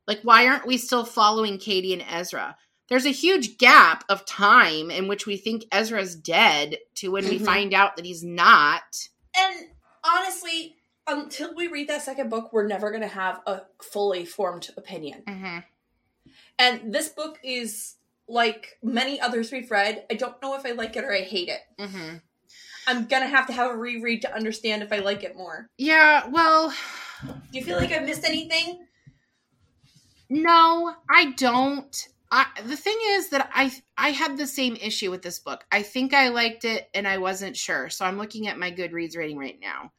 Like 0.08 0.22
why 0.22 0.48
aren't 0.48 0.68
we 0.68 0.78
still 0.78 1.04
following 1.06 1.58
Kady 1.58 1.94
and 1.94 2.06
Ezra? 2.08 2.56
There's 2.90 3.06
a 3.06 3.12
huge 3.12 3.58
gap 3.58 4.04
of 4.10 4.26
time 4.26 4.90
in 4.92 5.08
which 5.08 5.26
we 5.26 5.38
think 5.38 5.66
Ezra's 5.72 6.16
dead 6.16 6.78
to 6.96 7.10
when 7.12 7.28
we 7.28 7.40
Mhm. 7.40 7.46
find 7.46 7.74
out 7.74 7.96
that 7.96 8.06
he's 8.06 8.24
not. 8.24 8.84
And 9.36 9.68
honestly, 10.04 10.76
until 11.08 11.56
we 11.56 11.68
read 11.68 11.88
that 11.90 12.02
second 12.02 12.30
book, 12.30 12.54
we're 12.54 12.68
never 12.68 12.90
going 12.90 13.02
to 13.02 13.08
have 13.08 13.42
a 13.46 13.62
fully 13.82 14.26
formed 14.26 14.70
opinion. 14.78 15.24
Mm-hmm. 15.28 15.60
And 16.58 16.94
this 16.94 17.10
book 17.10 17.40
is 17.44 17.96
like 18.28 18.78
many 18.84 19.20
others 19.20 19.52
we've 19.52 19.72
read. 19.72 20.06
I 20.12 20.16
don't 20.16 20.42
know 20.42 20.56
if 20.56 20.66
I 20.66 20.72
like 20.72 20.96
it 20.96 21.04
or 21.04 21.14
I 21.14 21.22
hate 21.22 21.50
it. 21.50 21.62
Mm-hmm. 21.80 22.18
I'm 22.88 23.06
going 23.06 23.24
to 23.24 23.30
have 23.30 23.48
to 23.48 23.54
have 23.54 23.72
a 23.72 23.76
reread 23.76 24.22
to 24.24 24.34
understand 24.34 24.84
if 24.84 24.92
I 24.92 25.00
like 25.00 25.24
it 25.24 25.36
more. 25.36 25.68
Yeah, 25.78 26.28
well, 26.28 26.74
Do 27.24 27.58
you 27.58 27.64
feel 27.64 27.78
like 27.78 27.92
I 27.92 28.00
missed 28.00 28.26
anything? 28.26 28.86
No, 30.30 30.96
I 31.10 31.32
don't. 31.32 32.08
I, 32.32 32.46
the 32.64 32.76
thing 32.76 32.98
is 33.12 33.30
that 33.30 33.50
I 33.54 33.72
I 33.98 34.10
had 34.12 34.38
the 34.38 34.46
same 34.48 34.76
issue 34.76 35.10
with 35.10 35.22
this 35.22 35.40
book. 35.40 35.66
I 35.72 35.82
think 35.82 36.14
I 36.14 36.30
liked 36.30 36.64
it 36.64 36.90
and 36.94 37.08
I 37.08 37.18
wasn't 37.18 37.58
sure. 37.58 37.90
So 37.90 38.06
I'm 38.06 38.18
looking 38.18 38.48
at 38.48 38.60
my 38.60 38.72
Goodreads 38.72 39.18
rating 39.18 39.38
right 39.38 39.60
now. 39.60 39.92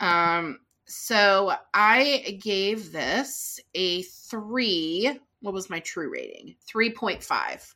Um 0.00 0.60
so 0.86 1.52
I 1.74 2.38
gave 2.42 2.92
this 2.92 3.60
a 3.74 4.02
3. 4.02 5.20
What 5.40 5.52
was 5.52 5.68
my 5.68 5.80
true 5.80 6.10
rating? 6.10 6.56
3.5. 6.66 7.74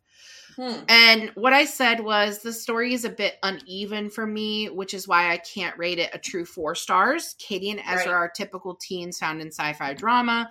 Hmm. 0.56 0.84
And 0.88 1.30
what 1.34 1.52
I 1.52 1.64
said 1.64 2.00
was 2.00 2.38
the 2.38 2.52
story 2.52 2.94
is 2.94 3.04
a 3.04 3.10
bit 3.10 3.36
uneven 3.42 4.10
for 4.10 4.26
me, 4.26 4.68
which 4.68 4.94
is 4.94 5.06
why 5.08 5.30
I 5.30 5.38
can't 5.38 5.76
rate 5.78 5.98
it 5.98 6.10
a 6.14 6.18
true 6.18 6.44
four 6.44 6.74
stars. 6.74 7.34
Kady 7.38 7.70
and 7.70 7.80
Ezra 7.80 8.12
Right. 8.12 8.18
are 8.18 8.28
typical 8.28 8.74
teens 8.74 9.18
found 9.18 9.40
in 9.40 9.48
sci 9.48 9.72
fi 9.74 9.94
drama. 9.94 10.50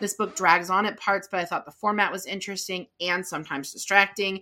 This 0.00 0.14
book 0.14 0.34
drags 0.34 0.70
on 0.70 0.86
at 0.86 0.98
parts, 0.98 1.28
but 1.30 1.40
I 1.40 1.44
thought 1.44 1.64
the 1.64 1.70
format 1.70 2.10
was 2.10 2.26
interesting 2.26 2.86
and 3.00 3.26
sometimes 3.26 3.72
distracting. 3.72 4.40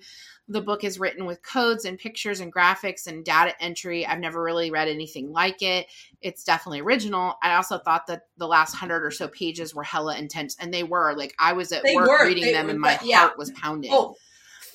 The 0.48 0.60
book 0.60 0.84
is 0.84 0.98
written 0.98 1.26
with 1.26 1.42
codes 1.42 1.84
and 1.84 1.98
pictures 1.98 2.40
and 2.40 2.52
graphics 2.52 3.06
and 3.06 3.24
data 3.24 3.54
entry. 3.60 4.06
I've 4.06 4.20
never 4.20 4.42
really 4.42 4.70
read 4.70 4.88
anything 4.88 5.30
like 5.30 5.62
it. 5.62 5.86
It's 6.22 6.44
definitely 6.44 6.80
original. 6.80 7.34
I 7.42 7.54
also 7.54 7.78
thought 7.78 8.06
that 8.06 8.22
the 8.36 8.46
last 8.46 8.74
hundred 8.74 9.04
or 9.04 9.10
so 9.10 9.28
pages 9.28 9.74
were 9.74 9.82
hella 9.82 10.16
intense, 10.16 10.56
and 10.58 10.72
they 10.72 10.82
were. 10.82 11.14
Like 11.16 11.34
I 11.38 11.52
was 11.52 11.72
at 11.72 11.82
They 11.84 11.94
work 11.94 12.08
were. 12.08 12.26
reading 12.26 12.52
them, 12.52 12.66
were, 12.66 12.70
and 12.70 12.80
my 12.80 12.98
yeah. 13.02 13.18
heart 13.18 13.38
was 13.38 13.50
pounding. 13.52 13.90
Oh, 13.92 14.16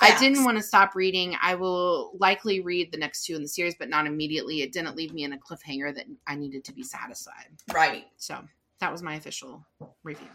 I 0.01 0.17
didn't 0.19 0.43
want 0.43 0.57
to 0.57 0.63
stop 0.63 0.95
reading. 0.95 1.35
I 1.41 1.55
will 1.55 2.11
likely 2.19 2.59
read 2.59 2.91
the 2.91 2.97
next 2.97 3.25
two 3.25 3.35
in 3.35 3.41
the 3.41 3.47
series, 3.47 3.75
but 3.75 3.89
not 3.89 4.07
immediately. 4.07 4.61
It 4.61 4.71
didn't 4.71 4.95
leave 4.95 5.13
me 5.13 5.23
in 5.23 5.33
a 5.33 5.37
cliffhanger 5.37 5.95
that 5.95 6.05
I 6.27 6.35
needed 6.35 6.65
to 6.65 6.73
be 6.73 6.83
satisfied. 6.83 7.47
Right. 7.73 8.05
So 8.17 8.37
that 8.79 8.91
was 8.91 9.01
my 9.01 9.15
official 9.15 9.65
review. 10.03 10.27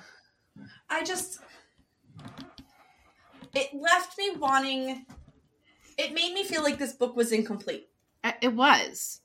I 0.88 1.04
just 1.04 1.40
it 3.54 3.70
left 3.74 4.16
me 4.18 4.32
wanting 4.36 5.06
it 5.98 6.14
made 6.14 6.32
me 6.32 6.44
feel 6.44 6.62
like 6.62 6.78
this 6.78 6.92
book 6.92 7.14
was 7.14 7.30
incomplete. 7.32 7.88
It 8.40 8.54
was. 8.54 9.20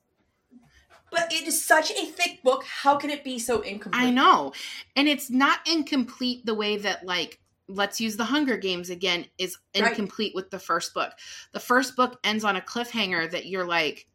But 1.11 1.31
it 1.31 1.47
is 1.47 1.63
such 1.63 1.91
a 1.91 2.05
thick 2.05 2.43
book. 2.43 2.65
How 2.65 2.97
can 2.97 3.09
it 3.09 3.23
be 3.23 3.39
so 3.39 3.61
incomplete? 3.61 4.03
I 4.03 4.11
know. 4.11 4.51
And 4.95 5.07
it's 5.07 5.29
not 5.29 5.59
incomplete 5.65 6.45
the 6.45 6.53
way 6.55 6.75
that, 6.77 7.05
like, 7.05 7.39
let's 7.69 8.01
use 8.01 8.17
the 8.17 8.25
Hunger 8.25 8.57
Games 8.57 8.89
again, 8.89 9.25
is 9.37 9.57
Right. 9.73 9.89
incomplete 9.91 10.35
with 10.35 10.49
the 10.49 10.59
first 10.59 10.93
book. 10.93 11.13
The 11.53 11.59
first 11.61 11.95
book 11.95 12.19
ends 12.25 12.43
on 12.43 12.57
a 12.57 12.61
cliffhanger 12.61 13.31
that 13.31 13.45
you're 13.45 13.65
like, 13.65 14.07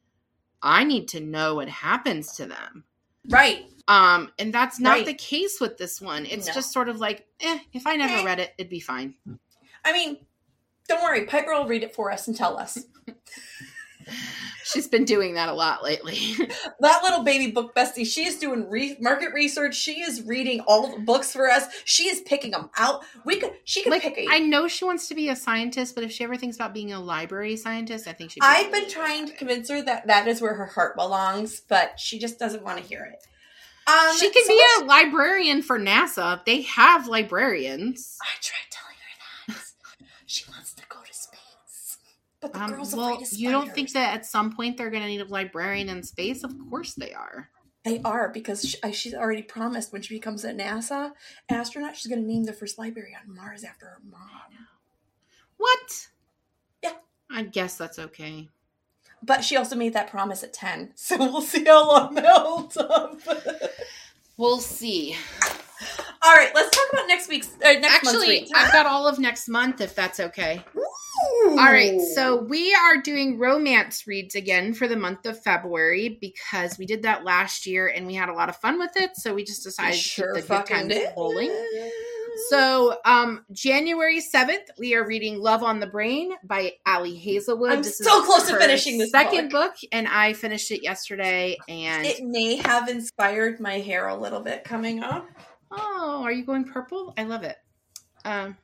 I 0.63 0.85
need 0.85 1.09
to 1.09 1.21
know 1.21 1.55
what 1.55 1.69
happens 1.71 2.37
to 2.37 2.47
them. 2.47 2.85
Right. 3.29 3.67
Um, 3.89 4.33
and 4.39 4.53
that's 4.55 4.79
not 4.81 4.91
Right. 4.99 5.07
the 5.07 5.15
case 5.15 5.61
with 5.61 5.77
this 5.79 6.01
one. 6.01 6.25
It's 6.27 6.47
No. 6.47 6.53
just 6.55 6.73
sort 6.73 6.89
of 6.89 6.99
like, 6.99 7.27
eh, 7.41 7.59
if 7.73 7.87
I 7.87 7.97
never 7.97 8.15
Eh. 8.19 8.25
read 8.25 8.39
it, 8.41 8.55
it'd 8.59 8.71
be 8.71 8.81
fine. 8.81 9.15
I 9.85 9.93
mean, 9.93 10.25
don't 10.89 11.03
worry. 11.03 11.25
Piper 11.27 11.53
will 11.53 11.67
read 11.67 11.83
it 11.83 11.95
for 11.95 12.11
us 12.11 12.27
and 12.29 12.37
tell 12.37 12.57
us. 12.59 12.79
She's 14.73 14.89
been 14.89 15.05
doing 15.05 15.35
that 15.35 15.49
a 15.49 15.53
lot 15.53 15.83
lately. 15.83 16.35
that 16.81 17.03
little 17.03 17.23
baby 17.23 17.51
book 17.51 17.75
bestie, 17.75 18.07
she 18.07 18.27
is 18.27 18.39
doing 18.39 18.69
re- 18.69 18.97
market 19.01 19.33
research. 19.33 19.75
She 19.75 20.01
is 20.01 20.23
reading 20.23 20.61
all 20.61 20.95
the 20.95 21.01
books 21.01 21.33
for 21.33 21.49
us. 21.49 21.67
She 21.85 22.09
is 22.09 22.21
picking 22.21 22.53
them 22.53 22.71
out. 22.77 23.03
We 23.25 23.37
could, 23.41 23.53
she 23.65 23.83
could 23.83 23.91
like, 23.91 24.03
pick 24.03 24.19
a. 24.19 24.27
I 24.31 24.39
know 24.39 24.69
she 24.69 24.85
wants 24.85 25.09
to 25.09 25.15
be 25.15 25.29
a 25.29 25.37
scientist, 25.37 25.95
but 25.95 26.05
if 26.05 26.13
she 26.13 26.25
ever 26.25 26.37
thinks 26.37 26.57
about 26.57 26.75
being 26.75 26.93
a 26.93 27.01
library 27.01 27.57
scientist, 27.57 28.07
I 28.07 28.13
think 28.13 28.31
she'd. 28.31 28.43
I've 28.43 28.71
been 28.71 28.89
trying 28.89 29.27
to 29.27 29.33
convince 29.33 29.69
her 29.71 29.83
that 29.83 30.07
that 30.07 30.29
is 30.29 30.41
where 30.41 30.55
her 30.55 30.67
heart 30.67 30.97
belongs, 30.97 31.61
but 31.61 31.99
she 31.99 32.19
just 32.19 32.39
doesn't 32.39 32.63
want 32.63 32.79
to 32.79 32.85
hear 32.85 33.05
it. 33.05 33.27
Um, 33.87 34.17
She 34.19 34.31
can 34.31 34.45
so 34.45 34.49
be 34.49 34.63
a 34.81 34.85
librarian 34.85 35.63
for 35.63 35.79
NASA. 35.79 36.45
They 36.45 36.63
have 36.63 37.09
librarians. 37.09 38.19
I 38.23 38.35
tried 38.41 38.59
telling 38.71 38.97
her 38.97 39.55
that. 39.55 39.65
She 40.27 40.45
wants 40.49 40.75
to 40.75 40.83
go 40.83 40.85
to 40.85 40.90
space. 40.90 40.90
But 42.41 42.55
the 42.55 42.63
Um, 42.63 42.71
girl's 42.71 42.95
well, 42.95 43.15
afraid 43.15 43.27
of 43.27 43.33
you 43.35 43.51
don't 43.51 43.73
think 43.75 43.93
that 43.93 44.15
at 44.15 44.25
some 44.27 44.53
point 44.53 44.77
they're 44.77 44.91
going 44.91 45.03
to 45.03 45.09
need 45.09 45.21
a 45.21 45.27
librarian 45.27 45.89
in 45.89 46.03
space? 46.03 46.43
Of 46.43 46.55
course 46.71 46.95
they 46.95 47.13
are. 47.13 47.51
They 47.85 48.01
are, 48.03 48.29
because 48.29 48.63
she, 48.63 48.93
she's 48.93 49.15
already 49.15 49.43
promised 49.43 49.93
when 49.93 50.03
she 50.03 50.15
becomes 50.15 50.45
a 50.45 50.53
NASA 50.53 51.13
astronaut, 51.49 51.97
she's 51.97 52.11
going 52.11 52.21
to 52.23 52.27
name 52.29 52.45
the 52.45 52.53
first 52.53 52.79
library 52.79 53.17
on 53.19 53.35
Mars 53.35 53.65
after 53.65 53.87
her 53.87 53.99
mom. 54.11 54.67
What? 55.57 56.09
Yeah. 56.83 56.93
I 57.31 57.43
guess 57.43 57.77
that's 57.77 57.99
okay. 57.99 58.49
But 59.23 59.45
she 59.45 59.57
also 59.57 59.77
made 59.77 59.93
that 59.95 60.11
promise 60.11 60.43
at 60.43 60.53
10, 60.53 60.93
so 60.95 61.17
we'll 61.19 61.43
see 61.43 61.65
how 61.65 61.87
long 61.87 62.15
that 62.15 62.27
holds 62.27 62.77
up. 62.77 63.21
We'll 64.37 64.59
see. 64.59 65.17
All 66.23 66.35
right, 66.35 66.51
let's 66.55 66.77
talk 66.77 66.87
about 66.93 67.07
next 67.09 67.29
week's, 67.29 67.49
uh, 67.65 67.73
next 67.73 68.07
Actually. 68.07 68.47
I've 68.55 68.73
got 68.73 68.87
all 68.87 69.09
of 69.09 69.19
next 69.19 69.49
month 69.49 69.81
if 69.81 69.95
that's 69.95 70.21
okay. 70.21 70.63
Ooh. 70.77 71.51
All 71.51 71.57
right, 71.57 71.99
so 72.15 72.37
we 72.37 72.75
are 72.75 73.01
doing 73.01 73.39
romance 73.39 74.07
reads 74.07 74.35
again 74.35 74.75
for 74.75 74.87
the 74.87 74.97
month 74.97 75.25
of 75.27 75.43
February 75.43 76.19
because 76.21 76.79
we 76.79 76.85
did 76.87 77.03
that 77.03 77.25
last 77.25 77.67
year 77.67 77.89
and 77.89 78.07
we 78.07 78.15
had 78.15 78.29
a 78.29 78.35
lot 78.35 78.49
of 78.49 78.57
fun 78.57 78.79
with 78.79 78.93
it. 78.97 79.11
So 79.15 79.35
we 79.35 79.45
just 79.45 79.65
decided 79.65 79.97
sure 79.99 80.35
to 80.35 80.41
keep 80.41 80.49
the 80.49 80.57
good 80.57 80.67
times 80.67 80.89
did. 80.89 81.13
rolling. 81.17 81.51
So, 82.49 82.97
um, 83.05 83.45
January 83.53 84.21
7th, 84.21 84.69
we 84.79 84.95
are 84.95 85.07
reading 85.07 85.39
Love 85.39 85.63
on 85.63 85.81
the 85.81 85.87
Brain 85.87 86.33
by 86.45 86.75
Ali 86.87 87.17
Hazelwood. 87.17 87.73
I'm 87.73 87.85
so 87.85 88.25
close 88.25 88.49
to 88.49 88.57
finishing 88.57 88.99
this 88.99 89.11
second 89.11 89.51
book. 89.51 89.75
and 89.93 90.07
I 90.07 90.33
finished 90.33 90.71
it 90.71 90.83
yesterday. 90.83 91.57
And 91.69 92.07
it 92.07 92.23
may 92.23 92.57
have 92.57 92.89
inspired 92.89 93.61
my 93.61 93.81
hair 93.81 94.09
a 94.09 94.17
little 94.17 94.41
bit 94.41 94.65
coming 94.65 95.03
up. 95.03 95.29
Oh, 95.71 96.23
are 96.25 96.33
you 96.33 96.45
going 96.45 96.65
purple? 96.65 97.15
I 97.17 97.25
love 97.25 97.43
it. 97.43 97.57
Um, 98.25 98.57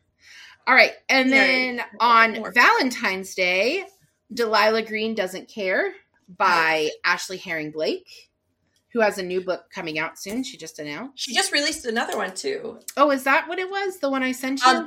all 0.66 0.74
right, 0.74 0.92
and 1.08 1.32
then 1.32 1.80
on. 2.00 2.52
Valentine's 2.52 3.34
Day, 3.34 3.84
Delilah 4.32 4.82
Green 4.82 5.14
Doesn't 5.14 5.48
Care 5.48 5.92
by 6.36 6.90
Ashley 7.04 7.36
Herring 7.36 7.70
Blake, 7.70 8.30
who 8.92 9.00
has 9.00 9.18
a 9.18 9.22
new 9.22 9.40
book 9.40 9.70
coming 9.70 9.98
out 9.98 10.18
soon. 10.18 10.42
She 10.42 10.56
just 10.56 10.78
announced. 10.78 11.22
She 11.22 11.34
just 11.34 11.52
released 11.52 11.86
another 11.86 12.16
one 12.16 12.34
too. 12.34 12.80
Oh, 12.96 13.10
is 13.10 13.24
that 13.24 13.48
what 13.48 13.58
it 13.58 13.70
was? 13.70 13.98
The 13.98 14.10
one 14.10 14.22
I 14.22 14.32
sent 14.32 14.60
you? 14.64 14.70
Um, 14.70 14.86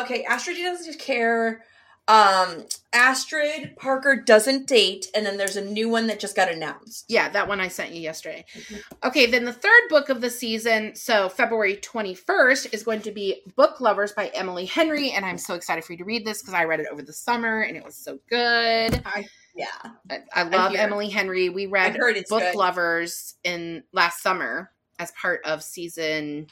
okay, 0.00 0.24
Astrid 0.24 0.56
doesn't 0.56 0.98
care. 0.98 1.64
Um, 2.08 2.64
Astrid 2.92 3.76
Parker 3.76 4.16
doesn't 4.16 4.66
date, 4.66 5.06
and 5.14 5.24
then 5.24 5.36
there's 5.36 5.56
a 5.56 5.64
new 5.64 5.88
one 5.88 6.08
that 6.08 6.18
just 6.18 6.34
got 6.34 6.50
announced. 6.50 7.04
Yeah, 7.08 7.28
that 7.28 7.46
one 7.46 7.60
I 7.60 7.68
sent 7.68 7.92
you 7.92 8.00
yesterday. 8.00 8.44
Mm-hmm. 8.52 9.06
Okay, 9.08 9.26
then 9.26 9.44
the 9.44 9.52
third 9.52 9.82
book 9.88 10.08
of 10.08 10.20
the 10.20 10.30
season, 10.30 10.96
so 10.96 11.28
February 11.28 11.76
21st, 11.76 12.74
is 12.74 12.82
going 12.82 13.02
to 13.02 13.12
be 13.12 13.42
Book 13.54 13.80
Lovers 13.80 14.12
by 14.12 14.26
Emily 14.34 14.66
Henry, 14.66 15.12
and 15.12 15.24
I'm 15.24 15.38
so 15.38 15.54
excited 15.54 15.84
for 15.84 15.92
you 15.92 15.98
to 15.98 16.04
read 16.04 16.24
this 16.24 16.42
because 16.42 16.54
I 16.54 16.64
read 16.64 16.80
it 16.80 16.86
over 16.90 17.02
the 17.02 17.12
summer 17.12 17.60
and 17.60 17.76
it 17.76 17.84
was 17.84 17.96
so 17.96 18.18
good. 18.28 19.00
I, 19.06 19.26
yeah, 19.54 19.66
I, 20.10 20.20
I 20.34 20.42
love 20.42 20.74
Emily 20.74 21.10
Henry. 21.10 21.48
We 21.48 21.66
read 21.66 21.96
Book 22.28 22.40
good. 22.40 22.54
Lovers 22.56 23.36
in 23.44 23.84
last 23.92 24.20
summer 24.22 24.72
as 24.98 25.12
part 25.12 25.42
of 25.44 25.62
season 25.62 26.48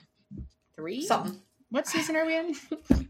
three. 0.76 1.04
Something. 1.04 1.40
What 1.70 1.86
season 1.86 2.16
are 2.16 2.24
we 2.24 2.36
in? 2.36 2.54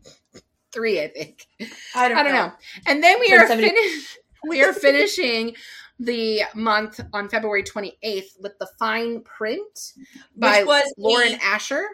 three, 0.72 1.00
I 1.00 1.08
think. 1.08 1.46
I 1.94 2.08
don't, 2.08 2.18
I 2.18 2.22
don't 2.22 2.32
know. 2.32 2.46
know. 2.46 2.52
And 2.86 3.02
then 3.02 3.18
we 3.20 3.32
are 3.34 3.46
finished. 3.46 4.18
we 4.48 4.62
are 4.62 4.72
finishing 4.72 5.56
the 5.98 6.42
month 6.54 7.00
on 7.12 7.28
February 7.28 7.62
28th 7.62 8.40
with 8.40 8.58
the 8.58 8.68
fine 8.78 9.22
print 9.22 9.92
by 10.36 10.64
was 10.64 10.92
Lauren 10.96 11.38
Asher. 11.42 11.84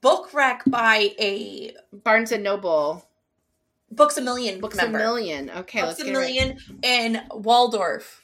Book 0.00 0.32
rack 0.32 0.62
by 0.66 1.10
a 1.20 1.74
Barnes 1.92 2.32
and 2.32 2.42
Noble. 2.42 3.06
Books 3.90 4.16
a 4.16 4.22
Million 4.22 4.60
Books 4.60 4.76
member. 4.76 4.98
a 4.98 5.02
Million. 5.02 5.50
Okay, 5.50 5.82
Books 5.82 6.00
a 6.00 6.04
Million 6.04 6.58
and 6.82 7.22
Waldorf. 7.30 8.21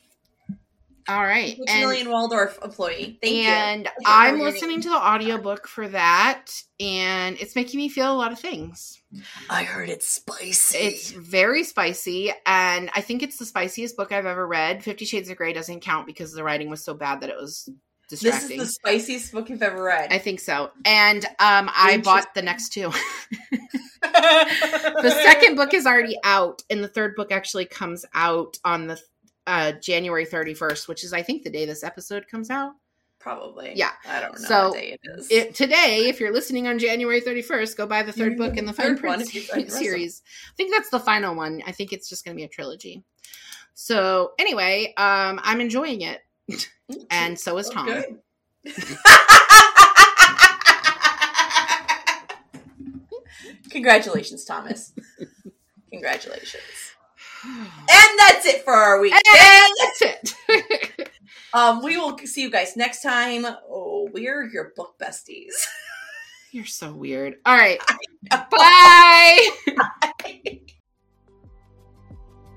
All 1.09 1.22
right. 1.22 1.56
Books 1.56 1.72
and, 1.72 1.80
Million 1.80 2.11
Waldorf 2.11 2.59
employee. 2.62 3.18
Thank 3.22 3.46
and 3.46 3.80
you. 3.84 3.90
And 3.96 4.06
I'm 4.06 4.40
listening 4.40 4.82
to 4.82 4.90
the 4.90 4.96
audiobook 4.96 5.66
for 5.66 5.88
that 5.88 6.50
and 6.80 7.40
it's 7.40 7.56
making 7.56 7.78
me 7.78 7.88
feel 7.88 8.12
a 8.12 8.14
lot 8.14 8.32
of 8.32 8.38
things. 8.38 9.00
I 9.48 9.64
heard 9.64 9.88
it's 9.88 10.09
spicy. 10.09 10.78
It's 10.78 11.11
very 11.11 11.64
spicy, 11.64 12.32
and 12.46 12.90
I 12.94 13.00
think 13.00 13.22
it's 13.22 13.38
the 13.38 13.46
spiciest 13.46 13.96
book 13.96 14.12
I've 14.12 14.26
ever 14.26 14.46
read. 14.46 14.84
Fifty 14.84 15.04
Shades 15.04 15.30
of 15.30 15.36
Grey 15.36 15.52
doesn't 15.52 15.80
count 15.80 16.06
because 16.06 16.32
the 16.32 16.44
writing 16.44 16.70
was 16.70 16.84
so 16.84 16.94
bad 16.94 17.22
that 17.22 17.30
it 17.30 17.36
was 17.36 17.68
distracting. 18.09 18.59
This 18.59 18.68
is 18.68 18.76
the 18.76 18.88
spiciest 18.88 19.32
book 19.32 19.48
you've 19.48 19.62
ever 19.62 19.82
read. 19.82 20.12
I 20.12 20.18
think 20.18 20.40
so. 20.40 20.70
And 20.84 21.24
um, 21.24 21.70
I 21.74 22.00
bought 22.04 22.34
the 22.34 22.42
next 22.42 22.70
two. 22.70 22.92
the 24.02 25.20
second 25.24 25.56
book 25.56 25.74
is 25.74 25.86
already 25.86 26.18
out, 26.22 26.62
and 26.70 26.84
the 26.84 26.88
third 26.88 27.16
book 27.16 27.32
actually 27.32 27.64
comes 27.64 28.04
out 28.14 28.59
on 28.64 28.86
the 28.86 29.00
uh, 29.49 29.72
January 29.72 30.26
31st, 30.26 30.86
which 30.86 31.03
is, 31.03 31.12
I 31.12 31.22
think, 31.22 31.42
the 31.42 31.51
day 31.51 31.64
this 31.64 31.82
episode 31.82 32.28
comes 32.28 32.51
out. 32.51 32.74
Probably. 33.18 33.72
Yeah. 33.74 33.90
I 34.07 34.20
don't 34.20 34.40
know 34.40 34.49
so 34.49 34.72
it 34.76 35.55
today, 35.55 36.07
if 36.09 36.20
you're 36.20 36.32
listening 36.32 36.68
on 36.68 36.78
January 36.78 37.20
31st, 37.20 37.76
go 37.76 37.86
buy 37.86 38.03
the 38.03 38.12
third 38.12 38.36
book 38.36 38.57
in 38.57 38.64
the 38.64 38.72
Fine 38.72 38.99
Print 38.99 39.26
series. 39.26 40.22
I 40.53 40.55
think 40.57 40.72
that's 40.72 40.90
the 40.90 41.01
final 41.01 41.34
one. 41.34 41.62
I 41.66 41.72
think 41.72 41.92
it's 41.92 42.09
just 42.09 42.24
going 42.24 42.36
to 42.36 42.40
be 42.40 42.44
a 42.44 42.49
trilogy. 42.49 43.03
So, 43.74 44.32
anyway, 44.38 44.94
um, 44.96 45.40
I'm 45.42 45.61
enjoying 45.61 46.03
it. 46.03 46.20
and 47.11 47.38
so 47.38 47.59
is 47.59 47.68
Tom. 47.68 47.88
Congratulations, 53.70 54.44
Thomas. 54.44 54.92
Congratulations. 55.90 56.62
And 57.45 58.18
that's 58.18 58.47
it 58.47 58.64
for 58.64 58.72
our 58.72 59.01
week. 59.01 59.14
And 59.14 59.72
that's 59.80 60.03
it. 60.03 61.11
Um, 61.55 61.82
we 61.82 61.97
will 61.97 62.18
see 62.18 62.43
you 62.43 62.51
guys 62.51 62.76
next 62.76 63.03
time. 63.03 63.47
Oh, 63.47 64.09
we're 64.12 64.45
your 64.49 64.72
book 64.76 64.97
besties. 65.01 65.55
You're 66.53 66.66
so 66.66 66.93
weird. 66.93 67.36
All 67.47 67.57
right. 67.57 67.80
Bye. 68.30 69.49
Bye. 69.76 70.61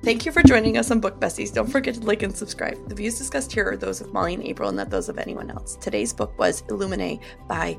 Thank 0.03 0.25
you 0.25 0.31
for 0.31 0.41
joining 0.41 0.77
us 0.77 0.89
on 0.89 0.99
Book 0.99 1.19
Besties. 1.19 1.53
Don't 1.53 1.69
forget 1.69 1.93
to 1.93 2.01
like 2.01 2.23
and 2.23 2.35
subscribe. 2.35 2.89
The 2.89 2.95
views 2.95 3.19
discussed 3.19 3.51
here 3.51 3.69
are 3.69 3.77
those 3.77 4.01
of 4.01 4.11
Molly 4.11 4.33
and 4.33 4.43
April, 4.43 4.69
and 4.69 4.77
not 4.77 4.89
those 4.89 5.09
of 5.09 5.19
anyone 5.19 5.51
else. 5.51 5.75
Today's 5.75 6.11
book 6.11 6.35
was 6.39 6.63
Illuminae 6.63 7.21
by 7.47 7.77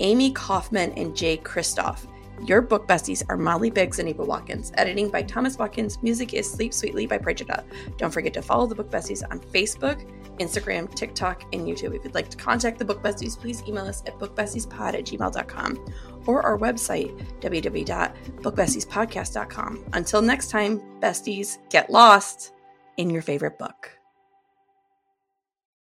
Amie 0.00 0.32
Kaufman 0.32 0.92
and 0.92 1.14
Jay 1.14 1.36
Kristoff. 1.36 2.06
Your 2.44 2.62
book 2.62 2.86
besties 2.86 3.24
are 3.28 3.36
Molly 3.36 3.70
Biggs 3.70 3.98
and 3.98 4.08
Ava 4.08 4.24
Watkins. 4.24 4.70
Editing 4.74 5.10
by 5.10 5.22
Thomas 5.22 5.58
Watkins. 5.58 6.00
Music 6.02 6.34
is 6.34 6.50
Sleep 6.50 6.72
Sweetly 6.72 7.06
by 7.06 7.18
Brigida. 7.18 7.64
Don't 7.96 8.12
forget 8.12 8.32
to 8.34 8.42
follow 8.42 8.66
the 8.66 8.74
book 8.74 8.90
besties 8.90 9.22
on 9.30 9.40
Facebook, 9.40 10.04
Instagram, 10.38 10.92
TikTok, 10.94 11.42
and 11.52 11.66
YouTube. 11.66 11.94
If 11.94 12.04
you'd 12.04 12.14
like 12.14 12.30
to 12.30 12.36
contact 12.36 12.78
the 12.78 12.84
book 12.84 13.02
besties, 13.02 13.36
please 13.38 13.62
email 13.66 13.86
us 13.86 14.02
at 14.06 14.18
bookbestiespod 14.18 14.94
at 14.94 15.04
gmail.com 15.04 15.86
or 16.26 16.42
our 16.42 16.58
website, 16.58 17.16
www.bookbestiespodcast.com. 17.40 19.84
Until 19.92 20.22
next 20.22 20.50
time, 20.50 20.80
besties, 21.00 21.58
get 21.70 21.90
lost 21.90 22.52
in 22.96 23.10
your 23.10 23.22
favorite 23.22 23.58
book. 23.58 23.97